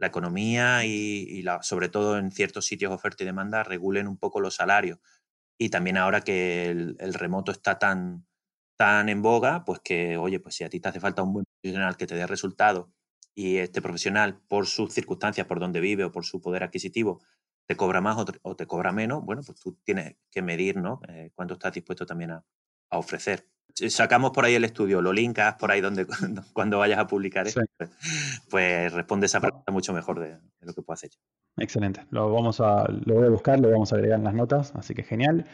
la 0.03 0.07
economía 0.09 0.85
y, 0.85 1.41
la, 1.43 1.63
sobre 1.63 1.89
todo 1.89 2.17
en 2.17 2.31
ciertos 2.31 2.65
sitios 2.65 2.91
oferta 2.91 3.23
y 3.23 3.25
demanda 3.25 3.63
regulen 3.63 4.07
un 4.07 4.17
poco 4.17 4.41
los 4.41 4.55
salarios. 4.55 4.99
Y 5.57 5.69
también 5.69 5.97
ahora 5.97 6.21
que 6.21 6.69
el, 6.69 7.13
remoto 7.13 7.51
está 7.51 7.79
tan, 7.79 8.27
tan 8.77 9.09
en 9.09 9.21
boga, 9.21 9.63
pues 9.65 9.79
que, 9.79 10.17
oye, 10.17 10.39
pues 10.39 10.55
si 10.55 10.63
a 10.63 10.69
ti 10.69 10.79
te 10.79 10.89
hace 10.89 10.99
falta 10.99 11.23
un 11.23 11.33
buen 11.33 11.45
profesional 11.45 11.97
que 11.97 12.07
te 12.07 12.15
dé 12.15 12.27
resultados 12.27 12.89
y 13.33 13.57
este 13.57 13.81
profesional, 13.81 14.41
por 14.47 14.67
sus 14.67 14.93
circunstancias, 14.93 15.47
por 15.47 15.59
donde 15.59 15.79
vive 15.79 16.03
o 16.03 16.11
por 16.11 16.25
su 16.25 16.41
poder 16.41 16.63
adquisitivo, 16.63 17.21
te 17.65 17.77
cobra 17.77 18.01
más 18.01 18.17
o 18.17 18.55
te, 18.55 18.67
cobra 18.67 18.91
menos, 18.91 19.23
bueno, 19.23 19.41
pues 19.45 19.59
tú 19.59 19.79
tienes 19.83 20.17
que 20.29 20.41
medir, 20.41 20.77
¿no? 20.77 20.99
Eh, 21.07 21.31
cuánto 21.33 21.53
estás 21.53 21.73
dispuesto 21.73 22.05
también 22.05 22.31
a, 22.31 22.43
ofrecer. 22.89 23.49
Sacamos 23.73 24.31
por 24.31 24.45
ahí 24.45 24.53
el 24.53 24.65
estudio, 24.65 25.01
lo 25.01 25.11
linkas 25.11 25.55
por 25.55 25.71
ahí 25.71 25.81
donde 25.81 26.05
cuando 26.53 26.77
vayas 26.77 26.99
a 26.99 27.07
publicar 27.07 27.47
esto, 27.47 27.61
pues, 27.77 27.89
pues, 28.49 28.93
responde 28.93 29.25
esa 29.25 29.41
pregunta 29.41 29.71
mucho 29.71 29.93
mejor 29.93 30.19
de, 30.19 30.37
lo 30.61 30.73
que 30.73 30.81
puedas 30.83 30.99
hacer. 30.99 31.11
Excelente. 31.57 32.05
Lo 32.11 32.31
vamos 32.31 32.61
a, 32.61 32.87
lo 32.87 33.15
voy 33.15 33.25
a 33.25 33.29
buscar, 33.29 33.59
lo 33.59 33.71
vamos 33.71 33.91
a 33.91 33.95
agregar 33.95 34.19
en 34.19 34.25
las 34.25 34.35
notas, 34.35 34.73
así 34.75 34.93
que 34.93 35.03
genial. 35.03 35.45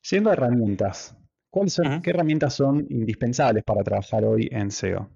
Siendo 0.00 0.32
herramientas, 0.32 1.14
¿cuáles 1.50 1.74
son, 1.74 2.00
¿qué 2.00 2.10
herramientas 2.10 2.54
son 2.54 2.86
indispensables 2.88 3.64
para 3.64 3.82
trabajar 3.82 4.24
hoy 4.24 4.48
en 4.50 4.70
SEO? 4.70 5.10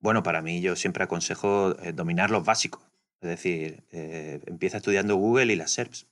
Bueno, 0.00 0.22
para 0.22 0.40
mí 0.42 0.60
yo 0.60 0.76
siempre 0.76 1.04
aconsejo 1.04 1.78
eh, 1.82 1.92
dominar 1.92 2.30
los 2.30 2.44
básicos. 2.44 2.82
Es 3.20 3.28
decir, 3.28 3.84
eh, 3.92 4.40
empieza 4.46 4.78
estudiando 4.78 5.16
Google 5.16 5.52
y 5.52 5.56
las 5.56 5.72
SERPs. 5.72 6.08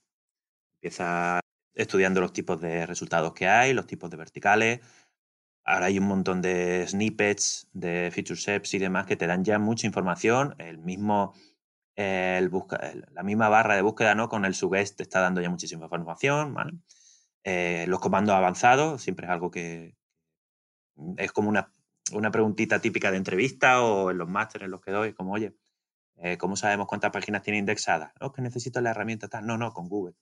Empieza 0.75 1.41
estudiando 1.75 2.21
los 2.21 2.33
tipos 2.33 2.59
de 2.59 2.85
resultados 2.85 3.33
que 3.33 3.47
hay, 3.47 3.73
los 3.73 3.87
tipos 3.87 4.09
de 4.09 4.17
verticales. 4.17 4.79
Ahora 5.63 5.87
hay 5.87 5.99
un 5.99 6.07
montón 6.07 6.41
de 6.41 6.85
snippets, 6.87 7.69
de 7.73 8.09
feature 8.11 8.39
SERPs 8.39 8.73
y 8.73 8.79
demás 8.79 9.05
que 9.05 9.15
te 9.15 9.27
dan 9.27 9.43
ya 9.43 9.59
mucha 9.59 9.87
información. 9.87 10.55
El 10.57 10.79
mismo, 10.79 11.33
el 11.95 12.51
la 13.11 13.23
misma 13.23 13.49
barra 13.49 13.75
de 13.75 13.81
búsqueda 13.81 14.15
¿no? 14.15 14.29
con 14.29 14.45
el 14.45 14.55
suggest 14.55 14.97
te 14.97 15.03
está 15.03 15.19
dando 15.21 15.41
ya 15.41 15.49
muchísima 15.49 15.85
información. 15.85 16.55
Eh, 17.43 17.85
los 17.87 17.99
comandos 17.99 18.35
avanzados 18.35 19.01
siempre 19.01 19.27
es 19.27 19.31
algo 19.31 19.51
que 19.51 19.95
es 21.17 21.31
como 21.31 21.49
una, 21.49 21.71
una 22.13 22.31
preguntita 22.31 22.79
típica 22.81 23.11
de 23.11 23.17
entrevista 23.17 23.81
o 23.83 24.11
en 24.11 24.17
los 24.17 24.27
másteres 24.27 24.69
los 24.69 24.81
que 24.81 24.91
doy, 24.91 25.13
como, 25.13 25.33
oye, 25.33 25.55
eh, 26.21 26.37
¿Cómo 26.37 26.57
sabemos 26.57 26.87
cuántas 26.87 27.11
páginas 27.11 27.43
tiene 27.43 27.59
indexadas? 27.59 28.11
Oh, 28.19 28.33
que 28.33 28.41
necesito 28.41 28.81
la 28.81 28.91
herramienta 28.91 29.29
tal. 29.29 29.47
No, 29.47 29.57
no, 29.57 29.73
con 29.73 29.87
Google. 29.87 30.15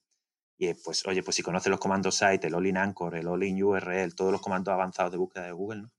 Y 0.58 0.74
pues, 0.74 1.06
oye, 1.06 1.22
pues 1.22 1.36
si 1.36 1.42
conoces 1.42 1.70
los 1.70 1.78
comandos 1.78 2.16
site, 2.16 2.48
el 2.48 2.54
all-in 2.54 2.76
anchor, 2.76 3.14
el 3.14 3.28
all-in 3.28 3.62
URL, 3.62 4.14
todos 4.14 4.32
los 4.32 4.40
comandos 4.40 4.72
avanzados 4.72 5.12
de 5.12 5.18
búsqueda 5.18 5.44
de 5.44 5.52
Google, 5.52 5.82
¿no? 5.82 5.92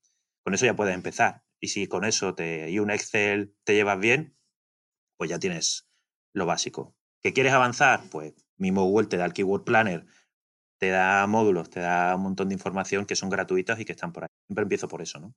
Con 0.44 0.54
eso 0.54 0.66
ya 0.66 0.76
puedes 0.76 0.94
empezar. 0.94 1.44
Y 1.60 1.70
si 1.70 1.88
con 1.88 2.04
eso 2.06 2.36
te, 2.36 2.70
y 2.70 2.80
un 2.80 2.92
Excel 2.92 3.56
te 3.64 3.74
llevas 3.74 4.00
bien, 4.00 4.38
pues 5.18 5.30
ya 5.30 5.40
tienes 5.40 5.90
lo 6.34 6.46
básico. 6.46 6.96
¿Qué 7.22 7.34
quieres 7.34 7.54
avanzar? 7.54 8.02
Pues 8.12 8.34
mismo 8.58 8.84
Google 8.84 9.08
te 9.08 9.18
da 9.18 9.26
el 9.26 9.34
Keyword 9.34 9.64
Planner, 9.64 10.06
te 10.78 10.90
da 10.90 11.26
módulos, 11.28 11.70
te 11.70 11.80
da 11.80 12.16
un 12.16 12.24
montón 12.24 12.50
de 12.50 12.56
información 12.56 13.06
que 13.06 13.16
son 13.16 13.30
gratuitas 13.30 13.80
y 13.80 13.86
que 13.86 13.94
están 13.94 14.14
por 14.14 14.24
ahí. 14.24 14.30
Siempre 14.48 14.64
empiezo 14.64 14.88
por 14.88 15.02
eso, 15.02 15.20
¿no? 15.20 15.34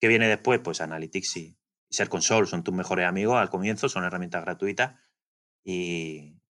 ¿Qué 0.00 0.08
viene 0.08 0.28
después? 0.28 0.60
Pues 0.60 0.80
Analytics 0.80 1.36
y, 1.36 1.58
Ser 1.90 2.08
Console 2.08 2.46
son 2.46 2.64
tus 2.64 2.74
mejores 2.74 3.06
amigos 3.06 3.36
al 3.36 3.50
comienzo, 3.50 3.88
son 3.88 4.04
herramientas 4.04 4.42
gratuitas 4.42 4.98
y 5.62 6.40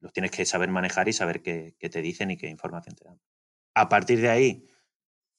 los 0.00 0.12
tienes 0.12 0.30
que 0.30 0.44
saber 0.44 0.70
manejar 0.70 1.08
y 1.08 1.12
saber 1.12 1.42
qué, 1.42 1.74
te 1.78 2.02
dicen 2.02 2.30
y 2.30 2.36
qué 2.36 2.48
información 2.48 2.96
te 2.96 3.04
dan. 3.04 3.20
A 3.74 3.88
partir 3.88 4.20
de 4.20 4.30
ahí, 4.30 4.66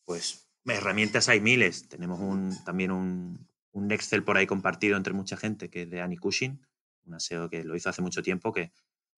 pues 0.05 0.49
herramientas 0.65 1.29
hay 1.29 1.41
miles. 1.41 1.89
Tenemos 1.89 2.19
también 2.63 2.91
un, 2.91 3.47
Excel 3.89 4.23
por 4.23 4.37
ahí 4.37 4.47
compartido 4.47 4.97
entre 4.97 5.13
mucha 5.13 5.37
gente 5.37 5.69
que 5.69 5.83
es 5.83 5.89
de 5.89 6.01
Annie 6.01 6.17
Cushing, 6.17 6.65
un 7.05 7.19
SEO 7.19 7.49
que 7.49 7.63
lo 7.63 7.75
hizo 7.75 7.89
hace 7.89 8.01
mucho 8.01 8.21
tiempo, 8.21 8.51
que, 8.51 8.71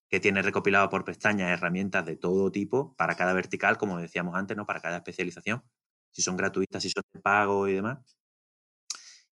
que 0.08 0.20
tiene 0.20 0.42
recopilado 0.42 0.88
por 0.88 1.04
pestañas 1.04 1.50
herramientas 1.50 2.06
de 2.06 2.16
todo 2.16 2.50
tipo 2.50 2.94
para 2.96 3.14
cada 3.14 3.32
vertical, 3.32 3.76
como 3.78 3.98
decíamos 3.98 4.34
antes, 4.36 4.56
¿no? 4.56 4.66
para 4.66 4.80
cada 4.80 4.98
especialización, 4.98 5.62
si 6.10 6.22
son 6.22 6.36
gratuitas, 6.36 6.82
si 6.82 6.90
son 6.90 7.02
de 7.12 7.20
pago 7.20 7.68
y 7.68 7.74
demás. 7.74 8.16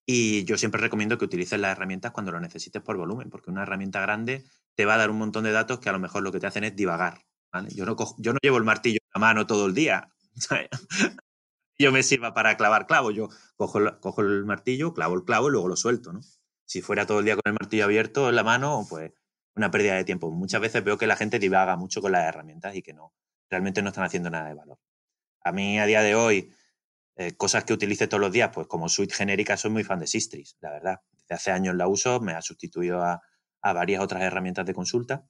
Y 0.05 0.45
yo 0.45 0.59
siempre 0.59 0.81
recomiendo 0.81 1.17
que 1.17 1.25
utilices 1.25 1.61
las 1.61 1.73
herramientas 1.73 2.13
cuando 2.13 2.33
lo 2.33 2.41
necesites 2.41 2.83
por 2.83 2.97
volumen, 2.97 3.31
porque 3.31 3.51
una 3.51 3.63
herramienta 3.63 4.01
grande 4.01 4.45
te 4.75 4.85
va 4.85 4.95
a 4.95 4.99
dar 4.99 5.11
un 5.11 5.19
montón 5.19 5.45
de 5.45 5.53
datos 5.53 5.79
que 5.79 5.89
a 5.89 5.93
lo 5.93 6.01
mejor 6.01 6.23
lo 6.23 6.33
que 6.33 6.41
te 6.41 6.47
hacen 6.47 6.65
es 6.65 6.75
divagar. 6.75 7.25
Yo, 7.71 7.85
no 7.85 7.97
yo 8.19 8.33
no 8.33 8.39
llevo 8.43 8.57
el 8.57 8.65
martillo 8.65 8.99
en 9.03 9.11
la 9.15 9.21
mano 9.21 9.47
todo 9.47 9.67
el 9.67 9.75
día. 9.75 10.09
yo 11.79 11.93
me 11.93 12.03
sirva 12.03 12.33
para 12.35 12.57
clavar 12.57 12.87
clavos. 12.87 13.15
Yo 13.15 13.29
cojo 13.57 13.81
cojo 14.01 14.23
el 14.23 14.45
martillo, 14.45 14.95
clavo 14.95 15.15
el 15.15 15.25
clavo 15.25 15.49
y 15.49 15.53
luego 15.53 15.69
lo 15.69 15.77
suelto. 15.77 16.13
¿no? 16.13 16.21
Si 16.65 16.81
fuera 16.81 17.07
todo 17.07 17.19
el 17.19 17.27
día 17.27 17.35
con 17.35 17.43
el 17.45 17.53
martillo 17.53 17.85
abierto 17.85 18.29
en 18.29 18.37
la 18.37 18.43
mano, 18.43 18.87
pues 18.89 19.13
una 19.55 19.71
pérdida 19.71 19.95
de 19.95 20.05
tiempo. 20.05 20.31
Muchas 20.31 20.61
veces 20.61 20.83
veo 20.83 20.99
que 20.99 21.07
la 21.07 21.17
gente 21.17 21.39
divaga 21.39 21.77
mucho 21.77 22.01
con 22.01 22.13
las 22.13 22.27
herramientas 22.27 22.75
y 22.75 22.83
que 22.83 22.95
no, 22.95 23.13
realmente 23.51 23.83
no 23.83 23.89
están 23.89 24.05
haciendo 24.05 24.31
nada 24.31 24.49
de 24.49 24.55
valor. 24.55 24.79
A 25.45 25.53
mí 25.53 25.79
a 25.79 25.87
día 25.87 26.03
de 26.03 26.15
hoy 26.15 26.53
eh, 27.17 27.37
cosas 27.37 27.65
que 27.65 27.75
utilice 27.75 28.09
todos 28.09 28.21
los 28.21 28.33
días, 28.33 28.51
pues 28.53 28.67
como 28.67 28.89
suite 28.89 29.15
genérica 29.15 29.57
soy 29.57 29.71
muy 29.71 29.85
fan 29.85 29.99
de 29.99 30.07
Sistris, 30.07 30.57
la 30.61 30.71
verdad. 30.71 31.01
Desde 31.13 31.35
hace 31.35 31.51
años 31.51 31.75
la 31.75 31.87
uso, 31.87 32.21
me 32.21 32.33
ha 32.33 32.43
sustituido 32.43 33.03
a, 33.03 33.21
varias 33.63 34.03
otras 34.03 34.23
herramientas 34.23 34.67
de 34.67 34.75
consulta. 34.75 35.25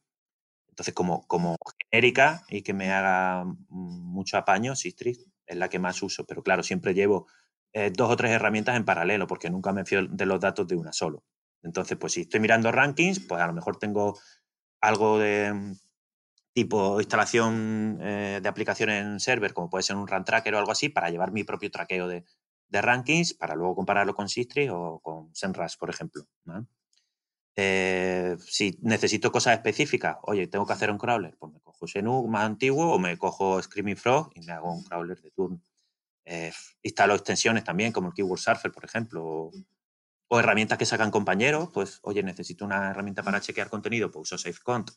Entonces, 0.68 0.94
como, 0.94 1.26
como 1.26 1.56
genérica 1.90 2.44
y 2.48 2.62
que 2.62 2.72
me 2.72 2.90
haga 2.92 3.44
mucho 3.68 4.38
apaño, 4.38 4.74
Sistris 4.74 5.26
es 5.44 5.56
la 5.56 5.68
que 5.68 5.78
más 5.78 6.02
uso. 6.02 6.24
Pero 6.24 6.42
claro, 6.42 6.62
siempre 6.62 6.94
llevo 6.94 7.26
eh, 7.74 7.90
dos 7.94 8.10
o 8.10 8.16
tres 8.16 8.30
herramientas 8.30 8.76
en 8.76 8.84
paralelo 8.84 9.26
porque 9.26 9.50
nunca 9.50 9.72
me 9.72 9.84
fío 9.84 10.06
de 10.06 10.26
los 10.26 10.40
datos 10.40 10.66
de 10.66 10.76
una 10.76 10.92
solo. 10.92 11.24
Entonces, 11.62 11.98
pues 11.98 12.14
si 12.14 12.22
estoy 12.22 12.40
mirando 12.40 12.72
rankings, 12.72 13.20
pues 13.20 13.42
a 13.42 13.46
lo 13.46 13.52
mejor 13.52 13.76
tengo 13.78 14.18
algo 14.80 15.18
de, 15.18 15.74
tipo 16.52 17.00
instalación 17.00 17.98
eh, 18.02 18.40
de 18.42 18.48
aplicaciones 18.48 19.02
en 19.02 19.20
server, 19.20 19.54
como 19.54 19.70
puede 19.70 19.82
ser 19.82 19.96
un 19.96 20.06
run 20.06 20.24
tracker 20.24 20.54
o 20.54 20.58
algo 20.58 20.72
así, 20.72 20.88
para 20.88 21.10
llevar 21.10 21.32
mi 21.32 21.44
propio 21.44 21.70
traqueo 21.70 22.08
de, 22.08 22.24
rankings, 22.70 23.34
para 23.34 23.54
luego 23.54 23.74
compararlo 23.74 24.14
con 24.14 24.30
Sistri 24.30 24.68
o 24.70 24.98
con 25.02 25.34
SEMrush, 25.34 25.76
por 25.76 25.90
ejemplo. 25.90 26.26
Eh, 27.54 28.36
si 28.40 28.78
necesito 28.80 29.30
cosas 29.30 29.54
específicas, 29.54 30.16
oye, 30.22 30.46
tengo 30.46 30.64
que 30.66 30.72
hacer 30.72 30.90
un 30.90 30.96
crawler, 30.96 31.36
pues 31.38 31.52
me 31.52 31.60
cojo 31.60 31.86
Xenu 31.86 32.26
más 32.28 32.44
antiguo 32.44 32.94
o 32.94 32.98
me 32.98 33.18
cojo 33.18 33.60
Screaming 33.62 33.96
Frog 33.96 34.30
y 34.34 34.40
me 34.40 34.52
hago 34.52 34.72
un 34.72 34.84
crawler 34.84 35.20
de 35.20 35.30
turno. 35.32 35.60
Eh, 36.24 36.52
instalo 36.82 37.14
extensiones 37.14 37.62
también, 37.64 37.92
como 37.92 38.08
el 38.08 38.14
Keyword 38.14 38.40
Surfer, 38.40 38.72
por 38.72 38.84
ejemplo, 38.86 39.22
o, 39.22 39.50
o, 40.28 40.40
herramientas 40.40 40.78
que 40.78 40.86
sacan 40.86 41.10
compañeros, 41.10 41.68
pues, 41.74 41.98
oye, 42.02 42.22
necesito 42.22 42.64
una 42.64 42.90
herramienta 42.90 43.22
para 43.22 43.40
chequear 43.40 43.68
contenido, 43.68 44.10
pues 44.10 44.32
uso 44.32 44.38
SafeCont 44.38 44.92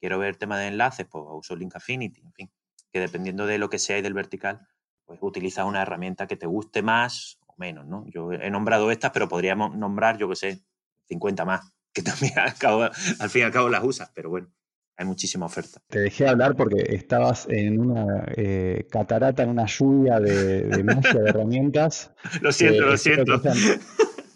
quiero 0.00 0.18
ver 0.18 0.36
tema 0.36 0.58
de 0.58 0.68
enlaces, 0.68 1.06
pues 1.06 1.24
uso 1.28 1.56
Link 1.56 1.76
Affinity, 1.76 2.20
en 2.20 2.32
fin, 2.32 2.50
que 2.92 3.00
dependiendo 3.00 3.46
de 3.46 3.58
lo 3.58 3.68
que 3.70 3.78
sea 3.78 3.98
y 3.98 4.02
del 4.02 4.14
vertical, 4.14 4.66
pues 5.04 5.18
utilizas 5.22 5.64
una 5.64 5.82
herramienta 5.82 6.26
que 6.26 6.36
te 6.36 6.46
guste 6.46 6.82
más 6.82 7.38
o 7.46 7.54
menos, 7.56 7.86
¿no? 7.86 8.04
Yo 8.08 8.32
he 8.32 8.50
nombrado 8.50 8.90
estas, 8.90 9.10
pero 9.10 9.28
podríamos 9.28 9.74
nombrar, 9.76 10.18
yo 10.18 10.28
qué 10.28 10.36
sé, 10.36 10.60
50 11.08 11.44
más, 11.44 11.72
que 11.92 12.02
también 12.02 12.34
al, 12.38 13.30
fin 13.30 13.42
y 13.42 13.44
al 13.44 13.52
cabo 13.52 13.68
las 13.68 13.84
usas, 13.84 14.10
pero 14.14 14.30
bueno, 14.30 14.48
hay 14.96 15.06
muchísima 15.06 15.46
oferta. 15.46 15.80
Te 15.88 16.00
dejé 16.00 16.28
hablar 16.28 16.56
porque 16.56 16.94
estabas 16.94 17.46
en 17.48 17.80
una 17.80 18.24
eh, 18.36 18.86
catarata, 18.90 19.44
en 19.44 19.50
una 19.50 19.66
lluvia 19.66 20.18
de, 20.18 20.64
de 20.64 20.82
de 20.82 21.28
herramientas. 21.28 22.12
lo 22.42 22.52
siento, 22.52 22.82
lo 22.82 22.96
siento 22.96 23.40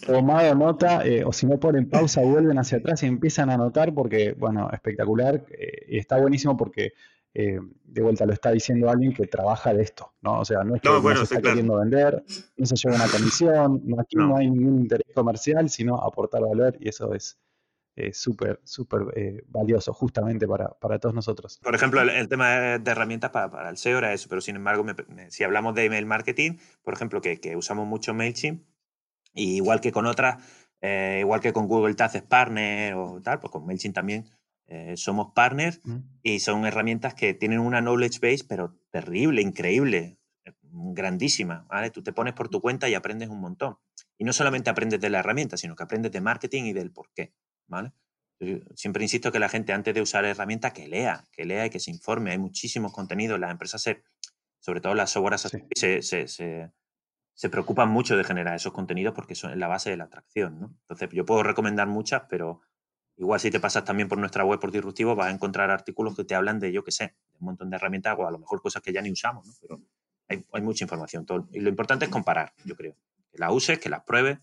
tomado 0.07 0.55
nota, 0.55 1.07
eh, 1.07 1.25
o 1.25 1.33
si 1.33 1.47
no 1.47 1.59
ponen 1.59 1.89
pausa, 1.89 2.21
vuelven 2.23 2.59
hacia 2.59 2.79
atrás 2.79 3.03
y 3.03 3.07
empiezan 3.07 3.51
a 3.51 3.55
anotar 3.55 3.95
porque, 3.95 4.35
bueno, 4.39 4.69
espectacular. 4.73 5.45
Eh, 5.51 5.87
y 5.89 5.99
está 5.99 6.19
buenísimo 6.19 6.57
porque, 6.57 6.93
eh, 7.35 7.59
de 7.85 8.03
vuelta, 8.03 8.27
lo 8.27 8.33
está 8.33 8.51
diciendo 8.51 8.91
alguien 8.91 9.13
que 9.13 9.27
trabaja 9.27 9.73
de 9.73 9.83
esto, 9.83 10.13
¿no? 10.21 10.41
O 10.41 10.45
sea, 10.45 10.65
no 10.65 10.75
es 10.75 10.83
que 10.83 10.89
no, 10.89 11.17
se 11.17 11.23
está 11.23 11.41
queriendo 11.41 11.79
vender, 11.79 12.23
no 12.57 12.67
se 12.67 12.77
lleva 12.77 12.97
una 12.97 13.09
comisión, 13.09 13.83
aquí 13.99 14.17
no. 14.17 14.37
hay 14.37 14.51
ningún 14.51 14.81
interés 14.81 15.07
comercial, 15.15 15.71
sino 15.71 16.01
aportar 16.01 16.43
valor 16.43 16.77
y 16.79 16.89
eso 16.89 17.15
es 17.15 17.39
súper, 18.13 18.61
súper 18.65 19.45
valioso 19.49 19.93
justamente 19.93 20.47
para, 20.49 20.99
todos 20.99 21.15
nosotros. 21.15 21.61
Por 21.63 21.75
ejemplo, 21.75 22.01
el, 22.01 22.29
tema 22.29 22.79
de 22.79 22.91
herramientas 22.91 23.31
para, 23.31 23.69
el 23.71 23.77
SEO 23.77 23.99
era 23.99 24.13
eso, 24.13 24.29
pero 24.29 24.41
sin 24.41 24.57
embargo, 24.57 24.85
si 25.29 25.45
hablamos 25.45 25.75
de 25.75 25.85
email 25.85 26.07
marketing, 26.07 26.59
por 26.83 26.95
ejemplo, 26.95 27.21
que, 27.21 27.41
que 27.41 27.57
usamos 27.57 27.87
mucho 27.87 28.15
MailChimp, 28.15 28.63
igual 29.35 29.81
que 29.81 29.93
con 29.93 30.07
otras, 30.07 30.43
eh, 30.81 31.19
igual 31.21 31.41
que 31.41 31.53
con 31.53 31.69
Google 31.69 31.95
Tag 31.95 32.15
es 32.17 32.23
partner 32.23 32.95
o 32.95 33.21
tal, 33.23 33.41
pues 33.41 33.51
con 33.51 33.67
MailChimp 33.67 33.95
también 33.95 34.29
eh, 34.67 34.97
somos 34.97 35.33
partners 35.35 35.81
mm. 35.85 35.99
y 36.23 36.41
son 36.41 36.65
herramientas 36.67 37.15
que 37.15 37.35
tienen 37.35 37.61
una 37.61 37.81
knowledge 37.81 38.19
base, 38.21 38.45
pero 38.49 38.79
terrible, 38.91 39.43
increíble, 39.43 40.19
grandísima, 40.63 41.67
¿vale? 41.69 41.91
Tú 41.91 42.03
te 42.03 42.13
pones 42.13 42.35
por 42.35 42.49
tu 42.49 42.61
cuenta 42.61 42.89
y 42.89 42.95
aprendes 42.95 43.29
un 43.29 43.41
montón. 43.41 43.77
Y 44.17 44.25
no 44.25 44.33
solamente 44.33 44.71
aprendes 44.71 45.01
de 45.01 45.11
la 45.11 45.19
herramienta, 45.19 45.57
sino 45.57 45.77
que 45.77 45.83
aprendes 45.83 46.13
de 46.13 46.21
marketing 46.21 46.65
y 46.65 46.73
del 46.73 46.91
por 46.91 47.11
qué, 47.13 47.35
¿vale? 47.67 47.93
siempre 48.75 49.05
insisto 49.05 49.31
que 49.31 49.39
la 49.39 49.49
gente 49.49 49.73
antes 49.73 49.95
de 49.95 50.03
usar 50.03 50.25
herramientas 50.25 50.73
que 50.73 50.89
lea, 50.89 51.25
que 51.31 51.45
lea 51.45 51.67
y 51.67 51.71
que 51.71 51.81
se 51.81 51.91
informe. 51.91 52.33
Hay 52.33 52.39
muchísimos 52.39 52.93
contenidos. 52.93 53.39
Las 53.39 53.51
empresas, 53.51 53.81
se, 53.83 54.03
sobre 54.59 54.81
todo 54.81 54.95
las 54.95 55.11
software 55.11 55.39
se, 55.39 56.03
se, 56.03 56.27
se, 56.27 56.73
preocupan 57.51 57.89
mucho 57.89 58.17
de 58.17 58.25
generar 58.25 58.55
esos 58.55 58.73
contenidos 58.73 59.15
porque 59.15 59.35
son 59.35 59.59
la 59.59 59.69
base 59.69 59.91
de 59.91 59.97
la 59.97 60.05
atracción. 60.05 60.61
¿no? 60.61 60.75
Entonces, 60.83 61.09
yo 61.13 61.25
puedo 61.25 61.43
recomendar 61.43 61.87
muchas, 61.89 62.23
pero 62.29 62.61
igual 63.17 63.41
si 63.41 63.51
te 63.51 63.61
pasas 63.61 63.85
también 63.85 64.09
por 64.09 64.19
nuestra 64.19 64.45
web 64.45 64.61
por 64.61 64.73
Disruptivo 64.73 65.15
vas 65.15 65.29
a 65.29 65.31
encontrar 65.31 65.71
artículos 65.71 66.17
que 66.17 66.25
te 66.25 66.35
hablan 66.35 66.59
de, 66.59 66.73
yo 66.73 66.85
qué 66.85 66.93
sé, 66.93 67.17
un 67.41 67.47
montón 67.47 67.71
de 67.71 67.77
herramientas 67.77 68.17
o 68.19 68.27
a 68.27 68.31
lo 68.31 68.39
mejor 68.39 68.61
cosas 68.61 68.83
que 68.83 68.93
ya 68.93 69.03
ni 69.03 69.11
usamos, 69.11 69.47
¿no? 69.47 69.53
pero 69.61 69.81
hay, 70.29 70.63
mucha 70.63 70.85
información. 70.85 71.27
Y 71.53 71.61
lo 71.61 71.69
importante 71.69 72.05
es 72.05 72.11
comparar, 72.11 72.53
yo 72.65 72.77
creo. 72.77 72.97
Que 73.31 73.39
la 73.39 73.51
uses, 73.51 73.79
que 73.79 73.89
las 73.89 74.03
pruebes 74.05 74.39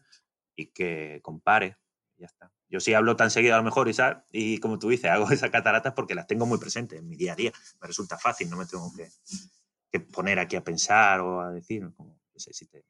y 0.56 0.68
que 0.68 1.20
compare. 1.24 1.78
Ya 2.18 2.26
está. 2.26 2.52
Yo 2.70 2.80
sí 2.80 2.94
hablo 2.94 3.16
tan 3.16 3.32
seguido 3.32 3.56
a 3.56 3.58
lo 3.58 3.64
mejor 3.64 3.90
y, 3.90 3.96
y 4.32 4.58
como 4.60 4.78
tú 4.78 4.90
dices, 4.90 5.10
hago 5.12 5.30
esas 5.32 5.50
cataratas 5.50 5.94
porque 5.94 6.16
las 6.16 6.28
tengo 6.28 6.46
muy 6.46 6.60
presentes 6.60 7.00
en 7.00 7.08
mi 7.08 7.16
día 7.16 7.34
a 7.34 7.36
día. 7.36 7.52
Me 7.82 7.88
resulta 7.88 8.18
fácil, 8.18 8.50
no 8.50 8.58
me 8.58 8.66
tengo 8.66 8.92
que, 8.96 10.00
poner 10.00 10.40
aquí 10.40 10.56
a 10.56 10.64
pensar 10.64 11.22
o 11.22 11.42
a 11.42 11.52
decir. 11.52 11.90
Como, 11.96 12.19
si 12.40 12.66
te, 12.68 12.84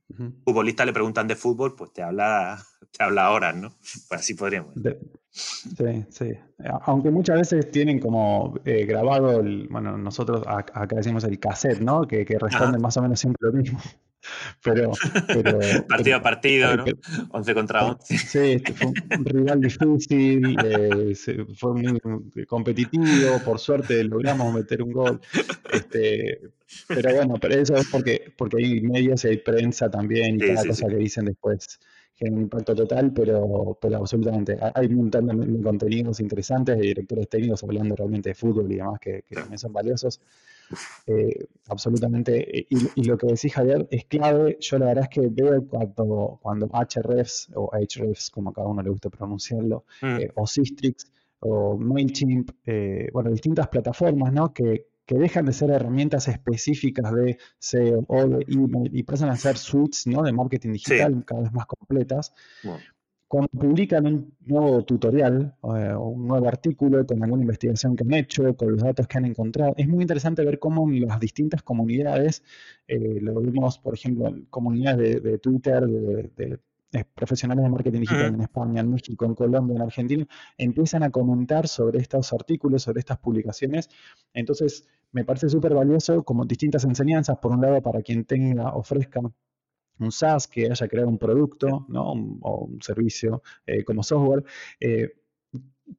futbolista 0.46 0.86
le 0.86 0.94
preguntan 0.94 1.28
de 1.28 1.36
fútbol, 1.36 1.76
pues 1.76 1.92
te 1.94 2.02
habla, 2.02 2.58
te 2.92 3.04
habla 3.04 3.32
horas, 3.32 3.56
¿no? 3.56 3.70
Pues 4.08 4.22
así 4.22 4.34
podríamos. 4.34 4.74
sí, 5.32 6.06
sí. 6.10 6.32
Aunque 6.84 7.12
muchas 7.12 7.38
veces 7.38 7.72
tienen 7.72 8.00
como 8.00 8.56
eh, 8.66 8.86
grabado, 8.86 9.40
el, 9.40 9.68
bueno, 9.70 9.98
nosotros 9.98 10.44
acá 10.46 10.96
decimos 10.96 11.24
el 11.24 11.40
cassette, 11.40 11.80
¿no? 11.80 12.08
Que, 12.08 12.26
que 12.26 12.38
responde 12.38 12.80
más 12.80 12.96
o 12.98 13.02
menos 13.02 13.20
siempre 13.20 13.50
lo 13.50 13.54
mismo. 13.54 13.80
Pero, 14.64 14.92
partido 15.88 16.18
a 16.18 16.22
partido, 16.22 16.76
¿no? 16.76 16.86
11 17.32 17.54
contra 17.54 17.86
11. 17.86 18.18
Sí, 18.18 18.40
este 18.40 18.74
fue 18.74 18.88
un 18.88 19.26
rival 19.26 19.62
difícil, 19.62 20.58
eh, 20.66 21.16
fue 21.56 21.74
muy 21.74 22.46
competitivo, 22.46 23.40
por 23.46 23.60
suerte 23.60 24.04
logramos 24.04 24.54
meter 24.54 24.84
un 24.84 24.92
gol. 24.92 25.22
Este, 25.72 26.42
pero 26.88 27.16
bueno, 27.16 27.36
pero 27.40 27.56
eso 27.56 27.76
es 27.76 27.88
porque, 27.88 28.34
porque 28.38 28.58
hay 28.58 28.82
medios 28.82 29.24
y 29.26 29.30
hay 29.30 29.38
prensa 29.38 29.90
también 29.90 30.36
y 30.36 30.40
cada 30.40 30.66
cosa 30.66 30.88
que 30.88 30.96
dicen 30.96 31.26
después 31.26 31.80
tiene 32.16 32.36
un 32.36 32.42
impacto 32.44 32.76
total, 32.76 33.14
pero, 33.14 33.78
pero 33.82 33.98
absolutamente. 33.98 34.58
Hay 34.76 34.88
un 34.88 34.96
montón 34.96 35.28
de 35.28 35.64
contenidos 35.64 36.20
interesantes 36.20 36.78
de 36.78 36.88
directores 36.88 37.30
técnicos 37.30 37.64
hablando 37.64 37.96
realmente 37.96 38.30
de 38.30 38.36
fútbol 38.36 38.70
y 38.72 38.76
demás 38.76 39.00
que, 39.00 39.24
que 39.28 39.36
también 39.36 39.58
son 39.58 39.72
valiosos. 39.72 40.20
Eh, 41.08 41.48
absolutamente. 41.68 42.68
Y, 42.70 43.04
lo 43.04 43.18
que 43.18 43.28
decís, 43.28 43.54
Javier, 43.54 43.88
es 43.92 44.06
clave. 44.06 44.58
Yo 44.60 44.78
la 44.78 44.88
verdad 44.88 45.06
es 45.06 45.10
que 45.10 45.28
veo 45.30 45.68
cuando, 45.68 46.40
cuando 46.42 46.68
HREFs 46.68 47.52
o 47.56 47.72
HREFs, 47.74 48.30
como 48.30 48.52
a 48.52 48.54
cada 48.54 48.68
uno 48.68 48.82
le 48.82 48.90
gusta 48.90 49.10
pronunciarlo, 49.10 49.86
mm. 50.02 50.18
eh, 50.20 50.32
o 50.36 50.48
Sistrix 50.48 51.12
o 51.42 51.78
MailChimp, 51.78 52.52
eh, 52.66 53.10
bueno, 53.14 53.32
distintas 53.32 53.68
plataformas, 53.70 54.34
¿no? 54.34 54.54
Que, 54.54 54.88
que 55.06 55.16
dejan 55.16 55.46
de 55.46 55.54
ser 55.54 55.72
herramientas 55.72 56.28
específicas 56.28 57.12
de 57.14 57.40
SEO 57.58 58.06
o 58.08 58.28
de 58.28 58.46
email 58.48 58.92
y 58.94 59.02
pasan 59.02 59.30
a 59.30 59.38
ser 59.38 59.58
suites 59.58 60.06
¿no? 60.06 60.22
de 60.22 60.32
marketing 60.32 60.74
digital 60.74 61.24
cada 61.26 61.42
vez 61.42 61.52
más 61.52 61.66
completas 61.66 62.32
cuando 63.30 63.48
publican 63.50 64.08
un 64.08 64.34
nuevo 64.48 64.84
tutorial 64.84 65.56
eh, 65.64 65.94
o 65.94 66.10
un 66.10 66.28
nuevo 66.28 66.48
artículo 66.48 67.06
con 67.06 67.24
alguna 67.24 67.44
investigación 67.44 67.96
que 67.96 68.04
han 68.04 68.14
hecho, 68.14 68.56
con 68.58 68.72
los 68.72 68.82
datos 68.82 69.08
que 69.08 69.20
han 69.20 69.26
encontrado, 69.26 69.76
es 69.78 69.88
muy 69.88 70.02
interesante 70.02 70.44
ver 70.44 70.58
cómo 70.58 70.90
en 70.90 71.06
las 71.06 71.20
distintas 71.20 71.62
comunidades, 71.62 72.44
eh, 72.88 73.20
lo 73.22 73.40
vimos, 73.40 73.78
por 73.78 73.94
ejemplo, 73.94 74.30
en 74.30 74.46
comunidades 74.46 75.22
de, 75.22 75.38
Twitter, 75.38 75.86
de, 75.86 76.60
profesionales 77.14 77.64
de 77.64 77.70
marketing 77.70 78.00
digital 78.00 78.34
en 78.34 78.42
España, 78.42 78.82
en 78.82 78.90
México, 78.90 79.26
en 79.26 79.36
Colombia, 79.36 79.76
en 79.76 79.82
Argentina, 79.84 80.28
empiezan 80.58 81.04
a 81.04 81.12
comentar 81.12 81.68
sobre 81.68 82.00
estos 82.00 82.34
artículos, 82.34 82.82
sobre 82.82 83.00
estas 83.00 83.20
publicaciones. 83.20 83.90
Entonces, 84.34 84.88
me 85.12 85.24
parece 85.24 85.50
súper 85.50 85.76
valioso 85.76 86.24
como 86.24 86.46
distintas 86.46 86.84
enseñanzas, 86.84 87.38
por 87.38 87.52
un 87.52 87.62
lado, 87.62 87.80
para 87.84 88.02
quien 88.02 88.26
tenga, 88.26 88.74
ofrezca 88.74 89.22
un 90.00 90.12
SaaS 90.12 90.48
que 90.48 90.70
haya 90.70 90.88
creado 90.88 91.10
un 91.10 91.18
producto 91.18 91.86
¿no? 91.90 92.12
o 92.42 92.66
un 92.66 92.82
servicio 92.82 93.42
eh, 93.66 93.84
como 93.84 94.04
software, 94.04 94.44
eh, 94.80 95.14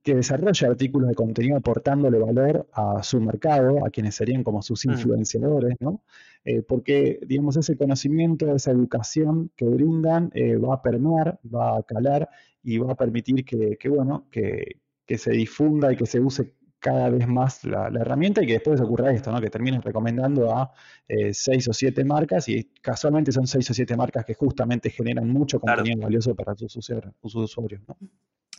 que 0.02 0.14
desarrolle 0.14 0.66
artículos 0.66 1.08
de 1.08 1.14
contenido 1.14 1.56
aportándole 1.56 2.18
valor 2.18 2.68
a 2.72 3.02
su 3.02 3.20
mercado, 3.20 3.84
a 3.84 3.90
quienes 3.90 4.14
serían 4.14 4.44
como 4.44 4.62
sus 4.62 4.86
mm. 4.86 4.90
influenciadores, 4.92 5.76
¿no? 5.80 6.04
Eh, 6.44 6.62
porque, 6.62 7.18
digamos, 7.26 7.56
ese 7.56 7.76
conocimiento, 7.76 8.54
esa 8.54 8.70
educación 8.70 9.50
que 9.56 9.66
brindan 9.66 10.30
va 10.64 10.74
a 10.74 10.82
permear, 10.82 11.40
va 11.44 11.76
a 11.76 11.82
calar 11.82 12.28
y 12.62 12.78
va 12.78 12.92
a 12.92 12.96
permitir 12.96 13.44
que, 13.44 13.88
bueno, 13.88 14.26
que, 14.30 14.80
que 15.04 15.18
se 15.18 15.32
difunda 15.32 15.92
y 15.92 15.96
que 15.96 16.06
se 16.06 16.20
use 16.20 16.54
cada 16.80 17.10
vez 17.10 17.28
más 17.28 17.62
la, 17.64 17.88
herramienta 17.88 18.42
y 18.42 18.46
que 18.46 18.54
después 18.54 18.80
ocurra 18.80 19.12
esto, 19.12 19.30
¿no? 19.30 19.40
que 19.40 19.50
terminen 19.50 19.82
recomendando 19.82 20.56
a 20.56 20.72
eh, 21.06 21.32
seis 21.34 21.68
o 21.68 21.72
siete 21.72 22.04
marcas 22.04 22.48
y 22.48 22.64
casualmente 22.80 23.30
son 23.30 23.46
seis 23.46 23.70
o 23.70 23.74
siete 23.74 23.96
marcas 23.96 24.24
que 24.24 24.34
justamente 24.34 24.90
generan 24.90 25.28
mucho 25.28 25.60
contenido 25.60 26.00
valioso 26.00 26.34
para 26.34 26.54
sus, 26.56 26.74
usuarios. 27.22 27.82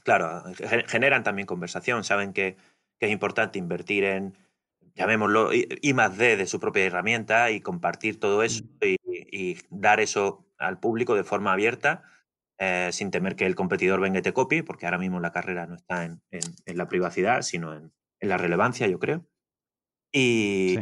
Claro, 0.04 0.44
generan 0.88 1.24
también 1.24 1.46
conversación, 1.48 2.04
saben 2.04 2.32
que, 2.32 2.56
es 3.00 3.10
importante 3.10 3.58
invertir 3.58 4.04
en, 4.04 4.38
llamémoslo, 4.94 5.50
I, 5.54 5.94
más 5.96 6.16
D 6.16 6.38
de 6.38 6.46
su 6.46 6.60
propia 6.60 6.86
herramienta 6.86 7.50
y 7.50 7.60
compartir 7.60 8.20
todo 8.20 8.44
eso 8.44 8.64
mm. 8.64 9.08
y, 9.32 9.58
dar 9.72 10.00
eso 10.00 10.46
al 10.60 10.80
público 10.80 11.16
de 11.16 11.24
forma 11.24 11.52
abierta. 11.52 12.04
Eh, 12.60 12.90
sin 12.92 13.10
temer 13.10 13.36
que 13.36 13.48
el 13.48 13.56
competidor 13.56 14.00
venga 14.00 14.20
y 14.20 14.22
te 14.22 14.34
copie, 14.34 14.64
porque 14.64 14.86
ahora 14.86 15.00
mismo 15.00 15.20
la 15.20 15.32
carrera 15.32 15.66
no 15.66 15.74
está 15.74 16.06
en 16.06 16.22
la 16.68 16.88
privacidad, 16.88 17.42
sino 17.42 17.74
en, 17.74 17.92
en 18.22 18.30
la 18.30 18.38
relevancia, 18.38 18.88
yo 18.88 19.00
creo. 19.00 19.26
Y, 20.14 20.78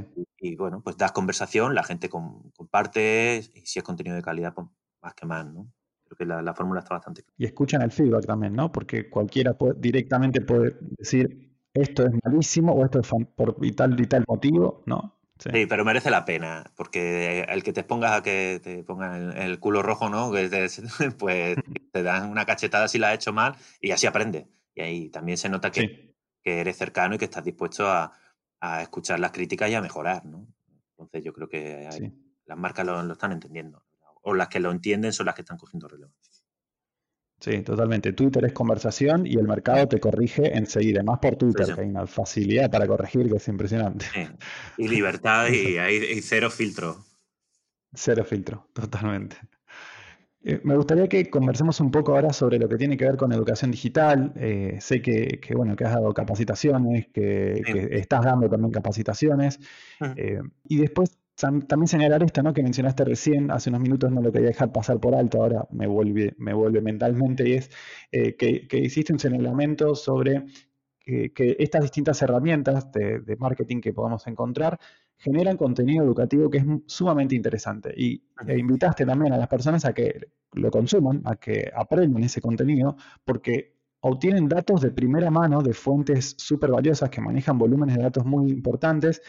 bueno, 0.57 0.81
pues 0.81 0.97
das 0.97 1.11
conversación, 1.11 1.75
la 1.75 1.83
gente 1.83 2.09
comparte 2.09 3.43
y 3.53 3.65
si 3.65 3.79
es 3.79 3.85
contenido 3.85 4.15
de 4.15 4.21
calidad, 4.21 4.53
pues 4.53 4.67
más 5.01 5.13
que 5.13 5.25
más, 5.25 5.45
¿no? 5.45 5.71
Creo 6.05 6.17
que 6.17 6.25
la, 6.25 6.53
fórmula 6.53 6.79
está 6.79 6.95
bastante 6.95 7.21
clara. 7.21 7.35
Y 7.37 7.45
escuchan 7.45 7.81
el 7.81 7.91
feedback 7.91 8.25
también, 8.25 8.53
¿no? 8.53 8.71
Porque 8.71 9.09
cualquiera 9.09 9.55
directamente 9.77 10.41
puede 10.41 10.75
decir 10.97 11.55
esto 11.73 12.05
es 12.05 12.11
malísimo 12.23 12.73
o 12.73 12.83
esto 12.83 12.99
es 12.99 13.09
por 13.35 13.55
tal 13.75 13.99
y 13.99 14.07
tal 14.07 14.25
motivo, 14.27 14.83
¿no? 14.85 15.15
Sí. 15.37 15.67
pero 15.67 15.85
merece 15.85 16.09
la 16.09 16.25
pena, 16.25 16.69
porque 16.75 17.45
el 17.47 17.63
que 17.63 17.71
te 17.71 17.85
pongas 17.85 18.11
a 18.11 18.23
que 18.23 18.59
te 18.61 18.83
pongan 18.83 19.37
el, 19.37 19.57
culo 19.59 19.81
rojo, 19.81 20.09
¿no? 20.09 20.31
pues 21.17 21.55
te 21.93 22.03
dan 22.03 22.29
una 22.29 22.45
cachetada 22.45 22.89
si 22.89 22.97
la 22.97 23.09
has 23.09 23.15
hecho 23.15 23.31
mal 23.31 23.55
y 23.79 23.91
así 23.91 24.07
aprende. 24.07 24.47
Y 24.75 24.81
ahí 24.81 25.09
también 25.09 25.37
se 25.37 25.47
nota 25.47 25.71
que, 25.71 26.08
que 26.43 26.59
eres 26.59 26.77
cercano 26.77 27.15
y 27.15 27.17
que 27.17 27.25
estás 27.25 27.43
dispuesto 27.43 27.87
a, 27.87 28.13
escuchar 28.81 29.21
las 29.21 29.31
críticas 29.31 29.69
y 29.69 29.75
a 29.75 29.81
mejorar, 29.81 30.25
¿no? 30.25 30.45
Entonces 30.91 31.23
yo 31.23 31.31
creo 31.31 31.47
que 31.47 31.87
las 32.45 32.57
marcas 32.57 32.85
lo, 32.85 33.13
están 33.13 33.31
entendiendo. 33.31 33.85
O 34.21 34.33
las 34.33 34.49
que 34.49 34.59
lo 34.59 34.69
entienden 34.69 35.13
son 35.13 35.27
las 35.27 35.35
que 35.35 35.43
están 35.43 35.57
cogiendo 35.57 35.87
relevancia. 35.87 36.33
Sí, 37.39 37.61
totalmente. 37.61 38.11
Twitter 38.11 38.43
es 38.43 38.51
conversación 38.51 39.25
y 39.25 39.35
el 39.35 39.47
mercado 39.47 39.87
te 39.87 40.01
corrige 40.01 40.57
enseguida, 40.57 41.03
más 41.03 41.19
por 41.19 41.37
Twitter, 41.37 41.73
que 41.73 41.81
hay 41.81 41.87
una 41.87 42.05
facilidad 42.05 42.69
para 42.69 42.85
corregir 42.85 43.29
que 43.29 43.37
es 43.37 43.47
impresionante. 43.47 44.05
Y 44.77 44.87
libertad 44.89 45.47
y 45.47 45.77
hay 45.77 46.21
cero 46.21 46.49
filtro. 46.49 47.05
Cero 47.93 48.25
filtro, 48.25 48.67
totalmente. 48.73 49.37
Eh, 50.41 50.61
me 50.63 50.75
gustaría 50.77 51.07
que 51.07 51.29
conversemos 51.29 51.81
un 51.81 51.91
poco 51.91 52.15
ahora 52.15 52.31
sobre 52.31 52.59
lo 52.59 52.69
que 52.69 52.77
tiene 52.77 52.95
que 52.95 53.05
ver 53.05 53.17
con 53.17 53.31
educación 53.33 53.71
digital. 53.71 54.31
Eh, 54.35 54.77
sé 54.79 55.01
que, 55.01 55.39
bueno, 55.55 55.75
que 55.75 55.83
has 55.83 55.93
dado 55.93 56.13
capacitaciones, 56.13 57.07
que, 57.07 57.61
estás 57.91 58.23
dando 58.23 58.49
también 58.49 58.71
capacitaciones. 58.71 59.59
Eh, 60.15 60.39
y 60.67 60.77
después 60.77 61.17
también 61.35 61.87
señalar 61.87 62.21
esto 62.23 62.43
¿no? 62.43 62.53
que 62.53 62.63
mencionaste 62.63 63.05
recién, 63.05 63.49
hace 63.51 63.69
unos 63.69 63.81
minutos 63.81 64.11
no 64.11 64.21
lo 64.21 64.31
quería 64.31 64.49
dejar 64.49 64.73
pasar 64.73 64.99
por 64.99 65.15
alto, 65.15 65.41
ahora 65.41 65.65
me 65.71 65.87
vuelve, 65.87 66.35
me 66.37 66.53
vuelve 66.53 66.81
mentalmente, 66.81 67.47
y 67.47 67.53
es 67.53 67.69
que, 68.11 68.67
hiciste 68.71 69.13
un 69.13 69.19
señalamiento 69.19 69.95
sobre 69.95 70.43
que, 70.99 71.55
estas 71.59 71.81
distintas 71.81 72.21
herramientas 72.21 72.91
de, 72.91 73.19
de 73.19 73.35
marketing 73.37 73.81
que 73.81 73.93
podamos 73.93 74.27
encontrar 74.27 74.79
generan 75.17 75.57
contenido 75.57 76.03
educativo 76.03 76.49
que 76.49 76.59
es 76.59 76.65
sumamente 76.85 77.35
interesante. 77.35 77.93
Y 77.95 78.23
e 78.47 78.57
invitaste 78.57 79.05
también 79.05 79.33
a 79.33 79.37
las 79.37 79.47
personas 79.47 79.85
a 79.85 79.93
que 79.93 80.29
lo 80.53 80.71
consuman, 80.71 81.21
a 81.25 81.35
que 81.35 81.69
aprendan 81.75 82.23
ese 82.23 82.41
contenido, 82.41 82.95
porque 83.25 83.75
obtienen 84.01 84.47
datos 84.47 84.81
de 84.81 84.91
primera 84.91 85.29
mano 85.29 85.61
de 85.61 85.73
fuentes 85.73 86.35
súper 86.37 86.71
valiosas 86.71 87.09
que 87.09 87.19
manejan 87.19 87.57
volúmenes 87.57 87.97
de 87.97 88.03
datos 88.03 88.25
muy 88.25 88.49
importantes 88.49 89.21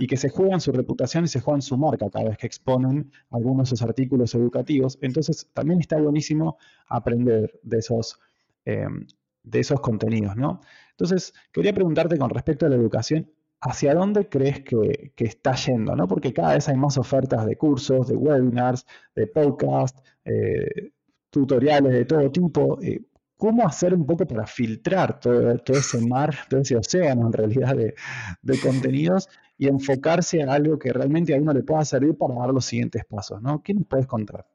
y 0.00 0.08
que 0.08 0.16
se 0.16 0.30
juegan 0.30 0.60
su 0.60 0.72
reputación 0.72 1.24
y 1.24 1.28
se 1.28 1.40
juegan 1.40 1.62
su 1.62 1.76
marca 1.78 2.10
cada 2.10 2.30
vez 2.30 2.38
que 2.38 2.48
exponen 2.48 3.12
algunos 3.30 3.70
de 3.70 3.74
esos 3.74 3.88
artículos 3.88 4.34
educativos. 4.34 4.98
Entonces, 5.00 5.48
también 5.54 5.78
está 5.78 5.96
buenísimo 6.00 6.58
aprender 6.88 7.60
de 7.62 7.78
esos, 7.78 8.18
em, 8.64 9.06
de 9.44 9.60
esos 9.60 9.80
contenidos, 9.80 10.36
¿no? 10.36 10.60
Entonces, 10.98 11.34
quería 11.52 11.74
preguntarte 11.74 12.16
con 12.16 12.30
respecto 12.30 12.66
a 12.66 12.70
la 12.70 12.76
educación, 12.76 13.30
¿hacia 13.60 13.94
dónde 13.94 14.28
crees 14.28 14.62
que, 14.62 15.12
está 15.16 15.54
yendo? 15.54 15.94
¿no? 15.94 16.08
Porque 16.08 16.32
cada 16.32 16.54
vez 16.54 16.68
hay 16.68 16.76
más 16.76 16.96
ofertas 16.96 17.44
de 17.46 17.56
cursos, 17.56 18.08
de 18.08 18.16
webinars, 18.16 18.86
de 19.14 19.26
podcasts, 19.26 20.02
eh, 20.24 20.92
tutoriales 21.30 21.92
de 21.92 22.04
todo 22.06 22.30
tipo. 22.30 22.78
Eh, 22.80 23.02
cómo 23.36 23.66
hacer 23.66 23.94
un 23.94 24.06
poco 24.06 24.26
para 24.26 24.46
filtrar 24.46 25.20
todo, 25.20 25.50
ese 25.66 26.00
mar, 26.00 26.34
todo 26.48 26.60
ese 26.60 26.76
océano 26.76 27.26
en 27.26 27.32
realidad 27.32 27.76
de, 27.76 28.60
contenidos 28.62 29.28
y 29.58 29.68
enfocarse 29.68 30.40
en 30.40 30.48
algo 30.48 30.78
que 30.78 30.92
realmente 30.92 31.34
a 31.34 31.38
uno 31.38 31.52
le 31.52 31.62
pueda 31.62 31.84
servir 31.84 32.16
para 32.16 32.34
dar 32.34 32.50
los 32.50 32.64
siguientes 32.64 33.04
pasos, 33.04 33.40
¿no? 33.42 33.62
¿Qué 33.62 33.74
nos 33.74 33.86
puedes 33.86 34.06
contar? 34.06 34.46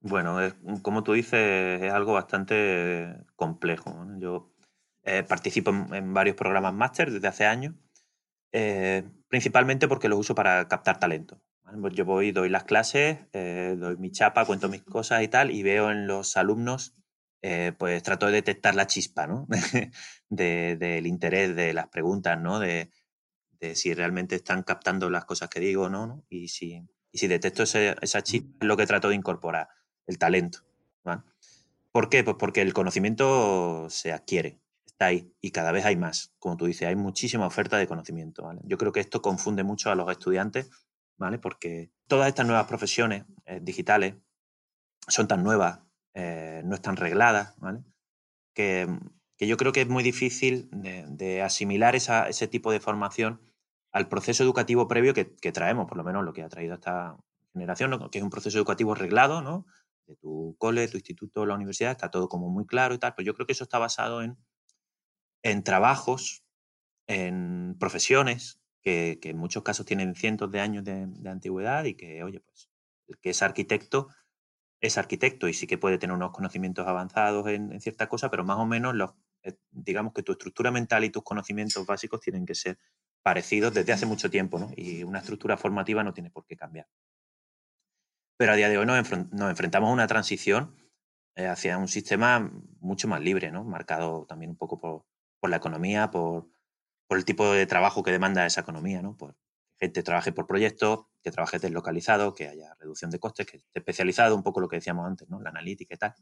Bueno, 0.00 0.38
como 0.82 1.02
tú 1.02 1.12
dices, 1.12 1.82
es 1.82 1.92
algo 1.92 2.14
bastante 2.14 3.16
complejo. 3.36 4.06
Yo 4.18 4.49
eh, 5.04 5.22
participo 5.22 5.70
en, 5.70 6.12
varios 6.12 6.36
programas 6.36 6.74
máster 6.74 7.10
desde 7.10 7.28
hace 7.28 7.46
años, 7.46 7.74
eh, 8.52 9.04
principalmente 9.28 9.88
porque 9.88 10.08
los 10.08 10.18
uso 10.18 10.34
para 10.34 10.68
captar 10.68 10.98
talento. 10.98 11.40
Pues 11.80 11.94
yo 11.94 12.04
voy, 12.04 12.32
doy 12.32 12.48
las 12.48 12.64
clases, 12.64 13.18
eh, 13.32 13.76
doy 13.78 13.96
mi 13.96 14.10
chapa, 14.10 14.44
cuento 14.44 14.68
mis 14.68 14.82
cosas 14.82 15.22
y 15.22 15.28
tal, 15.28 15.52
y 15.52 15.62
veo 15.62 15.90
en 15.90 16.06
los 16.06 16.36
alumnos 16.36 16.94
pues 17.78 18.02
trato 18.02 18.26
de 18.26 18.32
detectar 18.32 18.74
la 18.74 18.86
chispa, 18.86 19.26
¿no? 19.26 19.46
del 20.28 21.06
interés, 21.06 21.56
de 21.56 21.72
las 21.72 21.88
preguntas, 21.88 22.38
¿no? 22.38 22.58
De, 22.58 22.90
si 23.74 23.94
realmente 23.94 24.36
están 24.36 24.62
captando 24.62 25.08
las 25.08 25.24
cosas 25.24 25.48
que 25.48 25.60
digo 25.60 25.84
o 25.84 25.88
no, 25.88 26.22
Y 26.28 26.48
si, 26.48 26.86
si 27.14 27.28
detecto 27.28 27.62
esa 27.62 28.22
chispa, 28.22 28.58
es 28.60 28.66
lo 28.66 28.76
que 28.76 28.86
trato 28.86 29.08
de 29.08 29.14
incorporar, 29.14 29.68
el 30.06 30.18
talento. 30.18 30.60
¿Por 31.92 32.08
qué? 32.08 32.22
Pues 32.24 32.36
porque 32.38 32.60
el 32.60 32.72
conocimiento 32.72 33.88
se 33.88 34.12
adquiere, 34.12 34.60
ahí 35.06 35.34
y 35.40 35.50
cada 35.50 35.72
vez 35.72 35.84
hay 35.84 35.96
más. 35.96 36.34
Como 36.38 36.56
tú 36.56 36.66
dices, 36.66 36.88
hay 36.88 36.96
muchísima 36.96 37.46
oferta 37.46 37.78
de 37.78 37.86
conocimiento. 37.86 38.50
Yo 38.64 38.78
creo 38.78 38.92
que 38.92 39.00
esto 39.00 39.22
confunde 39.22 39.62
mucho 39.62 39.90
a 39.90 39.94
los 39.94 40.10
estudiantes, 40.10 40.70
¿vale? 41.16 41.38
Porque 41.38 41.90
todas 42.06 42.28
estas 42.28 42.46
nuevas 42.46 42.66
profesiones 42.66 43.24
eh, 43.46 43.60
digitales 43.62 44.14
son 45.08 45.28
tan 45.28 45.42
nuevas, 45.42 45.80
eh, 46.14 46.62
no 46.64 46.74
están 46.74 46.96
regladas, 46.96 47.54
¿vale? 47.58 47.84
Que, 48.54 48.88
yo 49.38 49.56
creo 49.56 49.72
que 49.72 49.80
es 49.80 49.88
muy 49.88 50.02
difícil 50.02 50.68
de, 50.70 51.40
asimilar 51.40 51.94
ese 51.94 52.46
tipo 52.48 52.70
de 52.72 52.78
formación 52.78 53.40
al 53.90 54.06
proceso 54.06 54.42
educativo 54.42 54.86
previo 54.86 55.14
que, 55.14 55.24
traemos, 55.24 55.88
por 55.88 55.96
lo 55.96 56.04
menos 56.04 56.24
lo 56.24 56.34
que 56.34 56.42
ha 56.42 56.48
traído 56.50 56.74
esta 56.74 57.16
generación, 57.54 58.10
que 58.10 58.18
es 58.18 58.24
un 58.24 58.28
proceso 58.28 58.58
educativo 58.58 58.94
reglado, 58.94 59.40
¿no? 59.40 59.64
De 60.06 60.14
tu 60.16 60.56
cole, 60.58 60.88
tu 60.88 60.98
instituto, 60.98 61.46
la 61.46 61.54
universidad, 61.54 61.92
está 61.92 62.10
todo 62.10 62.28
como 62.28 62.50
muy 62.50 62.66
claro 62.66 62.94
y 62.94 62.98
tal, 62.98 63.14
pero 63.14 63.24
yo 63.24 63.34
creo 63.34 63.46
que 63.46 63.54
eso 63.54 63.64
está 63.64 63.78
basado 63.78 64.22
en, 64.22 64.36
en 65.42 65.62
trabajos, 65.62 66.44
en 67.06 67.76
profesiones, 67.78 68.60
que, 68.82 69.18
en 69.22 69.38
muchos 69.38 69.62
casos 69.62 69.86
tienen 69.86 70.14
cientos 70.14 70.50
de 70.50 70.60
años 70.60 70.84
de, 70.84 71.08
antigüedad 71.28 71.84
y 71.84 71.94
que, 71.94 72.22
oye, 72.22 72.40
pues 72.40 72.70
el 73.08 73.18
que 73.18 73.30
es 73.30 73.42
arquitecto 73.42 74.08
es 74.80 74.96
arquitecto 74.96 75.46
y 75.48 75.54
sí 75.54 75.66
que 75.66 75.78
puede 75.78 75.98
tener 75.98 76.16
unos 76.16 76.32
conocimientos 76.32 76.86
avanzados 76.86 77.46
en, 77.48 77.80
cierta 77.80 78.08
cosa, 78.08 78.30
pero 78.30 78.44
más 78.44 78.58
o 78.58 78.66
menos 78.66 78.94
los, 78.94 79.12
eh, 79.42 79.56
digamos 79.70 80.12
que 80.14 80.22
tu 80.22 80.32
estructura 80.32 80.70
mental 80.70 81.04
y 81.04 81.10
tus 81.10 81.22
conocimientos 81.22 81.84
básicos 81.86 82.20
tienen 82.20 82.46
que 82.46 82.54
ser 82.54 82.78
parecidos 83.22 83.74
desde 83.74 83.92
hace 83.92 84.06
mucho 84.06 84.30
tiempo, 84.30 84.58
¿no? 84.58 84.70
Y 84.76 85.04
una 85.04 85.18
estructura 85.18 85.58
formativa 85.58 86.02
no 86.02 86.14
tiene 86.14 86.30
por 86.30 86.46
qué 86.46 86.56
cambiar. 86.56 86.88
Pero 88.38 88.52
a 88.52 88.56
día 88.56 88.70
de 88.70 88.78
hoy 88.78 88.86
nos, 88.86 88.96
enfrentamos 88.98 89.90
a 89.90 89.92
una 89.92 90.06
transición 90.06 90.74
eh, 91.36 91.46
hacia 91.46 91.76
un 91.76 91.88
sistema 91.88 92.50
mucho 92.80 93.06
más 93.06 93.20
libre, 93.20 93.50
¿no? 93.52 93.64
Marcado 93.64 94.24
también 94.24 94.52
un 94.52 94.56
poco 94.56 94.80
por, 94.80 95.04
la 95.48 95.56
economía, 95.56 96.10
por, 96.10 96.50
por, 97.06 97.16
el 97.16 97.24
tipo 97.24 97.50
de 97.52 97.66
trabajo 97.66 98.02
que 98.02 98.10
demanda 98.12 98.44
esa 98.44 98.60
economía, 98.60 99.00
¿no? 99.00 99.16
Por 99.16 99.34
que 99.78 99.86
gente 99.86 100.02
trabaje 100.02 100.32
por 100.32 100.46
proyectos, 100.46 101.06
que 101.22 101.30
trabaje 101.30 101.58
deslocalizado, 101.58 102.34
que 102.34 102.48
haya 102.48 102.74
reducción 102.78 103.10
de 103.10 103.18
costes, 103.18 103.46
que 103.46 103.56
esté 103.56 103.78
especializado, 103.78 104.36
un 104.36 104.42
poco 104.42 104.60
lo 104.60 104.68
que 104.68 104.76
decíamos 104.76 105.06
antes, 105.06 105.28
¿no? 105.30 105.40
La 105.40 105.48
analítica 105.48 105.94
y 105.94 105.98
tal. 105.98 106.14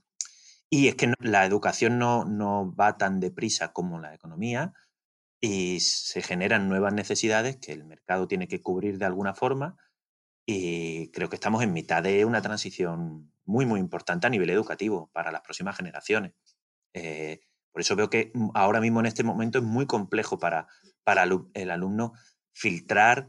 Y 0.71 0.87
es 0.87 0.95
que 0.95 1.13
la 1.19 1.45
educación 1.45 1.99
no, 1.99 2.25
no 2.25 2.73
va 2.75 2.97
tan 2.97 3.19
deprisa 3.19 3.73
como 3.73 3.99
la 3.99 4.15
economía 4.15 4.75
y 5.41 5.81
se 5.81 6.23
generan 6.23 6.69
nuevas 6.69 6.93
necesidades 6.93 7.57
que 7.57 7.73
el 7.73 7.85
mercado 7.85 8.29
tiene 8.29 8.47
que 8.47 8.63
cubrir 8.63 8.99
de 8.99 9.07
alguna 9.07 9.35
forma 9.35 9.77
y 10.47 11.11
creo 11.11 11.29
que 11.29 11.37
estamos 11.37 11.63
en 11.63 11.73
mitad 11.73 12.03
de 12.03 12.25
una 12.25 12.41
transición 12.41 13.33
muy, 13.45 13.67
muy 13.67 13.81
importante 13.81 14.27
a 14.27 14.31
nivel 14.31 14.51
educativo 14.51 15.11
para 15.13 15.31
las 15.31 15.43
próximas 15.43 15.77
generaciones. 15.77 16.33
Eh, 16.95 17.41
por 17.73 17.81
eso 17.81 17.97
veo 17.97 18.11
que 18.11 18.33
ahora 18.55 18.81
mismo 18.81 19.01
en 19.01 19.07
este 19.07 19.23
momento 19.23 19.59
es 19.59 19.65
muy 19.65 19.87
complejo 19.87 20.39
para, 20.39 20.67
para 21.05 21.25
el 21.55 21.71
alumno 21.71 22.13
filtrar 22.53 23.29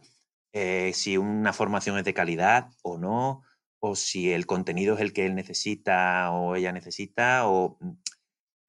eh, 0.53 0.91
si 0.93 1.17
una 1.17 1.53
formación 1.53 1.97
es 1.97 2.05
de 2.05 2.13
calidad 2.13 2.71
o 2.81 2.97
no, 2.97 3.43
o 3.79 3.95
si 3.95 4.31
el 4.31 4.45
contenido 4.45 4.95
es 4.95 5.01
el 5.01 5.13
que 5.13 5.25
él 5.25 5.35
necesita 5.35 6.31
o 6.31 6.55
ella 6.55 6.71
necesita, 6.71 7.47
o 7.47 7.77
mm, 7.79 7.91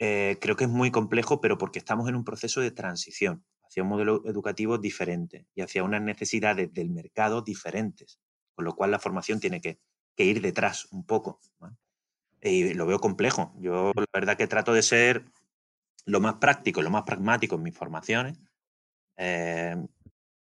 eh, 0.01 0.39
creo 0.41 0.57
que 0.57 0.65
es 0.65 0.71
muy 0.71 0.91
complejo, 0.91 1.41
pero 1.41 1.59
porque 1.59 1.79
estamos 1.79 2.09
en 2.09 2.17
un 2.17 2.25
proceso 2.25 2.61
de 2.61 2.71
transición 2.71 3.45
hacia 3.65 3.83
un 3.83 3.89
modelo 3.89 4.23
educativo 4.27 4.79
diferente 4.79 5.47
y 5.55 5.63
hacia 5.63 5.85
unas 5.85 6.03
necesidades 6.03 6.73
del 6.73 6.91
mercado 6.91 7.43
diferentes, 7.43 8.19
con 8.55 8.65
lo 8.65 8.75
cual 8.75 8.91
la 8.91 8.99
formación 8.99 9.41
tiene 9.41 9.61
que, 9.61 9.79
ir 10.17 10.43
detrás 10.43 10.87
un 10.91 11.07
poco. 11.07 11.41
Y 12.43 12.75
lo 12.75 12.85
veo 12.85 12.99
complejo. 12.99 13.55
Yo 13.59 13.93
la 13.97 14.05
verdad 14.13 14.37
que 14.37 14.47
trato 14.47 14.75
de 14.75 14.83
ser 14.83 15.25
lo 16.07 16.21
más 16.21 16.35
práctico, 16.35 16.83
lo 16.83 16.91
más 16.91 17.05
pragmático 17.05 17.57
en 17.57 17.63
mis 17.63 17.77
formaciones. 17.77 18.39
Eh, 19.23 19.77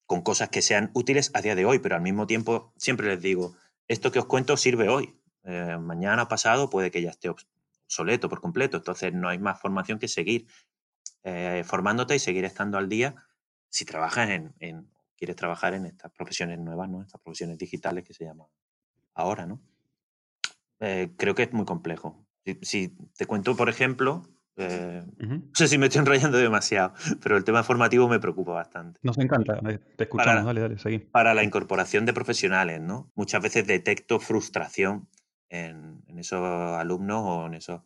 con 0.05 0.21
cosas 0.21 0.51
que 0.51 0.62
sean 0.62 0.90
útiles 0.92 1.31
a 1.35 1.40
día 1.40 1.55
de 1.55 1.64
hoy, 1.64 1.79
pero 1.79 1.97
al 1.97 2.03
mismo 2.03 2.27
tiempo 2.27 2.75
siempre 2.77 3.09
les 3.09 3.21
digo, 3.23 3.57
esto 3.88 4.12
que 4.12 4.19
os 4.19 4.27
cuento 4.27 4.57
sirve 4.57 4.88
hoy, 4.88 5.19
eh, 5.45 5.79
mañana 5.81 6.29
pasado 6.29 6.71
puede 6.71 6.90
que 6.90 7.03
ya 7.03 7.11
esté 7.11 7.31
obsoleto 7.31 8.29
por 8.29 8.40
completo, 8.40 8.77
entonces 8.77 9.12
no 9.14 9.29
hay 9.29 9.38
más 9.38 9.61
formación 9.61 9.99
que 9.99 10.09
seguir 10.09 10.47
eh, 11.25 11.64
formándote 11.64 12.14
y 12.14 12.19
seguir 12.19 12.45
estando 12.45 12.77
al 12.79 12.88
día 12.88 13.16
si 13.69 13.85
trabajas 13.85 14.29
en, 14.29 14.90
quieres 15.16 15.37
trabajar 15.37 15.73
en 15.73 15.87
estas 15.87 16.12
profesiones 16.12 16.59
nuevas, 16.59 16.88
¿no? 16.88 17.03
Estas 17.03 17.21
profesiones 17.21 17.59
digitales 17.59 18.05
que 18.05 18.14
se 18.14 18.25
llaman 18.25 18.47
ahora, 19.14 19.47
¿no? 19.47 19.61
Creo 20.79 21.35
que 21.35 21.45
es 21.45 21.53
muy 21.53 21.64
complejo. 21.64 22.27
si, 22.61 22.88
te 23.16 23.25
cuento, 23.27 23.57
por 23.57 23.71
ejemplo, 23.71 24.23
eh, 24.59 25.05
no 25.19 25.42
sé 25.53 25.69
si 25.69 25.77
me 25.77 25.87
estoy 25.87 26.01
enrollando 26.01 26.38
demasiado, 26.38 26.95
pero 27.23 27.37
el 27.37 27.45
tema 27.45 27.62
formativo 27.62 28.09
me 28.09 28.19
preocupa 28.19 28.53
bastante. 28.53 29.01
Nos 29.03 29.19
encanta, 29.19 29.61
eh, 29.69 29.79
te 29.97 30.05
escuchamos, 30.05 30.35
para, 30.35 30.45
dale, 30.45 30.61
dale, 30.61 30.79
seguí. 30.79 30.99
Para 30.99 31.35
la 31.35 31.42
incorporación 31.42 32.07
de 32.07 32.14
profesionales, 32.14 32.81
¿no? 32.81 33.12
Muchas 33.14 33.42
veces 33.42 33.66
detecto 33.66 34.19
frustración 34.19 35.09
en, 35.51 36.03
esos 36.16 36.40
alumnos 36.40 37.23
o 37.25 37.47
en 37.47 37.55
esos 37.55 37.83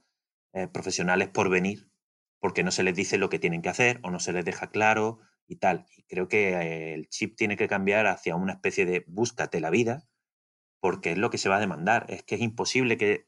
eh, 0.52 0.68
profesionales 0.68 1.28
por 1.28 1.50
venir, 1.50 1.90
porque 2.38 2.62
no 2.62 2.70
se 2.70 2.84
les 2.84 2.94
dice 2.94 3.18
lo 3.18 3.28
que 3.28 3.40
tienen 3.40 3.62
que 3.62 3.68
hacer 3.68 3.98
o 4.02 4.10
no 4.10 4.20
se 4.20 4.32
les 4.32 4.44
deja 4.44 4.70
claro 4.70 5.18
y 5.48 5.56
tal. 5.56 5.86
Y 5.96 6.04
creo 6.04 6.28
que 6.28 6.94
el 6.94 7.08
chip 7.08 7.36
tiene 7.36 7.56
que 7.56 7.66
cambiar 7.66 8.06
hacia 8.06 8.36
una 8.36 8.52
especie 8.52 8.86
de 8.86 9.04
búscate 9.08 9.60
la 9.60 9.70
vida, 9.70 10.06
porque 10.80 11.12
es 11.12 11.18
lo 11.18 11.30
que 11.30 11.38
se 11.38 11.48
va 11.48 11.56
a 11.56 11.60
demandar. 11.60 12.06
Es 12.08 12.22
que 12.22 12.36
es 12.36 12.40
imposible 12.40 12.96
que 12.96 13.26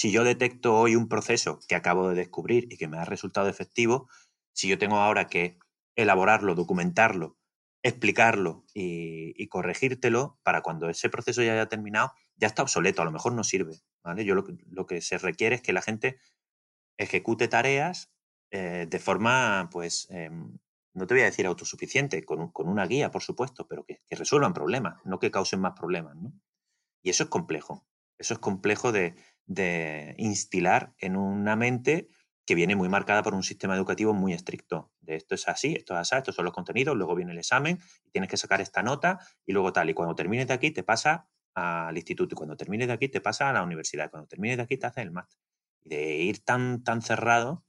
si 0.00 0.10
yo 0.10 0.24
detecto 0.24 0.78
hoy 0.78 0.96
un 0.96 1.08
proceso 1.08 1.60
que 1.68 1.74
acabo 1.74 2.08
de 2.08 2.14
descubrir 2.14 2.66
y 2.72 2.78
que 2.78 2.88
me 2.88 2.96
ha 2.96 3.04
resultado 3.04 3.50
efectivo, 3.50 4.08
si 4.54 4.66
yo 4.66 4.78
tengo 4.78 4.96
ahora 4.96 5.26
que 5.26 5.58
elaborarlo, 5.94 6.54
documentarlo, 6.54 7.36
explicarlo 7.82 8.64
y, 8.72 9.46
corregírtelo 9.48 10.40
para 10.42 10.62
cuando 10.62 10.88
ese 10.88 11.10
proceso 11.10 11.42
ya 11.42 11.52
haya 11.52 11.68
terminado, 11.68 12.14
ya 12.36 12.46
está 12.46 12.62
obsoleto, 12.62 13.02
a 13.02 13.04
lo 13.04 13.12
mejor 13.12 13.34
no 13.34 13.44
sirve. 13.44 13.82
¿vale? 14.02 14.24
Yo 14.24 14.34
lo, 14.34 14.86
que 14.86 15.02
se 15.02 15.18
requiere 15.18 15.56
es 15.56 15.60
que 15.60 15.74
la 15.74 15.82
gente 15.82 16.18
ejecute 16.96 17.46
tareas 17.48 18.10
eh, 18.52 18.86
de 18.88 18.98
forma, 19.00 19.68
pues, 19.70 20.08
em, 20.08 20.56
no 20.94 21.06
te 21.06 21.12
voy 21.12 21.24
a 21.24 21.26
decir 21.26 21.44
autosuficiente, 21.44 22.24
con, 22.24 22.50
una 22.56 22.86
guía, 22.86 23.10
por 23.10 23.22
supuesto, 23.22 23.68
pero 23.68 23.84
que, 23.84 24.00
que, 24.06 24.16
resuelvan 24.16 24.54
problemas, 24.54 24.98
no 25.04 25.18
que 25.18 25.30
causen 25.30 25.60
más 25.60 25.78
problemas. 25.78 26.16
¿no? 26.16 26.32
Y 27.02 27.10
eso 27.10 27.24
es 27.24 27.28
complejo. 27.28 27.86
Eso 28.16 28.34
es 28.34 28.40
complejo 28.40 28.92
de, 28.92 29.14
de 29.50 30.14
instilar 30.16 30.94
en 30.98 31.16
una 31.16 31.56
mente 31.56 32.08
que 32.46 32.54
viene 32.54 32.76
muy 32.76 32.88
marcada 32.88 33.24
por 33.24 33.34
un 33.34 33.42
sistema 33.42 33.74
educativo 33.74 34.14
muy 34.14 34.32
estricto. 34.32 34.92
De 35.00 35.16
esto 35.16 35.34
es 35.34 35.48
así, 35.48 35.74
esto 35.74 35.94
es 35.94 36.00
así, 36.00 36.14
estos 36.18 36.36
son 36.36 36.44
los 36.44 36.54
contenidos, 36.54 36.96
luego 36.96 37.16
viene 37.16 37.32
el 37.32 37.38
examen 37.38 37.80
y 38.04 38.10
tienes 38.10 38.30
que 38.30 38.36
sacar 38.36 38.60
esta 38.60 38.84
nota 38.84 39.18
y 39.44 39.52
luego 39.52 39.72
tal. 39.72 39.90
Y 39.90 39.94
cuando 39.94 40.14
termines 40.14 40.46
de 40.46 40.54
aquí 40.54 40.70
te 40.70 40.84
pasa 40.84 41.28
al 41.54 41.96
instituto 41.96 42.34
y 42.34 42.36
cuando 42.36 42.56
termines 42.56 42.86
de 42.86 42.92
aquí 42.92 43.08
te 43.08 43.20
pasa 43.20 43.50
a 43.50 43.52
la 43.52 43.64
universidad. 43.64 44.08
Cuando 44.08 44.28
termines 44.28 44.56
de 44.56 44.62
aquí 44.62 44.76
te 44.76 44.86
haces 44.86 45.02
el 45.02 45.10
máster. 45.10 45.40
Y 45.80 45.88
de 45.88 46.18
ir 46.18 46.44
tan, 46.44 46.84
tan 46.84 47.02
cerrado 47.02 47.64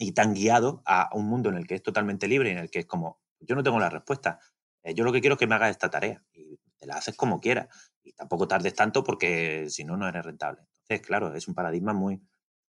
y 0.00 0.12
tan 0.12 0.34
guiado 0.34 0.82
a 0.84 1.10
un 1.12 1.26
mundo 1.26 1.48
en 1.48 1.58
el 1.58 1.66
que 1.68 1.76
es 1.76 1.82
totalmente 1.82 2.26
libre 2.26 2.48
y 2.48 2.52
en 2.52 2.58
el 2.58 2.70
que 2.70 2.80
es 2.80 2.86
como, 2.86 3.20
yo 3.38 3.54
no 3.54 3.62
tengo 3.62 3.78
la 3.78 3.88
respuesta. 3.88 4.40
Eh, 4.82 4.94
yo 4.94 5.04
lo 5.04 5.12
que 5.12 5.20
quiero 5.20 5.34
es 5.34 5.38
que 5.38 5.46
me 5.46 5.54
hagas 5.54 5.70
esta 5.70 5.90
tarea 5.90 6.24
y 6.32 6.58
te 6.76 6.86
la 6.86 6.96
haces 6.96 7.14
como 7.14 7.40
quieras. 7.40 7.68
Y 8.02 8.14
tampoco 8.14 8.48
tardes 8.48 8.74
tanto 8.74 9.04
porque 9.04 9.66
si 9.70 9.84
no, 9.84 9.96
no 9.96 10.08
eres 10.08 10.24
rentable 10.24 10.66
claro, 11.02 11.34
es 11.34 11.48
un 11.48 11.54
paradigma 11.54 11.92
muy, 11.92 12.20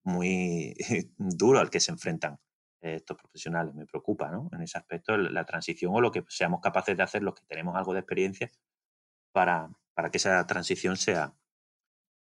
muy 0.05 0.75
duro 1.19 1.61
al 1.61 1.71
que 1.71 1.81
se 1.81 1.93
enfrentan 1.93 2.39
estos 2.81 3.17
profesionales. 3.17 3.75
Me 3.75 3.87
preocupa, 3.87 4.31
¿no? 4.31 4.49
En 4.53 4.63
ese 4.63 4.79
aspecto, 4.79 5.17
la 5.17 5.45
transición 5.45 5.95
o 5.95 6.01
lo 6.01 6.11
que 6.11 6.25
seamos 6.29 6.61
capaces 6.61 6.97
de 6.97 7.03
hacer 7.03 7.23
los 7.23 7.35
que 7.35 7.45
tenemos 7.47 7.77
algo 7.77 7.93
de 7.93 8.01
experiencia 8.01 8.51
para, 9.33 9.71
para 9.95 10.11
que 10.11 10.19
esa 10.19 10.47
transición 10.47 10.97
sea, 10.97 11.35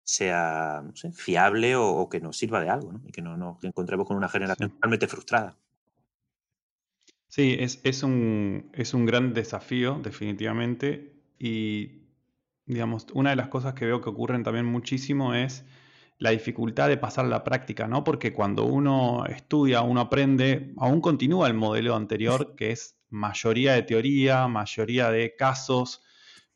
sea 0.04 0.84
fiable 1.14 1.76
o, 1.76 2.08
que 2.08 2.20
nos 2.20 2.36
sirva 2.36 2.60
de 2.60 2.70
algo, 2.70 2.92
¿no? 2.92 3.02
y 3.06 3.12
que 3.12 3.22
no 3.22 3.36
nos 3.36 3.62
encontremos 3.64 4.06
con 4.06 4.16
una 4.16 4.28
generación 4.28 4.70
totalmente 4.70 5.08
frustrada. 5.08 5.58
Sí, 7.28 7.56
es, 7.58 7.80
es, 7.82 8.02
un, 8.02 8.70
es 8.74 8.92
un 8.92 9.06
gran 9.06 9.32
desafío, 9.32 9.98
definitivamente, 10.02 11.14
y 11.38 12.01
digamos, 12.66 13.06
una 13.12 13.30
de 13.30 13.36
las 13.36 13.48
cosas 13.48 13.74
que 13.74 13.86
veo 13.86 14.00
que 14.00 14.10
ocurren 14.10 14.42
también 14.42 14.66
muchísimo 14.66 15.34
es 15.34 15.64
la 16.18 16.30
dificultad 16.30 16.88
de 16.88 16.96
pasar 16.96 17.24
a 17.24 17.28
la 17.28 17.42
práctica, 17.42 17.88
¿no? 17.88 18.04
Porque 18.04 18.32
cuando 18.32 18.64
uno 18.64 19.26
estudia, 19.26 19.82
uno 19.82 20.02
aprende, 20.02 20.72
aún 20.76 21.00
continúa 21.00 21.48
el 21.48 21.54
modelo 21.54 21.96
anterior, 21.96 22.54
que 22.56 22.70
es 22.70 22.96
mayoría 23.10 23.72
de 23.72 23.82
teoría, 23.82 24.46
mayoría 24.46 25.10
de 25.10 25.34
casos, 25.36 26.02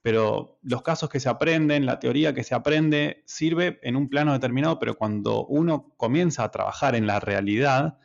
pero 0.03 0.61
los 0.63 0.83
casos 0.83 1.11
que 1.11 1.19
se 1.19 1.29
aprenden, 1.29 1.85
la 1.85 1.99
teoría 1.99 2.33
que 2.33 2.45
se 2.45 2.55
aprende, 2.55 3.25
sirve 3.27 3.81
en 3.83 3.97
un 3.97 4.09
plano 4.09 4.33
determinado, 4.33 4.79
pero 4.79 4.95
cuando 4.97 5.45
uno 5.47 5.93
comienza 5.97 6.45
a 6.45 6.53
trabajar 6.53 6.95
en 6.95 7.09
la 7.09 7.19
realidad, 7.19 7.99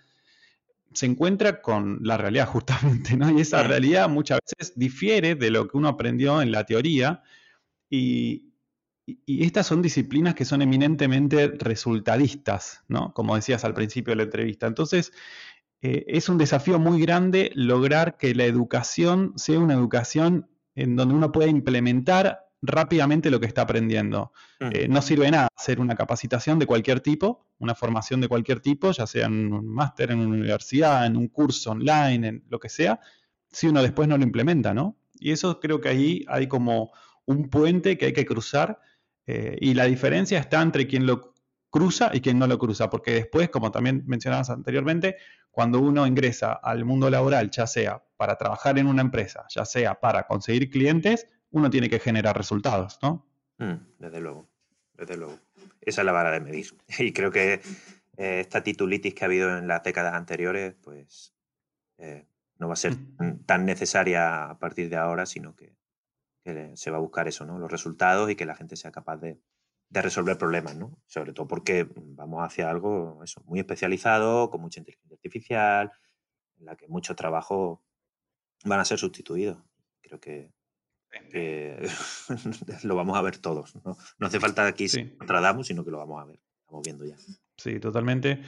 se 0.93 1.05
encuentra 1.05 1.61
con 1.61 1.99
la 2.01 2.17
realidad 2.17 2.47
justamente, 2.47 3.15
¿no? 3.15 3.29
Y 3.29 3.41
esa 3.41 3.61
realidad 3.61 4.09
muchas 4.09 4.39
veces 4.49 4.73
difiere 4.75 5.35
de 5.35 5.51
lo 5.51 5.67
que 5.67 5.77
uno 5.77 5.89
aprendió 5.89 6.41
en 6.41 6.51
la 6.51 6.65
teoría 6.65 7.21
y, 7.91 8.47
estas 9.27 9.67
son 9.67 9.81
disciplinas 9.81 10.35
que 10.35 10.45
son 10.45 10.61
eminentemente 10.61 11.47
resultadistas, 11.49 12.83
¿no? 12.87 13.13
Como 13.13 13.35
decías 13.35 13.65
al 13.65 13.73
principio 13.73 14.11
de 14.11 14.17
la 14.17 14.23
entrevista. 14.23 14.67
Entonces, 14.67 15.11
eh, 15.81 16.05
es 16.07 16.29
un 16.29 16.37
desafío 16.37 16.79
muy 16.79 17.01
grande 17.01 17.51
lograr 17.53 18.15
que 18.15 18.33
la 18.33 18.45
educación 18.45 19.33
sea 19.35 19.59
una 19.59 19.73
educación 19.73 20.49
en 20.75 20.95
donde 20.95 21.15
uno 21.15 21.31
pueda 21.31 21.49
implementar 21.49 22.45
rápidamente 22.61 23.31
lo 23.31 23.39
que 23.39 23.47
está 23.47 23.63
aprendiendo. 23.63 24.31
Eh, 24.59 24.87
no 24.87 25.01
sirve 25.01 25.29
nada 25.29 25.47
hacer 25.57 25.81
una 25.81 25.95
capacitación 25.95 26.59
de 26.59 26.67
cualquier 26.67 27.01
tipo, 27.01 27.47
una 27.57 27.75
formación 27.75 28.21
de 28.21 28.27
cualquier 28.27 28.61
tipo, 28.61 28.91
ya 28.91 29.07
sea 29.07 29.25
en 29.25 29.51
un 29.51 29.67
máster, 29.67 30.11
en 30.11 30.19
una 30.19 30.29
universidad, 30.29 31.05
en 31.05 31.17
un 31.17 31.27
curso 31.27 31.71
online, 31.71 32.27
en 32.27 32.43
lo 32.47 32.59
que 32.59 32.69
sea, 32.69 32.99
si 33.49 33.67
uno 33.67 33.81
después 33.81 34.07
no 34.07 34.17
lo 34.17 34.23
implementa, 34.23 34.73
¿no? 34.73 34.95
Y 35.19 35.31
eso 35.31 35.59
creo 35.59 35.81
que 35.81 35.89
ahí 35.89 36.25
hay 36.27 36.47
como 36.47 36.91
un 37.25 37.49
puente 37.49 37.97
que 37.97 38.07
hay 38.07 38.13
que 38.13 38.25
cruzar 38.25 38.79
eh, 39.25 39.57
y 39.59 39.73
la 39.73 39.85
diferencia 39.85 40.39
está 40.39 40.61
entre 40.61 40.87
quien 40.87 41.05
lo 41.05 41.33
cruza 41.69 42.11
y 42.13 42.21
quien 42.21 42.37
no 42.37 42.47
lo 42.47 42.59
cruza, 42.59 42.89
porque 42.89 43.11
después, 43.13 43.49
como 43.49 43.71
también 43.71 44.03
mencionabas 44.05 44.49
anteriormente, 44.49 45.17
cuando 45.49 45.79
uno 45.79 46.05
ingresa 46.05 46.53
al 46.53 46.85
mundo 46.85 47.09
laboral, 47.09 47.49
ya 47.49 47.65
sea 47.65 48.03
para 48.17 48.37
trabajar 48.37 48.77
en 48.77 48.87
una 48.87 49.01
empresa, 49.01 49.45
ya 49.49 49.65
sea 49.65 49.99
para 49.99 50.27
conseguir 50.27 50.69
clientes, 50.69 51.27
uno 51.49 51.69
tiene 51.69 51.89
que 51.89 51.99
generar 51.99 52.37
resultados, 52.37 52.99
¿no? 53.01 53.27
Mm, 53.57 53.75
desde 53.99 54.19
luego, 54.21 54.49
desde 54.93 55.17
luego. 55.17 55.39
Esa 55.81 56.01
es 56.01 56.05
la 56.05 56.11
vara 56.11 56.31
de 56.31 56.41
medir. 56.41 56.67
Y 56.99 57.13
creo 57.13 57.31
que 57.31 57.61
eh, 58.17 58.39
esta 58.39 58.63
titulitis 58.63 59.13
que 59.13 59.23
ha 59.23 59.27
habido 59.27 59.57
en 59.57 59.67
las 59.67 59.83
décadas 59.83 60.13
anteriores, 60.13 60.75
pues 60.81 61.33
eh, 61.97 62.27
no 62.57 62.67
va 62.67 62.73
a 62.73 62.77
ser 62.77 62.93
mm. 62.93 63.45
tan 63.45 63.65
necesaria 63.65 64.49
a 64.49 64.59
partir 64.59 64.89
de 64.89 64.97
ahora, 64.97 65.25
sino 65.25 65.55
que 65.55 65.73
que 66.43 66.71
se 66.75 66.91
va 66.91 66.97
a 66.97 67.01
buscar 67.01 67.27
eso, 67.27 67.45
¿no? 67.45 67.57
Los 67.59 67.71
resultados 67.71 68.29
y 68.29 68.35
que 68.35 68.45
la 68.45 68.55
gente 68.55 68.75
sea 68.75 68.91
capaz 68.91 69.17
de, 69.17 69.39
resolver 69.89 70.37
problemas, 70.37 70.77
¿no? 70.77 70.97
Sobre 71.05 71.33
todo 71.33 71.47
porque 71.47 71.85
vamos 71.95 72.41
hacia 72.43 72.69
algo 72.69 73.21
eso, 73.23 73.41
muy 73.45 73.59
especializado, 73.59 74.49
con 74.49 74.61
mucha 74.61 74.79
inteligencia 74.79 75.15
artificial, 75.15 75.91
en 76.59 76.65
la 76.65 76.77
que 76.77 76.87
muchos 76.87 77.15
trabajos 77.17 77.79
van 78.63 78.79
a 78.79 78.85
ser 78.85 78.97
sustituidos. 78.97 79.57
Creo 80.01 80.19
que, 80.19 80.49
lo 82.83 82.95
vamos 82.95 83.17
a 83.17 83.21
ver 83.21 83.37
todos. 83.37 83.75
No, 83.83 83.97
no 84.17 84.27
hace 84.27 84.39
falta 84.39 84.65
aquí 84.65 84.87
sí. 84.87 85.17
Sino 85.63 85.83
que 85.83 85.91
lo 85.91 85.97
vamos 85.97 86.21
a 86.21 86.25
ver. 86.25 86.39
Estamos 86.61 86.83
viendo 86.83 87.05
ya. 87.05 87.17
Sí, 87.57 87.79
totalmente. 87.81 88.41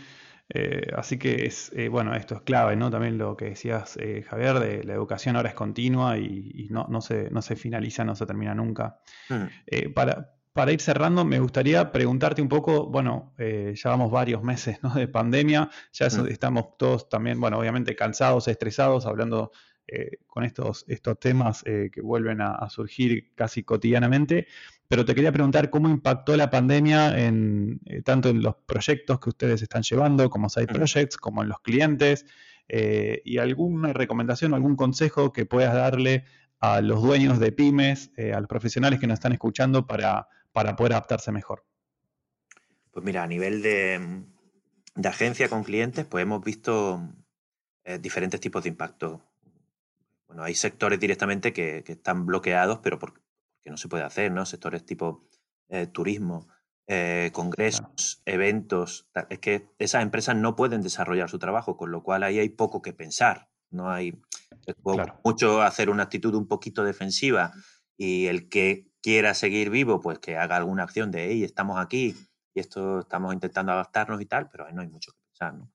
Eh, 0.50 0.88
así 0.96 1.18
que 1.18 1.46
es, 1.46 1.72
eh, 1.74 1.88
bueno, 1.88 2.14
esto 2.16 2.36
es 2.36 2.42
clave, 2.42 2.76
¿no? 2.76 2.92
También 2.92 3.18
lo 3.18 3.38
que 3.38 3.46
decías, 3.46 3.98
eh, 3.98 4.24
Javier, 4.28 4.60
de 4.60 4.84
la 4.84 4.94
educación 4.94 5.36
ahora 5.36 5.50
es 5.50 5.56
continua 5.56 6.18
y, 6.18 6.68
no, 6.70 6.86
no, 6.90 7.02
se, 7.02 7.30
no 7.32 7.42
se 7.42 7.56
finaliza, 7.56 8.04
no 8.04 8.16
se 8.16 8.26
termina 8.26 8.54
nunca. 8.54 9.00
Mm. 9.30 9.94
para, 9.94 10.34
para 10.52 10.72
ir 10.72 10.82
cerrando, 10.82 11.26
me 11.26 11.40
gustaría 11.40 11.92
preguntarte 11.92 12.42
un 12.42 12.50
poco, 12.50 12.88
bueno, 12.88 13.34
llevamos 13.38 14.12
varios 14.12 14.44
meses 14.44 14.80
¿no? 14.84 14.94
de 14.94 15.08
pandemia, 15.08 15.70
ya 15.92 16.08
mm. 16.08 16.28
estamos 16.28 16.78
todos 16.78 17.10
también, 17.10 17.40
bueno, 17.40 17.58
obviamente 17.58 17.96
cansados, 17.96 18.48
estresados, 18.48 19.06
hablando 19.06 19.52
con 20.28 20.44
estos, 20.44 20.86
estos 20.88 21.20
temas 21.20 21.64
que 21.64 22.02
vuelven 22.02 22.42
a, 22.42 22.70
surgir 22.70 23.34
casi 23.36 23.64
cotidianamente 23.64 24.48
pero 24.94 25.06
te 25.06 25.16
quería 25.16 25.32
preguntar 25.32 25.72
cómo 25.72 25.90
impactó 25.90 26.38
la 26.38 26.52
pandemia 26.52 27.18
en, 27.18 27.80
eh, 27.88 28.04
tanto 28.04 28.30
en 28.30 28.44
los 28.44 28.58
proyectos 28.68 29.20
que 29.20 29.30
ustedes 29.30 29.64
están 29.64 29.82
llevando, 29.82 30.30
como 30.30 30.50
side 30.50 30.68
projects, 30.68 31.18
como 31.18 31.42
en 31.42 31.50
los 31.50 31.60
clientes, 31.62 32.28
eh, 32.68 33.20
y 33.26 33.40
alguna 33.40 33.92
recomendación 33.92 34.54
algún 34.54 34.76
consejo 34.76 35.34
que 35.34 35.48
puedas 35.48 35.74
darle 35.74 36.26
a 36.60 36.80
los 36.82 37.02
dueños 37.02 37.40
de 37.40 37.52
pymes, 37.52 38.12
eh, 38.18 38.34
a 38.34 38.40
los 38.40 38.48
profesionales 38.48 39.00
que 39.00 39.08
nos 39.08 39.16
están 39.16 39.32
escuchando 39.32 39.88
para, 39.88 40.28
para 40.52 40.76
poder 40.76 40.94
adaptarse 40.94 41.32
mejor. 41.32 41.66
Pues 42.92 43.04
mira, 43.04 43.24
a 43.24 43.28
nivel 43.28 43.64
de, 43.64 44.22
agencia 45.04 45.50
con 45.50 45.64
clientes, 45.64 46.06
pues 46.06 46.22
hemos 46.22 46.44
visto 46.44 47.02
diferentes 48.00 48.40
tipos 48.40 48.62
de 48.62 48.70
impacto. 48.70 49.24
Bueno, 50.28 50.44
hay 50.44 50.54
sectores 50.54 51.00
directamente 51.00 51.52
que, 51.52 51.84
que 51.84 51.94
están 51.94 52.28
bloqueados, 52.28 52.78
pero 52.84 53.00
por, 53.00 53.23
que 53.64 53.72
no 53.72 53.78
se 53.78 53.88
puede 53.88 54.04
hacer, 54.04 54.32
¿no? 54.32 54.46
Sectores 54.46 54.86
tipo 54.86 55.28
eh, 55.70 55.88
turismo, 55.88 56.48
eh, 56.88 57.32
congresos, 57.34 58.22
eventos. 58.26 59.10
Es 59.30 59.40
que 59.40 59.70
esas 59.80 60.04
empresas 60.04 60.36
no 60.36 60.56
pueden 60.56 60.82
desarrollar 60.82 61.30
su 61.30 61.40
trabajo, 61.40 61.78
con 61.78 61.92
lo 61.92 62.04
cual 62.04 62.24
ahí 62.24 62.40
hay 62.40 62.50
poco 62.50 62.82
que 62.82 62.94
pensar. 62.94 63.50
No 63.70 63.90
hay 63.90 64.22
mucho 65.24 65.62
hacer 65.62 65.90
una 65.90 66.04
actitud 66.04 66.36
un 66.36 66.48
poquito 66.48 66.84
defensiva 66.84 67.54
y 67.98 68.28
el 68.28 68.50
que 68.50 68.92
quiera 69.02 69.34
seguir 69.34 69.70
vivo, 69.70 70.00
pues 70.00 70.20
que 70.20 70.38
haga 70.38 70.58
alguna 70.58 70.84
acción 70.84 71.12
de, 71.12 71.30
hey, 71.30 71.44
estamos 71.44 71.80
aquí 71.80 72.16
y 72.54 72.60
esto 72.60 73.00
estamos 73.00 73.34
intentando 73.34 73.72
adaptarnos 73.72 74.22
y 74.22 74.26
tal, 74.26 74.50
pero 74.50 74.66
ahí 74.66 74.74
no 74.74 74.82
hay 74.82 74.88
mucho 74.88 75.12
que 75.12 75.20
pensar, 75.30 75.54
¿no? 75.56 75.72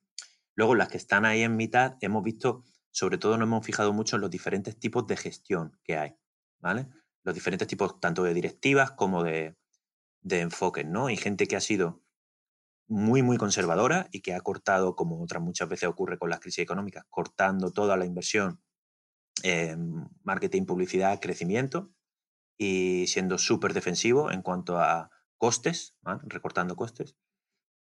Luego, 0.55 0.75
las 0.75 0.89
que 0.89 0.97
están 0.97 1.25
ahí 1.25 1.43
en 1.43 1.57
mitad, 1.57 1.97
hemos 2.01 2.25
visto, 2.25 2.65
sobre 2.91 3.17
todo 3.17 3.37
nos 3.37 3.47
hemos 3.47 3.65
fijado 3.65 3.93
mucho 3.93 4.17
en 4.17 4.23
los 4.23 4.31
diferentes 4.31 4.77
tipos 4.77 5.07
de 5.07 5.17
gestión 5.17 5.79
que 5.85 5.97
hay, 5.97 6.17
¿vale? 6.59 6.89
Los 7.25 7.35
diferentes 7.35 7.69
tipos 7.69 8.01
tanto 8.01 8.23
de 8.23 8.35
directivas 8.35 8.93
como 8.93 9.23
de, 9.23 9.57
de 10.21 10.41
enfoques, 10.41 10.87
¿no? 10.87 11.07
Hay 11.07 11.17
gente 11.17 11.47
que 11.47 11.57
ha 11.57 11.61
sido 11.61 12.03
muy, 12.89 13.23
muy 13.23 13.37
conservadora 13.37 14.09
y 14.13 14.21
que 14.21 14.35
ha 14.35 14.41
cortado, 14.41 14.97
como 14.97 15.23
otras 15.23 15.43
muchas 15.43 15.69
veces 15.69 15.89
ocurre 15.89 16.19
con 16.19 16.31
las 16.31 16.41
crisis 16.41 16.61
económicas, 16.61 17.05
cortando 17.11 17.71
toda 17.71 17.97
la 17.97 18.07
inversión 18.07 18.63
en 19.43 20.09
marketing, 20.23 20.65
publicidad, 20.65 21.21
crecimiento 21.21 21.93
y 22.57 23.07
siendo 23.07 23.39
súper 23.39 23.75
defensivo 23.75 24.33
en 24.33 24.43
cuanto 24.43 24.79
a 24.79 25.11
costes, 25.37 25.97
recortando 26.25 26.77
costes. 26.77 27.17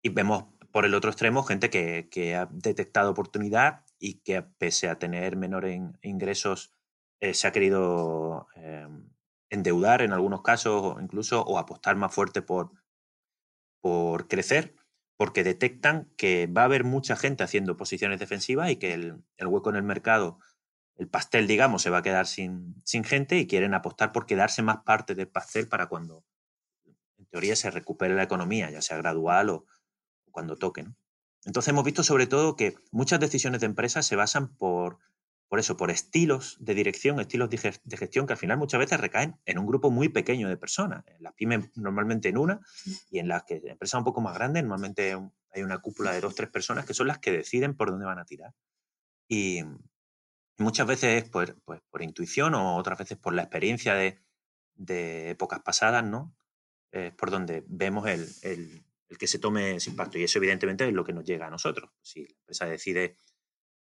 Y 0.03 0.11
vemos 0.11 0.45
por 0.71 0.85
el 0.85 0.95
otro 0.95 1.11
extremo 1.11 1.43
gente 1.43 1.71
que, 1.71 2.09
que, 2.11 2.35
ha 2.35 2.47
detectado 2.51 3.11
oportunidad 3.11 3.85
y 3.99 4.21
que 4.21 4.43
pese 4.43 4.89
a 4.89 4.99
tener 4.99 5.37
menores 5.37 5.81
ingresos 6.03 6.73
eh, 7.21 7.35
se 7.35 7.47
ha 7.47 7.53
querido 7.53 8.49
em, 8.55 9.14
endeudar 9.55 10.03
en 10.03 10.13
algunos 10.13 10.43
casos 10.43 10.97
incluso 11.01 11.43
o 11.43 11.59
apostar 11.59 11.97
más 11.97 12.15
fuerte 12.15 12.43
por, 12.43 12.73
por 13.81 14.29
crecer 14.29 14.75
porque 15.17 15.45
detectan 15.45 16.11
que 16.17 16.47
va 16.47 16.63
a 16.63 16.65
haber 16.65 16.85
mucha 16.85 17.17
gente 17.17 17.45
haciendo 17.45 17.77
posiciones 17.77 18.19
defensivas 18.19 18.71
y 18.71 18.77
que 18.77 18.95
el, 18.95 19.23
hueco 19.41 19.71
en 19.71 19.77
el 19.77 19.83
mercado, 19.83 20.39
el 20.97 21.09
pastel, 21.09 21.47
digamos, 21.47 21.83
se 21.83 21.91
va 21.91 21.99
a 21.99 22.03
quedar 22.03 22.27
sin, 22.27 22.75
sin, 22.85 23.05
gente 23.05 23.39
y 23.39 23.47
quieren 23.47 23.75
apostar 23.75 24.13
por 24.13 24.27
quedarse 24.27 24.63
más 24.63 24.79
parte 24.79 25.15
del 25.15 25.29
pastel 25.29 25.69
para 25.69 25.87
cuando, 25.87 26.25
en 27.17 27.27
teoría, 27.27 27.55
se 27.57 27.71
recupere 27.71 28.15
la 28.15 28.25
economía, 28.25 28.71
ya 28.71 28.83
sea 28.83 28.97
gradual 28.97 29.51
o, 29.51 29.67
cuando 30.31 30.57
toque. 30.57 30.85
Entonces 31.45 31.69
hemos 31.69 31.85
visto 31.85 32.03
sobre 32.03 32.27
todo 32.27 32.57
que 32.57 32.75
muchas 32.91 33.21
decisiones 33.21 33.61
de 33.61 33.67
empresas 33.67 34.07
se 34.07 34.17
basan 34.17 34.57
por 34.57 34.99
por 35.55 35.61
eso, 35.61 35.77
por 35.77 35.93
estilos 35.93 36.57
de 36.59 36.75
dirección, 36.75 37.21
estilos 37.21 37.49
de 37.49 37.97
gestión 37.97 38.27
que 38.27 38.33
al 38.33 38.39
final 38.41 38.59
muchas 38.59 38.81
veces 38.81 38.99
recaen 38.99 39.39
en 39.45 39.61
un 39.61 39.67
grupo 39.67 39.89
muy 39.89 40.09
pequeño 40.09 40.49
de 40.49 40.57
personas. 40.57 41.05
En 41.07 41.23
las 41.23 41.33
pymes 41.35 41.71
normalmente 41.77 42.29
en 42.29 42.39
una 42.39 42.61
y 43.09 43.21
en 43.21 43.29
las 43.29 43.45
que 43.45 43.63
empresas 43.65 43.99
un 43.99 44.03
poco 44.03 44.21
más 44.21 44.35
grandes 44.35 44.65
normalmente 44.65 45.17
hay 45.53 45.63
una 45.63 45.79
cúpula 45.79 46.11
de 46.11 46.21
dos, 46.21 46.35
tres 46.35 46.51
personas 46.51 46.87
que 46.87 46.93
son 46.93 47.07
las 47.07 47.21
que 47.21 47.31
deciden 47.31 47.77
por 47.77 47.93
dónde 47.93 48.05
van 48.05 48.19
a 48.19 48.25
tirar. 48.25 48.53
Y, 49.29 49.61
muchas 50.59 50.89
veces 50.89 51.23
es 51.23 51.31
por, 51.31 51.55
pues, 51.63 51.81
por 51.89 52.03
intuición 52.03 52.57
o 52.57 52.75
otras 52.75 52.99
veces 52.99 53.17
por 53.17 53.33
la 53.33 53.43
experiencia 53.43 53.95
de, 53.95 54.19
de 54.75 55.31
épocas 55.31 55.61
pasadas, 55.61 56.05
¿no? 56.05 56.35
Es 56.91 57.15
por 57.15 57.31
donde 57.31 57.63
vemos 57.69 58.09
el, 58.09 58.29
el, 58.43 58.85
el 59.09 59.19
que 59.19 59.29
se 59.29 59.39
tome 59.39 59.77
ese 59.77 59.91
impacto. 59.91 60.19
Y 60.19 60.25
eso 60.25 60.39
evidentemente 60.39 60.85
es 60.89 60.93
lo 60.93 61.05
que 61.05 61.13
nos 61.13 61.25
llega 61.25 61.47
a 61.47 61.51
nosotros. 61.51 61.93
Si 62.03 62.25
la 62.25 62.35
empresa 62.41 62.67
decide 62.67 63.21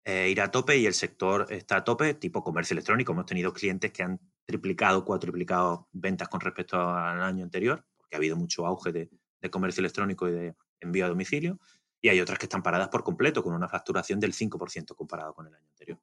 eh, 0.05 0.29
ir 0.29 0.41
a 0.41 0.51
tope 0.51 0.77
y 0.77 0.85
el 0.85 0.93
sector 0.93 1.47
está 1.49 1.77
a 1.77 1.83
tope, 1.83 2.13
tipo 2.15 2.43
comercio 2.43 2.73
electrónico. 2.73 3.11
Hemos 3.11 3.25
tenido 3.25 3.53
clientes 3.53 3.91
que 3.91 4.03
han 4.03 4.19
triplicado, 4.45 5.05
cuatriplicado 5.05 5.87
ventas 5.91 6.27
con 6.27 6.41
respecto 6.41 6.79
al 6.79 7.21
año 7.21 7.43
anterior, 7.43 7.85
porque 7.97 8.15
ha 8.15 8.17
habido 8.17 8.35
mucho 8.35 8.65
auge 8.65 8.91
de, 8.91 9.09
de 9.41 9.49
comercio 9.49 9.81
electrónico 9.81 10.27
y 10.27 10.31
de 10.31 10.55
envío 10.79 11.05
a 11.05 11.09
domicilio, 11.09 11.59
y 12.01 12.09
hay 12.09 12.19
otras 12.19 12.37
que 12.37 12.45
están 12.45 12.63
paradas 12.63 12.89
por 12.89 13.03
completo, 13.03 13.41
con 13.43 13.53
una 13.53 13.69
facturación 13.69 14.19
del 14.19 14.33
5% 14.33 14.95
comparado 14.95 15.33
con 15.33 15.47
el 15.47 15.53
año 15.53 15.67
anterior. 15.69 15.99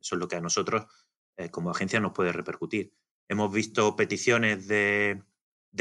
Eso 0.00 0.14
es 0.14 0.18
lo 0.18 0.28
que 0.28 0.36
a 0.36 0.40
nosotros, 0.40 0.86
eh, 1.36 1.50
como 1.50 1.70
agencia, 1.70 2.00
nos 2.00 2.12
puede 2.12 2.32
repercutir. 2.32 2.94
Hemos 3.28 3.52
visto 3.52 3.96
peticiones 3.96 4.66
de, 4.66 5.22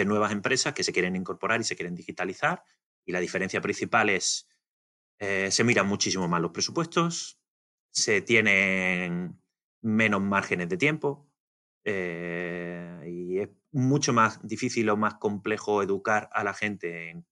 nuevas 0.05 0.31
empresas 0.31 0.73
que 0.73 0.83
se 0.83 0.91
quieren 0.91 1.15
incorporar 1.15 1.61
y 1.61 1.63
se 1.63 1.75
quieren 1.75 1.95
digitalizar, 1.95 2.63
y 3.05 3.11
la 3.11 3.19
diferencia 3.19 3.61
principal 3.61 4.09
es, 4.09 4.49
eh, 5.19 5.51
se 5.51 5.63
miran 5.63 5.87
muchísimo 5.87 6.27
más 6.27 6.41
los 6.41 6.51
presupuestos, 6.51 7.40
se 7.91 8.21
tienen 8.21 9.39
menos 9.81 10.21
márgenes 10.21 10.69
de 10.69 10.77
tiempo, 10.77 11.29
eh, 11.83 13.03
y 13.07 13.39
es 13.39 13.49
mucho 13.71 14.13
más 14.13 14.45
difícil 14.47 14.89
o 14.89 14.97
más 14.97 15.15
complejo 15.15 15.81
educar 15.81 16.29
a 16.33 16.43
la 16.43 16.53
gente 16.53 17.23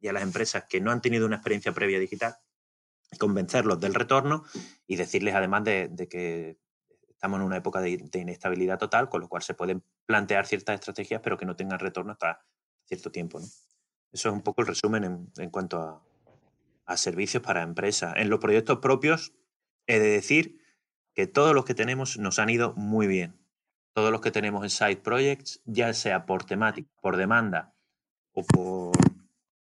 y 0.00 0.08
a 0.08 0.12
las 0.12 0.22
empresas 0.22 0.64
que 0.68 0.80
no 0.80 0.90
han 0.90 1.02
tenido 1.02 1.26
una 1.26 1.36
experiencia 1.36 1.72
previa 1.72 1.98
digital, 1.98 2.36
convencerlos 3.18 3.80
del 3.80 3.94
retorno 3.94 4.44
y 4.86 4.96
decirles 4.96 5.34
además 5.34 5.64
de, 5.64 6.08
que 6.08 6.58
estamos 7.08 7.40
en 7.40 7.46
una 7.46 7.58
época 7.58 7.80
de, 7.80 8.08
inestabilidad 8.14 8.78
total, 8.78 9.08
con 9.08 9.20
lo 9.20 9.28
cual 9.28 9.42
se 9.42 9.54
pueden 9.54 9.84
plantear 10.06 10.46
ciertas 10.46 10.76
estrategias, 10.76 11.20
pero 11.22 11.36
que 11.36 11.46
no 11.46 11.56
tengan 11.56 11.78
retorno 11.78 12.12
hasta 12.12 12.44
cierto 12.84 13.10
tiempo. 13.10 13.38
Eso 13.38 14.28
es 14.28 14.34
un 14.34 14.42
poco 14.42 14.62
el 14.62 14.68
resumen 14.68 15.30
en, 15.36 15.50
cuanto 15.50 15.78
a, 15.78 16.02
a, 16.90 16.96
servicios 16.96 17.42
para 17.42 17.62
empresas. 17.62 18.14
En 18.16 18.30
los 18.30 18.40
proyectos 18.40 18.78
propios, 18.78 19.32
he 19.86 19.98
de 19.98 20.10
decir 20.10 20.60
que 21.14 21.26
todos 21.26 21.54
los 21.54 21.64
que 21.64 21.74
tenemos 21.74 22.18
nos 22.18 22.38
han 22.38 22.50
ido 22.50 22.74
muy 22.74 23.06
bien. 23.06 23.38
Todos 23.94 24.12
los 24.12 24.20
que 24.20 24.30
tenemos 24.30 24.62
en 24.62 24.70
Side 24.70 24.98
Projects, 24.98 25.62
ya 25.64 25.92
sea 25.92 26.26
por 26.26 26.44
temática, 26.44 26.88
por 27.00 27.16
demanda 27.16 27.74
o 28.32 28.44
por 28.44 28.96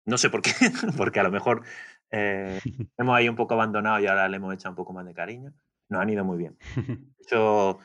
no 0.05 0.17
sé 0.17 0.29
por 0.29 0.41
qué, 0.41 0.51
porque 0.97 1.19
a 1.19 1.23
lo 1.23 1.31
mejor 1.31 1.63
eh, 2.11 2.59
hemos 2.97 3.15
ahí 3.15 3.29
un 3.29 3.35
poco 3.35 3.53
abandonado 3.53 3.99
y 3.99 4.07
ahora 4.07 4.27
le 4.27 4.37
hemos 4.37 4.53
echado 4.53 4.71
un 4.71 4.75
poco 4.75 4.93
más 4.93 5.05
de 5.05 5.13
cariño. 5.13 5.53
Nos 5.89 6.01
han 6.01 6.09
ido 6.09 6.25
muy 6.25 6.37
bien. 6.37 6.57
De 6.75 7.23
hecho, 7.23 7.79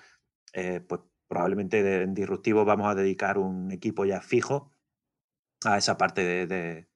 eh, 0.52 0.80
pues 0.80 1.02
probablemente 1.28 2.02
en 2.02 2.14
Disruptivo 2.14 2.64
vamos 2.64 2.88
a 2.88 2.94
dedicar 2.94 3.38
un 3.38 3.70
equipo 3.72 4.04
ya 4.04 4.20
fijo 4.20 4.70
a 5.64 5.78
esa 5.78 5.96
parte 5.96 6.46
de, 6.46 6.86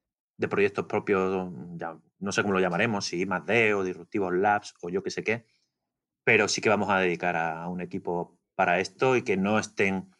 proyectos 0.48 0.86
propios, 0.86 1.52
ya, 1.76 1.98
no 2.20 2.32
sé 2.32 2.42
cómo 2.42 2.54
lo 2.54 2.60
llamaremos, 2.60 3.06
si 3.06 3.26
más 3.26 3.44
D 3.46 3.74
o 3.74 3.84
Disruptivos 3.84 4.32
Labs 4.34 4.74
o 4.82 4.90
yo 4.90 5.02
qué 5.02 5.10
sé 5.10 5.24
qué, 5.24 5.46
pero 6.24 6.48
sí 6.48 6.60
que 6.60 6.68
vamos 6.68 6.90
a 6.90 6.98
dedicar 6.98 7.36
a 7.36 7.68
un 7.68 7.80
equipo 7.80 8.38
para 8.54 8.80
esto 8.80 9.16
y 9.16 9.22
que 9.22 9.36
no 9.36 9.58
estén 9.58 10.10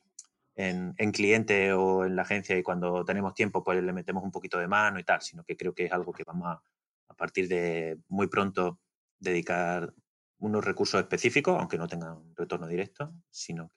en, 0.55 0.95
cliente 1.13 1.73
o 1.73 2.05
en 2.05 2.17
la 2.17 2.23
agencia 2.23 2.57
y 2.59 2.63
cuando 2.63 3.05
tenemos 3.05 3.35
tiempo 3.35 3.65
pues 3.65 3.83
le 3.83 3.93
metemos 3.93 4.23
un 4.23 4.31
poquito 4.31 4.59
de 4.59 4.69
mano 4.69 4.99
y 4.99 5.05
tal, 5.05 5.23
sino 5.23 5.45
que 5.45 5.57
creo 5.57 5.75
que 5.75 5.87
es 5.87 5.93
algo 5.93 6.13
que 6.13 6.25
vamos 6.25 6.49
a, 6.49 6.63
a 7.09 7.15
partir 7.15 7.49
de 7.49 7.99
muy 8.09 8.29
pronto 8.29 8.81
dedicar 9.19 9.93
unos 10.39 10.65
recursos 10.65 11.01
específicos, 11.01 11.59
aunque 11.59 11.79
no 11.79 11.87
tengan 11.87 12.35
retorno 12.35 12.67
directo, 12.67 13.13
sino 13.31 13.71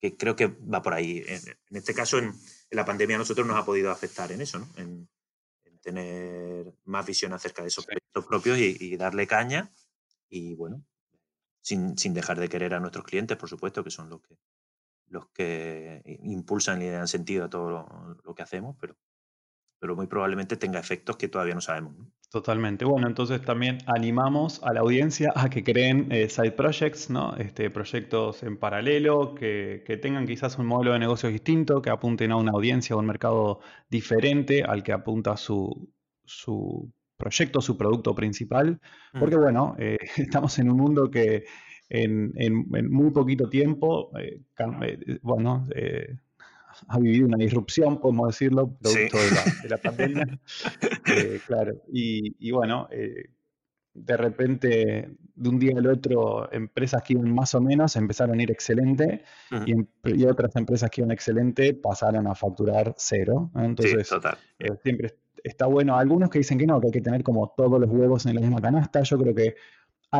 que, 0.00 0.16
creo 0.16 0.36
que 0.36 0.46
va 0.46 0.82
por 0.82 0.94
ahí. 0.94 1.22
En, 1.26 1.76
este 1.76 1.94
caso, 1.94 2.18
en, 2.18 2.32
la 2.70 2.84
pandemia 2.84 3.16
a 3.16 3.18
nosotros 3.18 3.46
nos 3.46 3.56
ha 3.56 3.64
podido 3.64 3.90
afectar 3.90 4.32
en 4.32 4.40
eso, 4.40 4.58
¿no? 4.58 4.68
Tener 5.86 6.74
más 6.84 7.06
visión 7.06 7.32
acerca 7.32 7.62
de 7.62 7.68
esos 7.68 7.86
proyectos 7.86 8.26
propios 8.26 8.58
y, 8.58 8.76
y, 8.80 8.96
darle 8.96 9.28
caña 9.28 9.70
y 10.28 10.52
bueno, 10.56 10.84
sin, 11.60 11.96
sin, 11.96 12.12
dejar 12.12 12.40
de 12.40 12.48
querer 12.48 12.74
a 12.74 12.80
nuestros 12.80 13.04
clientes, 13.04 13.36
por 13.36 13.48
supuesto, 13.48 13.84
que 13.84 13.92
son 13.92 14.10
los 14.10 14.20
que, 14.20 14.36
los 15.06 15.28
que 15.28 16.02
impulsan 16.24 16.82
y 16.82 16.90
dan 16.90 17.06
sentido 17.06 17.44
a 17.44 17.50
todo 17.50 17.70
lo, 18.24 18.34
que 18.34 18.42
hacemos, 18.42 18.76
pero, 18.80 18.96
pero 19.78 19.94
muy 19.94 20.08
probablemente 20.08 20.56
tenga 20.56 20.80
efectos 20.80 21.16
que 21.16 21.28
todavía 21.28 21.54
no 21.54 21.60
sabemos. 21.60 21.94
Totalmente. 22.30 22.84
Bueno, 22.84 23.06
entonces 23.06 23.40
también 23.42 23.78
animamos 23.86 24.62
a 24.62 24.72
la 24.72 24.80
audiencia 24.80 25.32
a 25.34 25.48
que 25.48 25.62
creen 25.62 26.08
eh, 26.10 26.28
side 26.28 26.52
projects, 26.52 27.08
¿no? 27.08 27.36
Este, 27.36 27.70
proyectos 27.70 28.42
en 28.42 28.56
paralelo, 28.58 29.34
que, 29.34 29.84
que, 29.86 29.96
tengan 29.96 30.26
quizás 30.26 30.58
un 30.58 30.66
modelo 30.66 30.92
de 30.92 30.98
negocio 30.98 31.28
distinto, 31.28 31.80
que 31.80 31.90
apunten 31.90 32.32
a 32.32 32.36
una 32.36 32.52
audiencia 32.52 32.96
o 32.96 32.98
un 32.98 33.06
mercado 33.06 33.60
diferente 33.88 34.64
al 34.64 34.82
que 34.82 34.92
apunta 34.92 35.36
su, 35.36 35.88
su 36.24 36.92
proyecto, 37.16 37.60
su 37.60 37.76
producto 37.78 38.14
principal. 38.14 38.80
Mm. 39.12 39.20
Porque 39.20 39.36
bueno, 39.36 39.76
eh, 39.78 39.98
estamos 40.16 40.58
en 40.58 40.70
un 40.70 40.78
mundo 40.78 41.10
que 41.10 41.44
en, 41.88 42.32
muy 42.90 43.10
poquito 43.10 43.48
tiempo, 43.48 44.10
eh, 44.18 44.42
eh, 44.82 45.18
bueno, 45.22 45.66
eh, 45.74 46.16
ha 46.88 46.98
vivido 46.98 47.26
una 47.26 47.38
disrupción, 47.38 48.00
podemos 48.00 48.28
decirlo, 48.28 48.76
producto 48.80 49.18
de, 49.18 49.68
la, 49.68 49.78
pandemia. 49.78 50.26
claro, 51.46 51.82
y, 51.92 52.50
bueno, 52.50 52.88
de 53.94 54.16
repente, 54.16 55.10
de 55.34 55.48
un 55.48 55.58
día 55.58 55.72
al 55.76 55.86
otro, 55.86 56.52
empresas 56.52 57.02
que 57.02 57.14
iban 57.14 57.32
más 57.32 57.54
o 57.54 57.60
menos 57.60 57.96
empezaron 57.96 58.38
a 58.38 58.42
ir 58.42 58.50
excelente 58.50 59.22
y, 60.04 60.24
otras 60.24 60.54
empresas 60.56 60.90
que 60.90 61.00
iban 61.00 61.10
excelente 61.10 61.74
pasaron 61.74 62.26
a 62.26 62.34
facturar 62.34 62.94
cero. 62.98 63.50
Entonces, 63.54 64.08
siempre 64.82 65.16
está 65.42 65.66
bueno. 65.66 65.96
Algunos 65.96 66.30
que 66.30 66.38
dicen 66.38 66.58
que 66.58 66.66
no, 66.66 66.80
que 66.80 66.88
hay 66.88 66.92
que 66.92 67.00
tener 67.00 67.22
como 67.22 67.54
todos 67.56 67.80
los 67.80 67.88
huevos 67.90 68.26
en 68.26 68.34
la 68.34 68.40
misma 68.40 68.60
canasta. 68.60 69.02
Yo 69.02 69.18
creo 69.18 69.34
que 69.34 69.54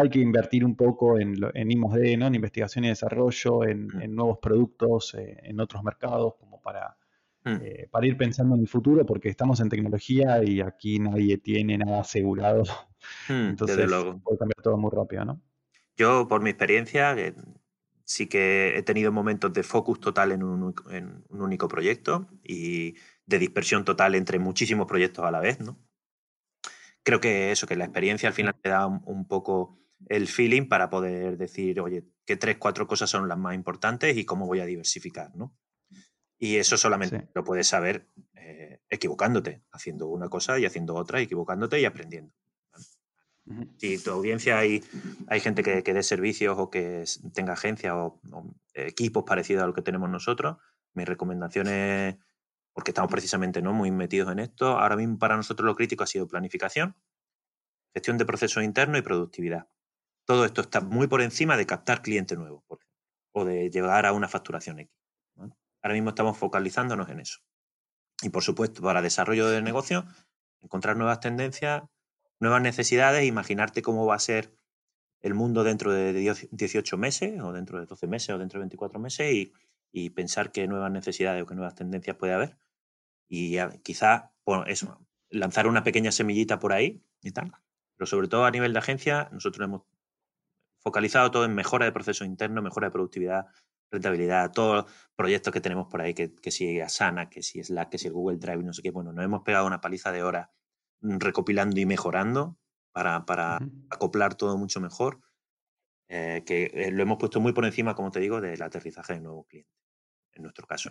hay 0.01 0.11
que 0.11 0.19
invertir 0.19 0.65
un 0.65 0.77
poco 0.77 1.19
en, 1.19 1.37
en 1.55 1.71
I+.D., 1.71 2.17
¿no? 2.17 2.27
en 2.27 2.35
investigación 2.35 2.85
y 2.85 2.89
desarrollo, 2.89 3.65
en, 3.65 3.87
mm. 3.87 4.15
nuevos 4.15 4.39
productos, 4.39 5.15
eh, 5.15 5.39
en 5.43 5.61
otros 5.61 5.83
mercados, 5.83 6.35
como 6.39 6.61
para, 6.61 6.97
mm. 7.45 7.57
eh, 7.63 7.89
para 7.91 8.07
ir 8.07 8.17
pensando 8.17 8.55
en 8.55 8.63
el 8.63 8.69
futuro, 8.69 9.05
porque 9.05 9.29
estamos 9.29 9.61
en 9.61 9.69
tecnología 9.69 10.43
y 10.43 10.61
aquí 10.61 10.99
nadie 10.99 11.39
tiene 11.39 11.79
nada 11.79 12.01
asegurado. 12.01 12.65
Mm, 13.29 13.49
Entonces 13.51 13.91
puede 14.23 14.39
cambiar 14.39 14.63
todo 14.63 14.77
muy 14.77 14.91
rápido, 14.93 15.25
¿no? 15.25 15.41
Yo, 15.97 16.29
por 16.29 16.43
mi 16.43 16.51
experiencia, 16.51 17.17
sí 18.05 18.27
que 18.27 18.77
he 18.77 18.83
tenido 18.83 19.13
momentos 19.13 19.51
de 19.53 19.63
focus 19.63 19.99
total 19.99 20.33
en 20.33 20.43
un, 20.43 20.75
en 20.91 21.25
un 21.31 21.41
único 21.41 21.69
proyecto 21.69 22.29
y 22.45 22.97
de 23.25 23.39
dispersión 23.39 23.85
total 23.85 24.15
entre 24.15 24.39
muchísimos 24.39 24.87
proyectos 24.87 25.25
a 25.25 25.31
la 25.31 25.41
vez, 25.41 25.59
¿no? 25.59 25.79
creo 27.07 27.21
que 27.21 27.53
eso, 27.53 27.69
que 27.69 27.77
la 27.77 27.85
experiencia 27.85 28.29
al 28.29 28.35
final 28.35 28.57
te 28.61 28.69
da 28.69 28.87
un, 28.89 29.29
poco 29.29 29.79
el 30.09 30.29
feeling 30.29 30.69
para 30.69 30.91
poder 30.91 31.37
decir, 31.37 31.81
oye, 31.81 32.05
qué 32.25 32.37
tres, 32.37 32.57
cuatro 32.59 32.87
cosas 32.87 33.11
son 33.11 33.29
las 33.29 33.39
más 33.39 33.55
importantes 33.55 34.17
y 34.17 34.25
cómo 34.25 34.47
voy 34.47 34.61
a 34.61 34.67
diversificar, 34.67 35.35
¿no? 35.35 35.57
Y 36.39 36.57
eso 36.57 36.77
solamente 36.77 37.29
lo 37.35 37.45
puedes 37.45 37.67
saber 37.67 38.09
eh, 38.35 38.81
equivocándote, 38.91 39.63
haciendo 39.73 40.09
una 40.09 40.29
cosa 40.29 40.59
y 40.59 40.67
haciendo 40.67 40.95
otra, 40.95 41.21
equivocándote 41.21 41.81
y 41.81 41.87
aprendiendo. 41.87 42.35
Si 43.79 44.03
tu 44.03 44.11
audiencia 44.11 44.59
hay, 44.59 44.83
hay 45.29 45.41
gente 45.41 45.63
que, 45.63 45.83
que 45.83 45.95
dé 45.95 46.03
servicios 46.03 46.59
o 46.59 46.69
que 46.69 47.05
tenga 47.33 47.53
agencias 47.53 47.95
o, 47.95 48.21
o, 48.33 48.55
equipos 48.75 49.25
parecidos 49.25 49.63
a 49.63 49.67
lo 49.67 49.73
que 49.73 49.83
tenemos 49.83 50.11
nosotros, 50.11 50.59
mi 50.95 51.05
recomendación 51.05 51.69
es 51.69 52.17
porque 52.77 52.91
estamos 52.91 53.11
precisamente 53.11 53.63
¿no? 53.63 53.73
muy 53.73 53.91
metidos 53.91 54.31
en 54.31 54.39
esto. 54.39 54.79
Ahora 54.79 54.97
mismo 54.97 55.19
para 55.19 55.37
nosotros 55.37 55.65
lo 55.65 55.75
crítico 55.75 56.05
ha 56.05 56.07
sido 56.07 56.29
planificación, 56.29 56.95
gestión 57.95 58.19
de 58.19 58.27
procesos 58.27 58.63
internos 58.63 58.99
y 58.99 59.03
productividad. 59.03 59.69
Todo 60.27 60.45
esto 60.45 60.61
está 60.61 60.81
muy 60.81 61.07
por 61.07 61.23
encima 61.23 61.57
de 61.57 61.67
captar 61.67 62.03
cliente 62.03 62.37
nuevo 62.37 62.65
o 63.33 63.45
de 63.45 63.71
llegar 63.71 64.07
a 64.07 64.13
una 64.13 64.29
facturación 64.29 64.81
X. 64.81 64.93
Ahora 65.83 65.95
mismo 65.95 66.11
estamos 66.11 66.37
focalizándonos 66.37 67.09
en 67.09 67.21
eso. 67.21 67.39
Y 68.23 68.31
por 68.31 68.43
supuesto, 68.43 68.83
para 68.83 69.03
desarrollo 69.03 69.49
de 69.49 69.63
negocio, 69.63 70.05
encontrar 70.63 70.97
nuevas 70.97 71.21
tendencias, 71.21 71.85
nuevas 72.41 72.61
necesidades, 72.61 73.25
imaginarte 73.25 73.83
cómo 73.83 74.05
va 74.05 74.17
a 74.17 74.19
ser 74.19 74.53
el 75.21 75.35
mundo 75.35 75.63
dentro 75.63 75.93
de 75.93 76.13
18 76.13 76.99
meses 76.99 77.41
o 77.41 77.53
dentro 77.53 77.79
de 77.79 77.87
12 77.87 78.07
meses 78.09 78.31
o 78.31 78.39
dentro 78.39 78.59
de 78.59 78.65
24 78.65 78.99
meses 78.99 79.33
y, 79.93 80.11
pensar 80.11 80.53
qué 80.53 80.67
nuevas 80.67 80.91
necesidades 80.91 81.43
o 81.43 81.47
qué 81.47 81.55
nuevas 81.55 81.75
tendencias 81.75 82.17
puede 82.17 82.35
haber 82.35 82.59
y 83.29 83.57
quizá 83.83 84.33
lanzar 85.31 85.67
una 85.69 85.83
pequeña 85.85 86.13
semillita 86.13 86.59
por 86.59 86.75
ahí 86.75 87.03
y 87.23 87.31
tal. 87.31 87.53
Pero 87.97 88.07
sobre 88.07 88.29
todo 88.29 88.45
a 88.45 88.51
nivel 88.51 88.75
de 88.75 88.79
agencia, 88.79 89.31
nosotros 89.33 89.65
hemos 89.65 89.83
focalizado 90.87 91.33
todo 91.33 91.45
en 91.45 91.53
mejora 91.53 91.85
de 91.85 91.91
proceso 91.91 92.25
interno, 92.25 92.63
mejora 92.63 92.87
de 92.87 92.93
productividad, 92.93 93.47
rentabilidad, 93.91 94.53
todos 94.53 94.85
los 94.85 94.93
proyectos 95.17 95.53
que 95.53 95.61
tenemos 95.61 95.89
por 95.89 96.01
ahí, 96.01 96.15
que, 96.15 96.33
que 96.37 96.53
si 96.53 96.81
Asana, 96.81 97.29
que 97.29 97.43
si 97.43 97.61
Slack, 97.61 97.89
que 97.89 97.99
si 97.99 98.07
el 98.07 98.13
Google 98.13 98.39
Drive, 98.39 98.63
no 98.63 98.73
sé 98.73 98.83
qué, 98.83 98.93
bueno, 98.93 99.13
nos 99.13 99.25
hemos 99.25 99.43
pegado 99.43 99.67
una 99.67 99.81
paliza 99.81 100.13
de 100.13 100.23
horas 100.23 100.49
recopilando 101.01 101.81
y 101.81 101.87
mejorando 101.87 102.57
para, 102.93 103.27
para 103.27 103.59
acoplar 103.91 104.37
todo 104.37 104.57
mucho 104.59 104.81
mejor, 104.81 105.21
eh, 106.09 106.45
que 106.47 106.71
eh, 106.73 106.93
lo 106.93 107.03
hemos 107.03 107.19
puesto 107.19 107.41
muy 107.41 107.53
por 107.53 107.65
encima, 107.65 107.97
como 107.97 108.13
te 108.13 108.21
digo, 108.21 108.41
del 108.41 108.63
aterrizaje 108.63 109.15
de 109.15 109.23
nuevo 109.23 109.43
cliente, 109.43 109.73
en 110.35 110.45
nuestro 110.45 110.69
caso. 110.69 110.91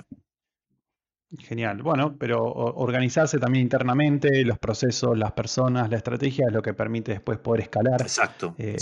Genial. 1.37 1.81
Bueno, 1.81 2.15
pero 2.17 2.43
organizarse 2.43 3.39
también 3.39 3.63
internamente, 3.63 4.43
los 4.45 4.59
procesos, 4.59 5.17
las 5.17 5.31
personas, 5.31 5.89
la 5.89 5.97
estrategia 5.97 6.45
es 6.47 6.53
lo 6.53 6.61
que 6.61 6.73
permite 6.73 7.13
después 7.13 7.39
poder 7.39 7.61
escalar. 7.61 8.01
Exacto. 8.01 8.55
Eh, 8.57 8.77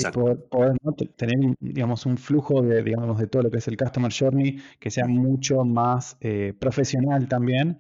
poder, 0.49 0.77
tener 1.15 1.55
digamos, 1.59 2.05
un 2.05 2.17
flujo 2.17 2.61
de, 2.61 2.83
digamos, 2.83 3.17
de 3.17 3.27
todo 3.27 3.43
lo 3.43 3.51
que 3.51 3.57
es 3.57 3.67
el 3.67 3.77
Customer 3.77 4.11
Journey 4.13 4.59
que 4.79 4.91
sea 4.91 5.07
mucho 5.07 5.63
más 5.63 6.17
eh, 6.19 6.53
profesional 6.59 7.27
también 7.27 7.79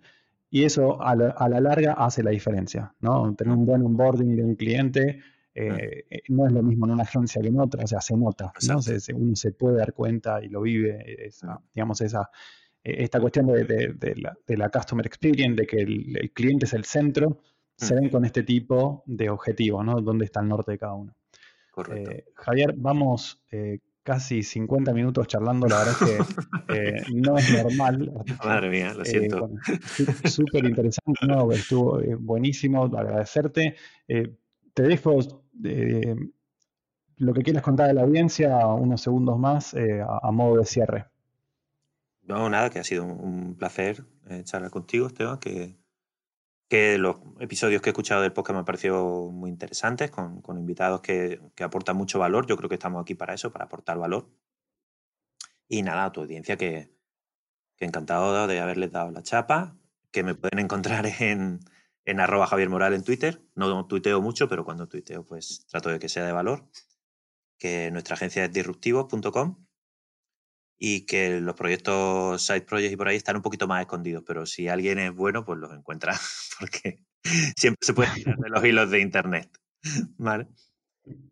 y 0.49 0.63
eso 0.63 1.01
a 1.01 1.15
la, 1.15 1.59
larga 1.59 1.93
hace 1.93 2.23
la 2.23 2.31
diferencia, 2.31 2.93
¿no? 3.01 3.33
Tener 3.35 3.53
un 3.53 3.65
buen 3.65 3.81
onboarding 3.81 4.35
de 4.35 4.43
un 4.43 4.55
cliente 4.55 5.19
eh, 5.55 6.05
no 6.29 6.47
es 6.47 6.51
lo 6.51 6.63
mismo 6.63 6.87
en 6.87 6.93
una 6.93 7.03
agencia 7.03 7.41
que 7.41 7.49
en 7.49 7.59
otra, 7.59 7.83
o 7.83 7.87
sea, 7.87 8.01
se 8.01 8.15
nota, 8.17 8.51
¿no? 8.67 8.79
uno 9.15 9.35
se 9.35 9.51
puede 9.51 9.77
dar 9.77 9.93
cuenta 9.93 10.43
y 10.43 10.49
lo 10.49 10.61
vive, 10.61 11.29
digamos, 11.75 12.01
esa, 12.01 12.29
esta 12.83 13.19
cuestión 13.19 13.47
de, 13.47 14.55
la, 14.57 14.69
customer 14.69 15.05
experience, 15.05 15.55
de 15.55 15.67
que 15.67 15.77
el, 15.77 16.31
cliente 16.33 16.65
es 16.65 16.73
el 16.73 16.85
centro, 16.85 17.39
se 17.75 17.95
ven 17.95 18.09
con 18.09 18.25
este 18.25 18.43
tipo 18.43 19.03
de 19.05 19.29
objetivos, 19.29 19.85
¿no? 19.85 20.01
¿Dónde 20.01 20.25
está 20.25 20.41
el 20.41 20.49
norte 20.49 20.73
de 20.73 20.77
cada 20.77 20.93
uno? 20.93 21.15
Correcto. 21.71 22.11
Javier, 22.35 22.73
vamos 22.77 23.43
casi 24.03 24.43
50 24.43 24.93
minutos 24.93 25.27
charlando, 25.27 25.67
la 25.67 25.79
verdad 25.79 25.95
es 26.01 26.07
que 26.07 26.17
eh, 26.97 27.03
no 27.13 27.37
es 27.37 27.63
normal. 27.63 28.11
Madre 28.43 28.69
mía, 28.69 28.93
lo 28.93 29.05
siento. 29.05 29.49
Eh, 29.69 30.29
Súper 30.29 30.65
interesante, 30.65 31.25
¿no? 31.25 31.51
estuvo 31.51 31.99
eh, 32.01 32.15
buenísimo, 32.15 32.83
agradecerte. 32.83 33.75
te 34.07 34.83
dejo 34.83 35.17
lo 37.17 37.33
que 37.33 37.41
quieras 37.41 37.63
contar 37.63 37.87
de 37.87 37.93
la 37.93 38.01
audiencia, 38.01 38.67
unos 38.67 39.01
segundos 39.01 39.39
más, 39.39 39.73
a, 39.75 40.31
modo 40.31 40.57
de 40.57 40.65
cierre. 40.65 41.05
No, 42.23 42.49
nada, 42.49 42.69
que 42.69 42.79
ha 42.79 42.83
sido 42.83 43.03
un, 43.05 43.55
placer 43.55 44.05
charlar 44.43 44.71
contigo, 44.71 45.07
Esteban, 45.07 45.39
que 45.39 45.77
los 46.97 47.17
episodios 47.39 47.81
que 47.81 47.89
he 47.89 47.91
escuchado 47.91 48.21
del 48.21 48.33
podcast 48.33 48.55
me 48.55 48.59
han 48.59 48.65
parecido 48.65 49.29
muy 49.29 49.49
interesantes, 49.49 50.09
con, 50.09 50.41
invitados 50.57 51.01
que, 51.01 51.39
aportan 51.61 51.95
mucho 51.97 52.19
valor. 52.19 52.47
Yo 52.47 52.57
creo 52.57 52.69
que 52.69 52.75
estamos 52.75 53.01
aquí 53.01 53.15
para 53.15 53.33
eso, 53.33 53.51
para 53.51 53.65
aportar 53.65 53.97
valor. 53.97 54.29
Y 55.67 55.81
nada, 55.81 56.05
a 56.05 56.11
tu 56.11 56.21
audiencia 56.21 56.57
que, 56.57 56.91
encantado 57.77 58.47
de 58.47 58.59
haberles 58.59 58.91
dado 58.91 59.11
la 59.11 59.23
chapa, 59.23 59.77
que 60.11 60.23
me 60.23 60.35
pueden 60.35 60.59
encontrar 60.59 61.05
en, 61.19 61.59
en 62.05 62.19
arroba 62.19 62.47
Javier 62.47 62.69
en 62.93 63.03
Twitter. 63.03 63.41
No 63.55 63.85
tuiteo 63.85 64.21
mucho, 64.21 64.47
pero 64.47 64.65
cuando 64.65 64.87
tuiteo 64.87 65.25
pues 65.25 65.65
trato 65.67 65.89
de 65.89 65.99
que 65.99 66.09
sea 66.09 66.25
de 66.25 66.31
valor. 66.31 66.69
Que 67.57 67.91
nuestra 67.91 68.15
agencia 68.15 68.45
es 68.45 68.51
disruptivos.com 68.51 69.65
y 70.85 71.05
que 71.05 71.39
los 71.39 71.55
proyectos, 71.55 72.45
side 72.45 72.63
projects 72.63 72.91
y 72.91 72.97
por 72.97 73.07
ahí 73.07 73.15
están 73.15 73.37
un 73.37 73.41
poquito 73.41 73.69
más 73.69 73.79
escondidos, 73.79 74.21
pero 74.27 74.45
si 74.45 74.67
alguien 74.67 74.99
es 74.99 75.15
bueno, 75.15 75.45
pues 75.45 75.57
los 75.57 75.71
encuentra, 75.71 76.11
porque 76.59 76.99
siempre 77.55 77.79
se 77.79 77.93
puede 77.93 78.09
tirar 78.13 78.35
de 78.35 78.49
los 78.49 78.65
hilos 78.65 78.91
de 78.91 78.99
internet. 78.99 79.49
¿Vale? 80.17 80.49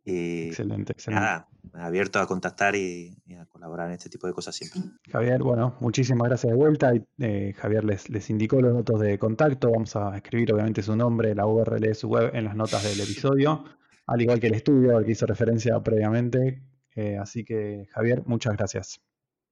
Y 0.06 0.48
excelente, 0.48 0.94
excelente. 0.94 1.26
Nada, 1.26 1.50
abierto 1.74 2.20
a 2.20 2.28
contactar 2.28 2.78
y, 2.78 3.18
a 3.38 3.46
colaborar 3.48 3.88
en 3.88 3.96
este 3.96 4.10
tipo 4.10 4.26
de 4.26 4.32
cosas 4.32 4.56
siempre. 4.56 4.80
Javier, 5.12 5.44
bueno, 5.44 5.76
muchísimas 5.82 6.30
gracias 6.30 6.52
de 6.52 6.58
vuelta. 6.58 6.94
Eh, 7.20 7.54
Javier 7.58 7.84
les, 7.84 8.10
les 8.10 8.30
indicó 8.30 8.62
los 8.62 8.74
datos 8.74 9.02
de 9.02 9.20
contacto. 9.20 9.70
Vamos 9.70 9.94
a 9.98 10.16
escribir 10.16 10.54
obviamente 10.54 10.82
su 10.82 10.96
nombre, 10.96 11.36
la 11.36 11.46
URL 11.46 11.82
de 11.82 11.94
su 11.94 12.08
web 12.08 12.32
en 12.34 12.46
las 12.46 12.56
notas 12.56 12.84
del 12.84 13.02
episodio, 13.02 13.66
al 14.08 14.22
igual 14.22 14.40
que 14.40 14.48
el 14.48 14.54
estudio 14.54 14.96
al 14.96 15.04
que 15.04 15.12
hizo 15.12 15.26
referencia 15.26 15.78
previamente. 15.84 16.64
Eh, 16.96 17.18
así 17.18 17.44
que, 17.44 17.88
Javier, 17.92 18.24
muchas 18.26 18.56
gracias. 18.56 19.02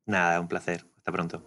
Nada, 0.10 0.42
un 0.42 0.48
placer. 0.50 0.86
Hasta 0.98 1.12
pronto. 1.14 1.46